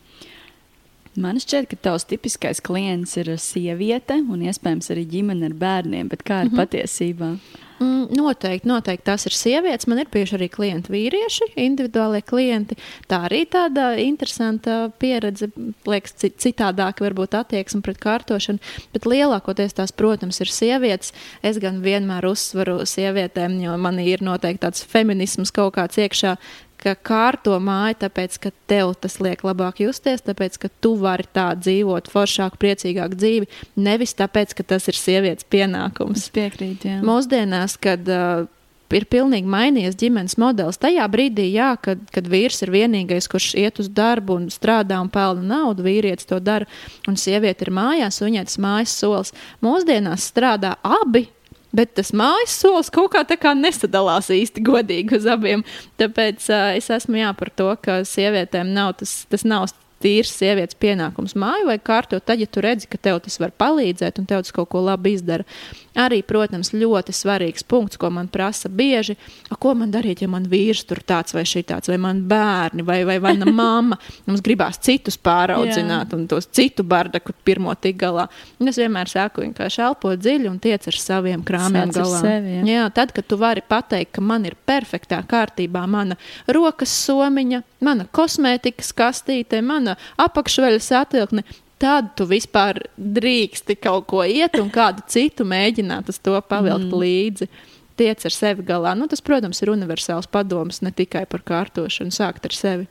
Man 1.15 1.37
šķiet, 1.37 1.67
ka 1.69 1.77
tavs 1.77 2.07
tipiskais 2.09 2.61
klients 2.61 3.17
ir 3.17 3.29
sieviete 3.37 4.15
un 4.15 4.43
iespējams 4.43 4.91
arī 4.91 5.05
ģimene 5.07 5.51
ar 5.51 5.55
bērniem, 5.55 6.09
bet 6.09 6.23
kā 6.25 6.41
ir 6.41 6.51
mm 6.51 6.55
-hmm. 6.55 6.61
patiesībā? 6.61 7.37
Mm, 7.83 8.13
noteikti, 8.15 8.69
noteikti 8.69 9.07
tās 9.07 9.25
ir 9.27 9.35
sievietes. 9.35 9.89
Man 9.91 10.03
ir 10.03 10.11
bijuši 10.13 10.37
arī 10.37 10.49
klienti 10.53 10.93
vīrieši, 10.93 11.49
individuālie 11.65 12.21
klienti. 12.23 12.77
Tā 13.11 13.23
arī 13.27 13.43
tāda 13.51 13.93
interesanta 13.99 14.77
pieredze, 15.03 15.49
liekas, 15.89 16.15
citādāka 16.43 17.07
varbūt 17.07 17.35
attieksme 17.41 17.83
pret 17.83 17.99
kārtošanu. 18.03 18.63
Bet 18.95 19.09
lielākoties 19.09 19.75
tās, 19.79 19.95
protams, 19.97 20.39
ir 20.45 20.53
sievietes. 20.53 21.15
Es 21.43 21.59
gan 21.63 21.81
vienmēr 21.83 22.29
uzsveru 22.31 22.83
sievietēm, 22.87 23.59
jo 23.65 23.79
man 23.81 23.99
ir 24.05 24.23
noteikti 24.23 24.67
tāds 24.69 24.87
feminisms 24.93 25.55
kaut 25.55 25.75
kāds 25.81 25.99
iekšā, 25.99 26.37
ka 26.83 26.95
kārto 26.99 27.57
māju, 27.63 28.01
tāpēc, 28.05 28.39
ka 28.43 28.53
tev 28.71 28.95
tas 29.03 29.19
liek 29.23 29.45
labāk 29.47 29.83
justies, 29.85 30.25
tāpēc, 30.27 30.59
ka 30.63 30.71
tu 30.83 30.95
vari 31.01 31.27
tā 31.35 31.53
dzīvot 31.59 32.11
foršāku, 32.13 32.59
priecīgāku 32.63 33.19
dzīvi, 33.19 33.51
nevis 33.79 34.17
tāpēc, 34.19 34.57
ka 34.59 34.67
tas 34.75 34.89
ir 34.91 34.99
sievietes 34.99 35.47
pienākums. 35.53 36.27
Es 36.27 36.35
piekrītu. 36.35 36.91
Jā. 36.91 36.99
Mūsdienās, 37.07 37.79
kad 37.83 38.09
uh, 38.11 38.49
ir 38.97 39.07
pilnīgi 39.11 39.49
mainījies 39.49 39.97
ģimenes 40.01 40.39
modelis. 40.41 40.81
Tajā 40.81 41.07
brīdī, 41.13 41.49
jā, 41.55 41.73
kad, 41.83 42.03
kad 42.15 42.29
vīrs 42.31 42.63
ir 42.65 42.73
vienīgais, 42.75 43.29
kurš 43.31 43.53
iet 43.61 43.81
uz 43.83 43.91
darbu 43.93 44.37
un 44.41 44.49
strādā 44.53 45.01
un 45.03 45.11
pelna 45.13 45.45
naudu, 45.55 45.87
vīrietis 45.87 46.29
to 46.29 46.41
dara, 46.43 46.69
un 47.09 47.19
sieviete 47.21 47.67
ir 47.67 47.73
mājās, 47.75 48.21
un 48.21 48.33
viņai 48.33 48.49
tas 48.49 48.59
mājas 48.63 48.97
solis. 48.99 49.37
Mūsdienās 49.65 50.29
strādā 50.33 50.77
abi 50.83 51.29
Bet 51.73 51.95
tas 51.97 52.13
mājas 52.17 52.59
solis 52.61 52.91
kaut 52.93 53.15
kā 53.15 53.23
tā 53.25 53.39
kā 53.41 53.55
nesadalās 53.57 54.29
īsti 54.33 54.65
godīgi 54.67 55.17
uz 55.17 55.29
abiem. 55.31 55.65
Tāpēc 56.01 56.49
uh, 56.53 56.73
es 56.77 56.91
esmu 56.93 57.23
jā 57.23 57.31
par 57.39 57.53
to, 57.57 57.71
ka 57.81 58.03
sievietēm 58.09 58.75
nav 58.77 58.99
tas, 59.01 59.23
tas 59.33 59.47
nav 59.49 59.71
tīrs 60.03 60.33
sievietes 60.35 60.79
pienākums 60.79 61.37
māju 61.39 61.69
vai 61.71 61.79
kārtot, 61.83 62.25
tad, 62.27 62.43
ja 62.43 62.49
tu 62.51 62.63
redzi, 62.65 62.89
ka 62.91 63.01
tev 63.01 63.23
tas 63.25 63.39
var 63.43 63.55
palīdzēt 63.59 64.21
un 64.21 64.29
tev 64.29 64.45
tas 64.45 64.55
kaut 64.55 64.71
ko 64.73 64.83
labi 64.85 65.15
izdara. 65.17 65.47
Arī, 65.93 66.23
protams, 66.25 66.71
ļoti 66.73 67.13
svarīgs 67.13 67.67
punkts, 67.69 67.99
ko 68.01 68.09
man 68.15 68.31
prasa 68.33 68.71
bieži. 68.73 69.13
A, 69.53 69.59
ko 69.61 69.75
man 69.77 69.91
darīt, 69.93 70.23
ja 70.25 70.29
man 70.33 70.47
vīrs 70.49 70.87
tur 70.89 71.03
tāds 71.05 71.35
vai 71.37 71.43
šitāds, 71.49 71.91
vai 71.93 71.99
man 72.01 72.23
bērni, 72.29 72.85
vai, 72.87 73.03
vai 73.05 73.19
mana 73.21 73.51
mamma? 73.61 73.99
Mums 74.25 74.41
gribās 74.45 74.81
citus 74.81 75.19
pāraudzināt 75.21 76.15
un 76.17 76.25
tos 76.31 76.49
citu 76.49 76.85
bardaku 76.89 77.35
pirmo 77.45 77.75
tik 77.77 77.99
galā. 78.01 78.25
Un 78.61 78.73
es 78.73 78.81
vienmēr 78.81 79.11
saku, 79.13 79.45
vienkārši 79.45 79.85
elpo 79.85 80.15
dziļi 80.17 80.49
un 80.49 80.57
tiec 80.65 80.89
ar 80.89 80.99
saviem 81.03 81.45
krāmiem 81.45 81.93
Sāc 81.93 82.01
galā. 82.01 82.23
Sevi, 82.25 82.57
ja. 82.57 82.65
Jā, 82.73 82.89
tad, 82.97 83.13
kad 83.13 83.29
tu 83.29 83.37
vari 83.41 83.65
pateikt, 83.69 84.15
ka 84.17 84.25
man 84.25 84.49
ir 84.49 84.57
perfektā 84.57 85.21
kārtībā 85.29 85.85
mana 85.91 86.17
rokas 86.49 86.95
somiņa, 87.05 87.63
mana 87.85 88.09
kosmētikas 88.17 88.95
kastīte, 88.97 89.61
mana 89.61 89.92
apakšveļas 90.23 90.91
atvilkne, 91.03 91.45
tad 91.83 92.13
tu 92.19 92.27
vispār 92.31 92.79
drīksti 92.97 93.77
kaut 93.83 94.07
ko 94.13 94.23
iet 94.23 94.59
un 94.61 94.71
kādu 94.73 95.05
citu 95.11 95.47
mēģināt 95.49 96.13
uz 96.13 96.21
to 96.23 96.39
pavilkt 96.49 96.89
mm. 96.89 96.99
līdzi. 97.03 97.51
Tiec 97.99 98.25
ar 98.25 98.35
sevi 98.35 98.65
galā. 98.67 98.95
Nu, 98.97 99.07
tas, 99.11 99.21
protams, 99.25 99.61
ir 99.63 99.73
universāls 99.75 100.31
padoms 100.31 100.81
ne 100.83 100.93
tikai 100.95 101.27
par 101.29 101.43
kārtošanu, 101.47 102.15
sākt 102.15 102.49
ar 102.49 102.57
sevi. 102.57 102.89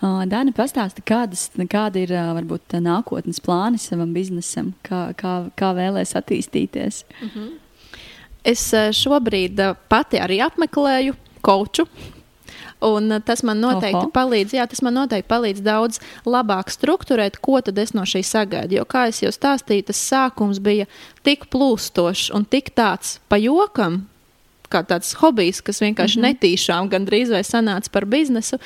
Dāna, 0.00 0.52
pastāsti, 0.56 1.02
kādas, 1.04 1.48
kāda 1.68 2.00
ir 2.00 2.12
varbūt 2.36 2.78
nākotnes 2.80 3.40
plāni 3.44 3.80
savam 3.80 4.14
biznesam, 4.16 4.72
kā, 4.86 5.10
kā, 5.16 5.34
kā 5.60 5.74
vēlēs 5.76 6.16
attīstīties? 6.16 7.02
Mm 7.20 7.28
-hmm. 7.34 7.50
Es 8.44 8.70
šobrīd 8.96 9.60
pati 9.88 10.16
arī 10.16 10.40
apmeklēju 10.40 11.14
koču 11.44 11.84
Un 12.80 13.12
uh, 13.12 13.20
tas 13.20 13.42
man 13.44 13.60
noteikti 13.60 13.98
Oho. 13.98 14.12
palīdz, 14.14 14.54
jā, 14.56 14.64
tas 14.70 14.80
man 14.82 14.96
noteikti 14.96 15.28
palīdz 15.28 15.64
daudz 15.64 16.00
labāk 16.24 16.72
strukturēt, 16.72 17.36
ko 17.44 17.60
tad 17.64 17.78
es 17.78 17.92
no 17.96 18.06
šī 18.08 18.22
sagaidu. 18.24 18.78
Jo, 18.80 18.86
kā 18.88 19.08
jau 19.12 19.32
stāstīju, 19.34 19.88
tas 19.90 20.00
sākums 20.00 20.62
bija 20.64 20.88
tik 21.26 21.50
plūstošs 21.52 22.30
un 22.36 22.48
tik 22.48 22.72
tāds 22.78 23.18
pa 23.28 23.36
jokam, 23.40 24.06
kā 24.70 24.84
tāds 24.86 25.12
hobijs, 25.20 25.60
kas 25.60 25.82
vienkārši 25.82 26.18
mm 26.18 26.24
-hmm. 26.24 26.38
netīšām 26.40 26.88
gandrīz 26.88 27.30
vai 27.30 27.42
sanāca 27.42 27.90
par 27.92 28.06
biznesu 28.06 28.58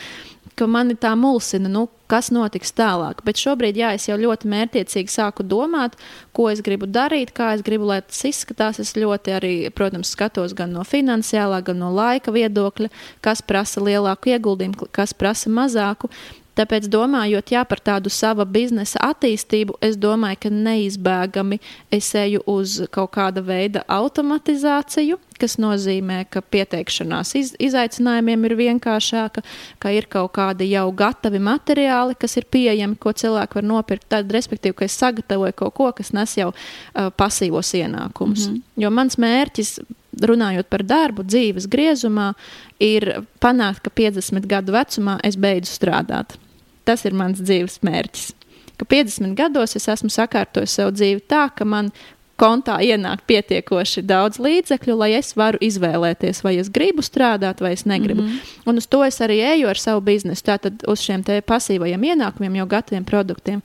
ka 0.58 0.66
mani 0.70 0.96
tā 0.98 1.12
mulsina, 1.18 1.70
nu, 1.70 1.86
kas 2.10 2.30
notiks 2.34 2.74
tālāk. 2.76 3.22
Bet 3.26 3.40
šobrīd, 3.40 3.78
jā, 3.80 3.94
es 3.96 4.08
jau 4.08 4.18
ļoti 4.20 4.50
mērķiecīgi 4.50 5.12
sāku 5.12 5.46
domāt, 5.46 5.96
ko 6.36 6.48
es 6.52 6.62
gribu 6.64 6.88
darīt, 6.90 7.32
kā 7.36 7.52
es 7.56 7.64
gribu, 7.66 7.88
lai 7.90 8.00
tas 8.04 8.22
izskatās. 8.28 8.80
Es 8.82 8.94
ļoti 8.98 9.36
arī, 9.38 9.54
protams, 9.74 10.12
skatos 10.14 10.56
gan 10.56 10.74
no 10.76 10.84
finansiālā, 10.88 11.62
gan 11.64 11.80
no 11.82 11.90
laika 11.94 12.34
viedokļa, 12.34 12.90
kas 13.24 13.44
prasa 13.44 13.82
lielāku 13.84 14.34
ieguldījumu, 14.34 14.90
kas 14.94 15.16
prasa 15.16 15.52
mazāku. 15.52 16.12
Tāpēc, 16.54 16.86
domājot 16.86 17.50
jā, 17.50 17.64
par 17.66 17.80
tādu 17.82 18.10
sava 18.14 18.44
biznesa 18.46 19.00
attīstību, 19.02 19.74
es 19.82 19.96
domāju, 19.98 20.38
ka 20.44 20.50
neizbēgami 20.54 21.58
es 21.94 22.12
eju 22.14 22.44
uz 22.46 22.76
kaut 22.94 23.10
kāda 23.16 23.42
veida 23.42 23.82
automatizāciju, 23.90 25.18
kas 25.40 25.56
nozīmē, 25.58 26.20
ka 26.30 26.44
pieteikšanās 26.54 27.34
iz, 27.40 27.50
izaicinājumiem 27.58 28.46
ir 28.46 28.54
vienkāršāka, 28.60 29.42
ka 29.82 29.94
ir 29.94 30.06
kaut 30.10 30.36
kādi 30.38 30.70
jau 30.70 30.86
gatavi 30.94 31.42
materiāli, 31.42 32.14
kas 32.20 32.38
ir 32.38 32.46
pieejami, 32.46 33.00
ko 33.02 33.10
cilvēki 33.10 33.58
var 33.58 33.68
nopirkt. 33.72 34.06
Tad, 34.14 34.30
respektīvi, 34.30 34.78
ka 34.78 34.86
es 34.86 34.94
sagatavoju 35.00 35.58
kaut 35.58 35.74
ko, 35.74 35.90
kas 35.98 36.14
nes 36.14 36.36
jau 36.38 36.52
uh, 36.54 37.10
pasīvos 37.18 37.74
ienākumus. 37.80 38.46
Mm 38.46 38.54
-hmm. 38.54 38.62
Jo 38.84 38.90
mans 38.94 39.18
mērķis 39.18 39.80
runājot 40.22 40.70
par 40.70 40.82
darbu, 40.86 41.24
dzīves 41.26 41.66
griezumā, 41.66 42.32
ir 42.78 43.26
panākt, 43.40 43.82
ka 43.82 43.90
50 43.90 44.46
gadu 44.46 44.72
vecumā 44.72 45.18
es 45.22 45.36
beidzu 45.36 45.72
strādāt. 45.72 46.38
Tas 46.84 47.04
ir 47.04 47.14
mans 47.16 47.40
dzīves 47.40 47.80
mērķis. 47.82 48.32
Ka 48.76 48.84
50 48.90 49.36
gados 49.38 49.76
es 49.78 49.88
esmu 49.88 50.10
sakārtojis 50.10 50.74
savu 50.76 50.92
dzīvi 50.92 51.22
tā, 51.30 51.46
ka 51.54 51.64
man 51.64 51.92
kontā 52.40 52.80
ienāk 52.82 53.22
pietiekoši 53.28 54.02
daudz 54.02 54.40
līdzekļu, 54.42 54.96
lai 54.98 55.12
es 55.18 55.34
varu 55.38 55.60
izvēlēties, 55.62 56.42
vai 56.44 56.56
es 56.58 56.70
gribu 56.74 57.04
strādāt, 57.06 57.62
vai 57.62 57.72
es 57.76 57.84
negribu. 57.86 58.22
Mm 58.22 58.28
-hmm. 58.28 58.62
Un 58.66 58.76
uz 58.76 58.86
to 58.86 59.04
es 59.04 59.20
arī 59.20 59.38
eju 59.54 59.68
ar 59.68 59.78
savu 59.78 60.00
biznesu, 60.00 60.42
tātad 60.42 60.84
uz 60.88 61.00
šiem 61.00 61.22
pasīvajiem 61.22 62.02
ienākumiem, 62.02 62.56
jau 62.56 62.66
gataviem 62.66 63.04
produktiem. 63.04 63.62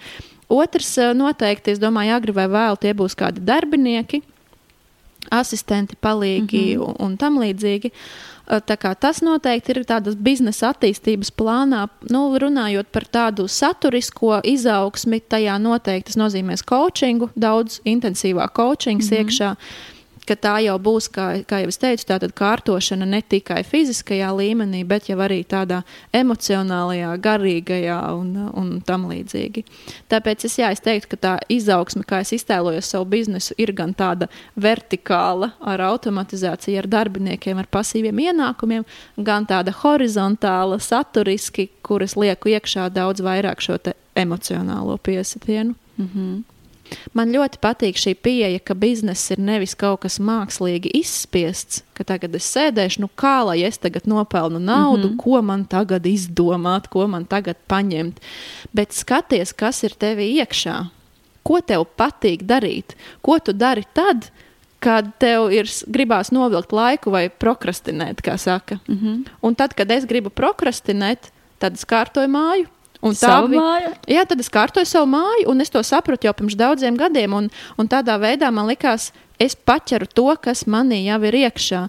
Otrs, 0.49 0.97
eh, 0.97 1.13
noteikti, 1.13 1.71
es 1.71 1.79
domāju, 1.79 2.15
agri 2.15 2.31
vai 2.31 2.47
vēl 2.47 2.77
tie 2.79 2.93
būs 2.93 3.15
kādi 3.15 3.39
darbinieki, 3.39 4.21
asistenti, 5.29 5.95
palīgi 6.01 6.75
mm 6.75 6.81
-hmm. 6.81 6.87
un, 6.87 6.95
un 6.99 7.17
tam 7.17 7.39
līdzīgi. 7.39 7.91
Tas 8.49 9.21
noteikti 9.21 9.75
ir 9.75 9.83
tādas 9.85 10.15
biznesa 10.17 10.71
attīstības 10.73 11.29
plānā. 11.37 11.83
Nu, 12.09 12.23
runājot 12.41 12.89
par 12.91 13.05
tādu 13.05 13.45
saturisko 13.45 14.39
izaugsmi, 14.43 15.21
tajā 15.21 15.59
noteikti 15.61 16.09
tas 16.09 16.17
nozīmēs 16.17 16.65
coachingu, 16.65 17.29
daudz 17.37 17.77
intensīvāk 17.85 18.55
coachings 18.57 19.11
mm 19.11 19.15
-hmm. 19.15 19.21
iekšā 19.21 19.55
ka 20.29 20.37
tā 20.37 20.55
jau 20.63 20.75
būs, 20.81 21.09
kā, 21.13 21.27
kā 21.49 21.61
jau 21.63 21.71
es 21.71 21.79
teicu, 21.81 22.05
tāda 22.11 22.29
kārtošana 22.41 23.07
ne 23.09 23.21
tikai 23.21 23.63
fiziskajā 23.67 24.29
līmenī, 24.37 24.83
bet 24.87 25.09
jau 25.09 25.17
arī 25.25 25.41
tādā 25.49 25.81
emocionālajā, 26.15 27.15
garīgajā 27.23 27.99
un, 28.17 28.35
un 28.59 28.69
tam 28.85 29.07
līdzīgi. 29.09 29.65
Tāpēc 30.11 30.45
es, 30.49 30.59
jā, 30.61 30.69
es 30.75 30.83
teiktu, 30.85 31.11
ka 31.15 31.21
tā 31.25 31.33
izaugsme, 31.51 32.05
kā 32.07 32.21
es 32.25 32.33
iztēlojos 32.37 32.91
savu 32.93 33.09
biznesu, 33.15 33.57
ir 33.57 33.73
gan 33.77 33.95
tāda 33.97 34.29
vertikāla 34.59 35.53
ar 35.59 35.85
automatizāciju, 35.89 36.83
ar 36.83 36.89
darbiniekiem, 36.91 37.59
ar 37.59 37.71
pasīviem 37.71 38.21
ienākumiem, 38.29 38.85
gan 39.17 39.49
tāda 39.49 39.73
horizontāla, 39.81 40.79
saturiski, 40.83 41.69
kuras 41.85 42.15
lieku 42.19 42.53
iekšā 42.53 42.89
daudz 42.93 43.25
vairāk 43.25 43.65
šo 43.65 43.79
emocionālo 44.19 44.97
piesitienu. 44.97 45.75
Mm 45.97 46.09
-hmm. 46.13 46.58
Man 47.13 47.33
ļoti 47.33 47.59
patīk 47.61 47.99
šī 47.99 48.15
pieeja, 48.23 48.59
ka 48.63 48.75
bizness 48.77 49.31
ir 49.33 49.41
nevis 49.41 49.75
kaut 49.79 50.01
kas 50.05 50.19
mākslīgi 50.19 50.91
izspiests, 50.99 51.83
ka 51.97 52.05
tagad 52.07 52.35
es 52.39 52.47
sēdēšu, 52.53 53.03
nu 53.03 53.09
kā 53.19 53.39
lai 53.45 53.59
es 53.67 53.77
tagad 53.77 54.07
nopelnu 54.09 54.59
naudu, 54.59 55.07
mm 55.07 55.13
-hmm. 55.13 55.23
ko 55.23 55.41
man 55.41 55.65
tagad 55.65 56.05
izdomāt, 56.05 56.87
ko 56.87 57.07
man 57.07 57.25
tagad 57.25 57.57
paņemt. 57.67 58.19
Bet 58.73 58.93
skaties, 58.93 59.53
kas 59.53 59.83
ir 59.83 59.91
tevī 59.99 60.41
iekšā. 60.41 60.89
Ko 61.43 61.61
tev 61.61 61.85
patīk 61.97 62.43
darīt? 62.43 62.95
Ko 63.21 63.39
tu 63.39 63.53
dari 63.53 63.83
tad, 63.93 64.31
kad 64.79 65.11
tev 65.19 65.51
ir 65.51 65.67
gribās 65.87 66.31
novilkt 66.31 66.71
laiku 66.71 67.11
vai 67.11 67.29
prokrastinēt, 67.29 68.21
kā 68.21 68.37
saka. 68.37 68.79
Mm 68.87 68.97
-hmm. 68.97 69.25
Un 69.41 69.55
tad, 69.55 69.73
kad 69.73 69.91
es 69.91 70.05
gribu 70.05 70.29
prokrastinēt, 70.29 71.31
tad 71.59 71.73
es 71.73 71.85
kārtoju 71.85 72.27
māju, 72.27 72.67
Un 73.05 73.15
tā 73.15 73.37
bija. 73.47 73.93
Jā, 74.11 74.25
tad 74.27 74.41
es 74.43 74.51
kārtoju 74.51 74.87
savu 74.87 75.07
māju, 75.13 75.47
un 75.51 75.63
es 75.63 75.71
to 75.71 75.81
sapratu 75.87 76.27
jau 76.27 76.35
pirms 76.35 76.57
daudziem 76.59 76.99
gadiem. 76.99 77.35
Un, 77.35 77.49
un 77.79 77.87
tādā 77.87 78.17
veidā 78.19 78.49
man 78.51 78.67
likās, 78.67 79.09
es 79.39 79.55
paķeru 79.55 80.09
to, 80.11 80.25
kas 80.43 80.65
manī 80.67 81.05
jau 81.05 81.19
ir 81.29 81.37
iekšā. 81.45 81.85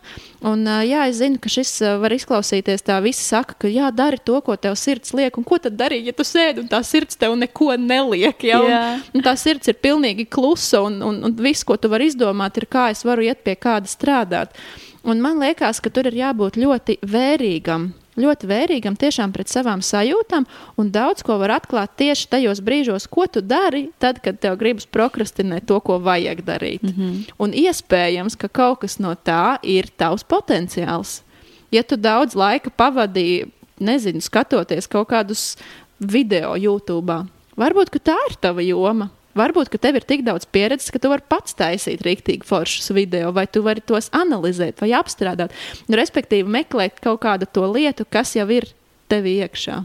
Un, 0.46 0.62
jā, 0.86 1.08
es 1.10 1.18
zinu, 1.18 1.40
ka 1.42 1.50
šis 1.50 1.72
var 1.98 2.14
izklausīties 2.14 2.86
tā, 2.86 3.00
visi 3.02 3.24
saka, 3.26 3.56
ka 3.58 3.70
jā, 3.70 3.90
dari 3.90 4.20
to, 4.22 4.38
ko 4.46 4.54
tev 4.54 4.76
sirds 4.78 5.10
liek. 5.18 5.34
Un 5.34 5.46
ko 5.48 5.58
tad 5.58 5.74
darīt, 5.80 6.06
ja 6.06 6.14
tu 6.14 6.26
sēdi 6.26 6.62
un 6.62 6.70
tā 6.70 6.78
sirds 6.86 7.18
tev 7.18 7.34
neko 7.40 7.74
neliek? 7.74 8.46
Ja? 8.46 8.60
Un, 8.62 9.02
un 9.18 9.26
tā 9.26 9.34
sirds 9.40 9.72
ir 9.72 9.80
pilnīgi 9.82 10.28
klusa, 10.30 10.84
un, 10.86 11.00
un, 11.02 11.24
un 11.26 11.34
viss, 11.42 11.66
ko 11.66 11.74
tu 11.74 11.90
vari 11.90 12.06
izdomāt, 12.12 12.62
ir 12.62 12.70
kā 12.70 12.92
es 12.94 13.02
varu 13.08 13.26
iet 13.26 13.42
pie 13.42 13.58
kāda 13.58 13.90
strādāt. 13.90 14.54
Un 15.02 15.18
man 15.24 15.42
liekas, 15.42 15.82
ka 15.82 15.90
tur 15.90 16.06
ir 16.06 16.22
jābūt 16.22 16.60
ļoti 16.60 17.00
vērīgam 17.02 17.90
ļoti 18.20 18.48
vērīgam 18.50 18.96
tiešām 19.00 19.32
pret 19.34 19.50
savām 19.50 19.82
sajūtām, 19.84 20.46
un 20.78 20.90
daudz 20.92 21.24
ko 21.26 21.38
var 21.40 21.56
atklāt 21.58 21.96
tieši 22.00 22.28
tajos 22.30 22.62
brīžos, 22.64 23.08
ko 23.10 23.26
tu 23.26 23.42
dari, 23.42 23.88
tad, 23.98 24.20
kad 24.24 24.40
tev 24.40 24.58
gribas 24.60 24.86
prokrastinēt 24.86 25.66
to, 25.70 25.80
ko 25.84 25.98
vajag 25.98 26.44
darīt. 26.46 26.82
Mm 26.82 26.94
-hmm. 26.96 27.32
Un 27.38 27.52
iespējams, 27.52 28.36
ka 28.36 28.48
kaut 28.48 28.80
kas 28.80 28.98
no 28.98 29.14
tā 29.14 29.58
ir 29.62 29.88
tavs 29.96 30.24
potenciāls. 30.24 31.22
Ja 31.70 31.82
tu 31.82 31.96
daudz 31.96 32.34
laika 32.34 32.70
pavadīji, 32.70 33.50
nezinu, 33.78 34.20
skatoties 34.20 34.86
kaut 34.86 35.08
kādus 35.08 35.56
video 35.98 36.56
YouTube, 36.56 37.26
varbūt 37.56 38.00
tā 38.04 38.16
ir 38.30 38.36
tava 38.40 38.62
joma. 38.62 39.10
Varbūt 39.38 39.76
tev 39.78 40.00
ir 40.00 40.06
tik 40.06 40.24
daudz 40.26 40.48
pieredzes, 40.50 40.90
ka 40.90 40.98
tu 40.98 41.10
vari 41.12 41.22
pats 41.30 41.54
taisīt 41.58 42.02
rīktīgi 42.06 42.46
foršus 42.48 42.90
video, 42.96 43.30
vai 43.36 43.46
tu 43.46 43.62
vari 43.62 43.82
tos 43.84 44.10
analizēt 44.16 44.82
vai 44.82 44.90
apstrādāt. 44.98 45.54
Respektīvi, 45.86 46.50
meklēt 46.50 46.98
kaut 47.04 47.22
kādu 47.22 47.46
to 47.46 47.68
lietu, 47.70 48.08
kas 48.10 48.34
jau 48.34 48.48
ir 48.50 48.66
tev 49.10 49.30
iekšā. 49.30 49.84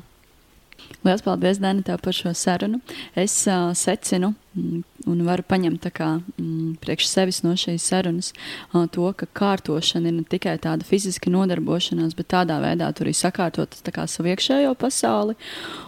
Lielas 1.06 1.22
paldies, 1.22 1.60
Dani, 1.62 1.84
par 1.86 2.14
šo 2.18 2.32
sarunu. 2.34 2.80
Es 3.14 3.34
uh, 3.46 3.70
secinu 3.78 4.32
mm, 4.58 4.80
un 5.06 5.20
varu 5.28 5.44
paņemt 5.46 5.86
kā, 5.94 6.08
mm, 6.40 6.80
priekš 6.82 7.12
sevis 7.12 7.44
no 7.46 7.52
šīs 7.54 7.86
sarunas 7.92 8.32
uh, 8.34 8.88
to, 8.90 9.06
ka 9.14 9.28
kārtošana 9.38 10.10
ir 10.10 10.16
ne 10.16 10.26
tikai 10.26 10.56
tāda 10.64 10.82
fiziska 10.88 11.30
nodarbošanās, 11.30 12.18
bet 12.18 12.32
tādā 12.34 12.58
veidā 12.64 12.90
tur 12.90 13.06
arī 13.06 13.14
sakārtot 13.22 13.78
kā, 13.86 14.08
savu 14.10 14.34
iekšējo 14.34 14.74
pasauli. 14.82 15.38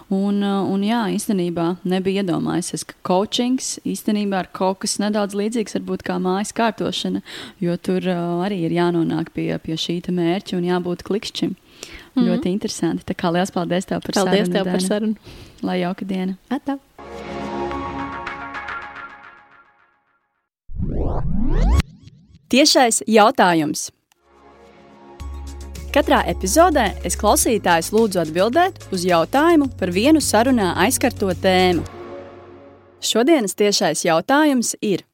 Un, 0.06 0.38
uh, 0.38 0.62
un 0.70 0.86
jā, 0.86 1.02
īstenībā 1.18 1.66
nebija 1.82 2.22
iedomājies, 2.22 2.86
ka 2.86 3.02
coachings 3.10 3.80
īstenībā 3.82 4.46
ir 4.46 4.54
kaut 4.54 4.84
kas 4.86 5.00
nedaudz 5.02 5.34
līdzīgs 5.34 5.80
varbūt 5.80 6.06
kā 6.06 6.22
mājas 6.22 6.54
kārtošana, 6.54 7.26
jo 7.58 7.74
tur 7.74 8.06
uh, 8.06 8.44
arī 8.46 8.62
ir 8.68 8.78
jānonāk 8.78 9.34
pie, 9.34 9.50
pie 9.66 9.74
šī 9.74 9.98
mērķa 10.14 10.62
un 10.62 10.70
jābūt 10.76 11.08
klikšķim. 11.10 11.58
Mm 12.18 12.24
-hmm. 12.24 12.36
Ļoti 12.36 12.48
interesanti. 12.52 13.04
Tā 13.06 13.14
kā 13.14 13.32
liels 13.32 13.50
paldies 13.50 13.86
tev 13.86 14.00
par 14.00 14.14
paldies 14.14 14.46
sarunu. 14.46 14.52
Paldies 14.52 14.64
tev 14.64 14.72
par 14.72 14.80
sarunu. 14.80 15.14
Lai 15.62 15.80
jauka 15.80 16.04
diena. 16.04 16.34
Atā. 16.50 16.78
Tiešais 22.48 23.02
jautājums. 23.06 23.90
Katrā 25.92 26.22
epizodē 26.30 26.94
es 27.04 27.16
klausītājus 27.16 27.92
lūdzu 27.92 28.20
atbildēt 28.22 28.88
uz 28.92 29.04
jautājumu 29.04 29.70
par 29.78 29.90
vienu 29.90 30.20
sarunā 30.20 30.74
aizskarto 30.76 31.28
tēmu. 31.42 31.84
Šodienas 33.00 33.54
tiešais 33.54 34.04
jautājums 34.04 34.74
ir: 34.80 35.04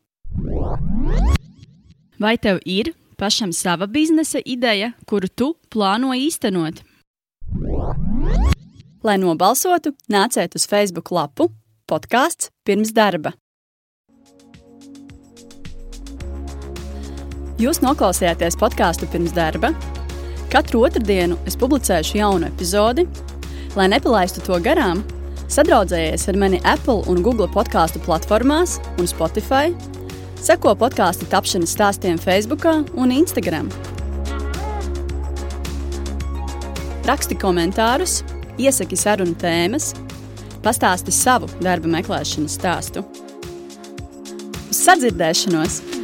Vai 2.19 2.37
tev 2.39 2.59
ir 2.65 2.95
pašam 3.17 3.53
sava 3.53 3.87
biznesa 3.87 4.39
ideja, 4.45 4.93
kuru 5.07 5.29
tu 5.29 5.55
plāno 5.71 6.15
īstenot? 6.15 6.83
Lai 9.05 9.19
nobalsotu, 9.21 9.91
nāciet 10.09 10.55
uz 10.57 10.65
Facebook 10.65 11.11
lapu 11.13 11.51
podkāsts 11.85 12.49
pirms 12.65 12.89
darba. 12.97 13.35
Jūs 17.61 17.83
noklausījāties 17.85 18.57
podkāstu 18.57 19.05
pirms 19.13 19.35
darba. 19.37 19.75
Katru 20.49 20.87
otrdienu 20.89 21.37
es 21.45 21.59
publicēšu 21.61 22.17
jaunu 22.17 22.49
epizodi. 22.49 23.05
Lai 23.77 23.91
nepalaistu 23.93 24.41
to 24.47 24.57
garām, 24.65 25.03
sadraudzējies 25.53 26.25
ar 26.33 26.41
mani 26.41 26.63
Apple 26.65 27.05
un 27.13 27.21
Google 27.27 27.51
podkāstu 27.53 28.01
platformās 28.07 28.79
un 28.97 29.11
Spotify 29.11 29.75
Seko 30.41 30.73
podkāstu 30.81 31.29
tapšanas 31.29 31.77
stāstiem 31.77 32.17
Facebook 32.21 32.65
un 32.97 33.13
Instagram. 33.13 33.69
Raksti 37.05 37.37
komentārus, 37.37 38.23
iesaki 38.59 38.99
sarunu 38.99 39.37
tēmas, 39.41 39.93
pastāsti 40.65 41.15
savu 41.15 41.51
darba 41.63 41.91
meklēšanas 41.99 42.59
stāstu. 42.61 43.05
Uz 44.71 44.81
sadzirdēšanos! 44.85 46.04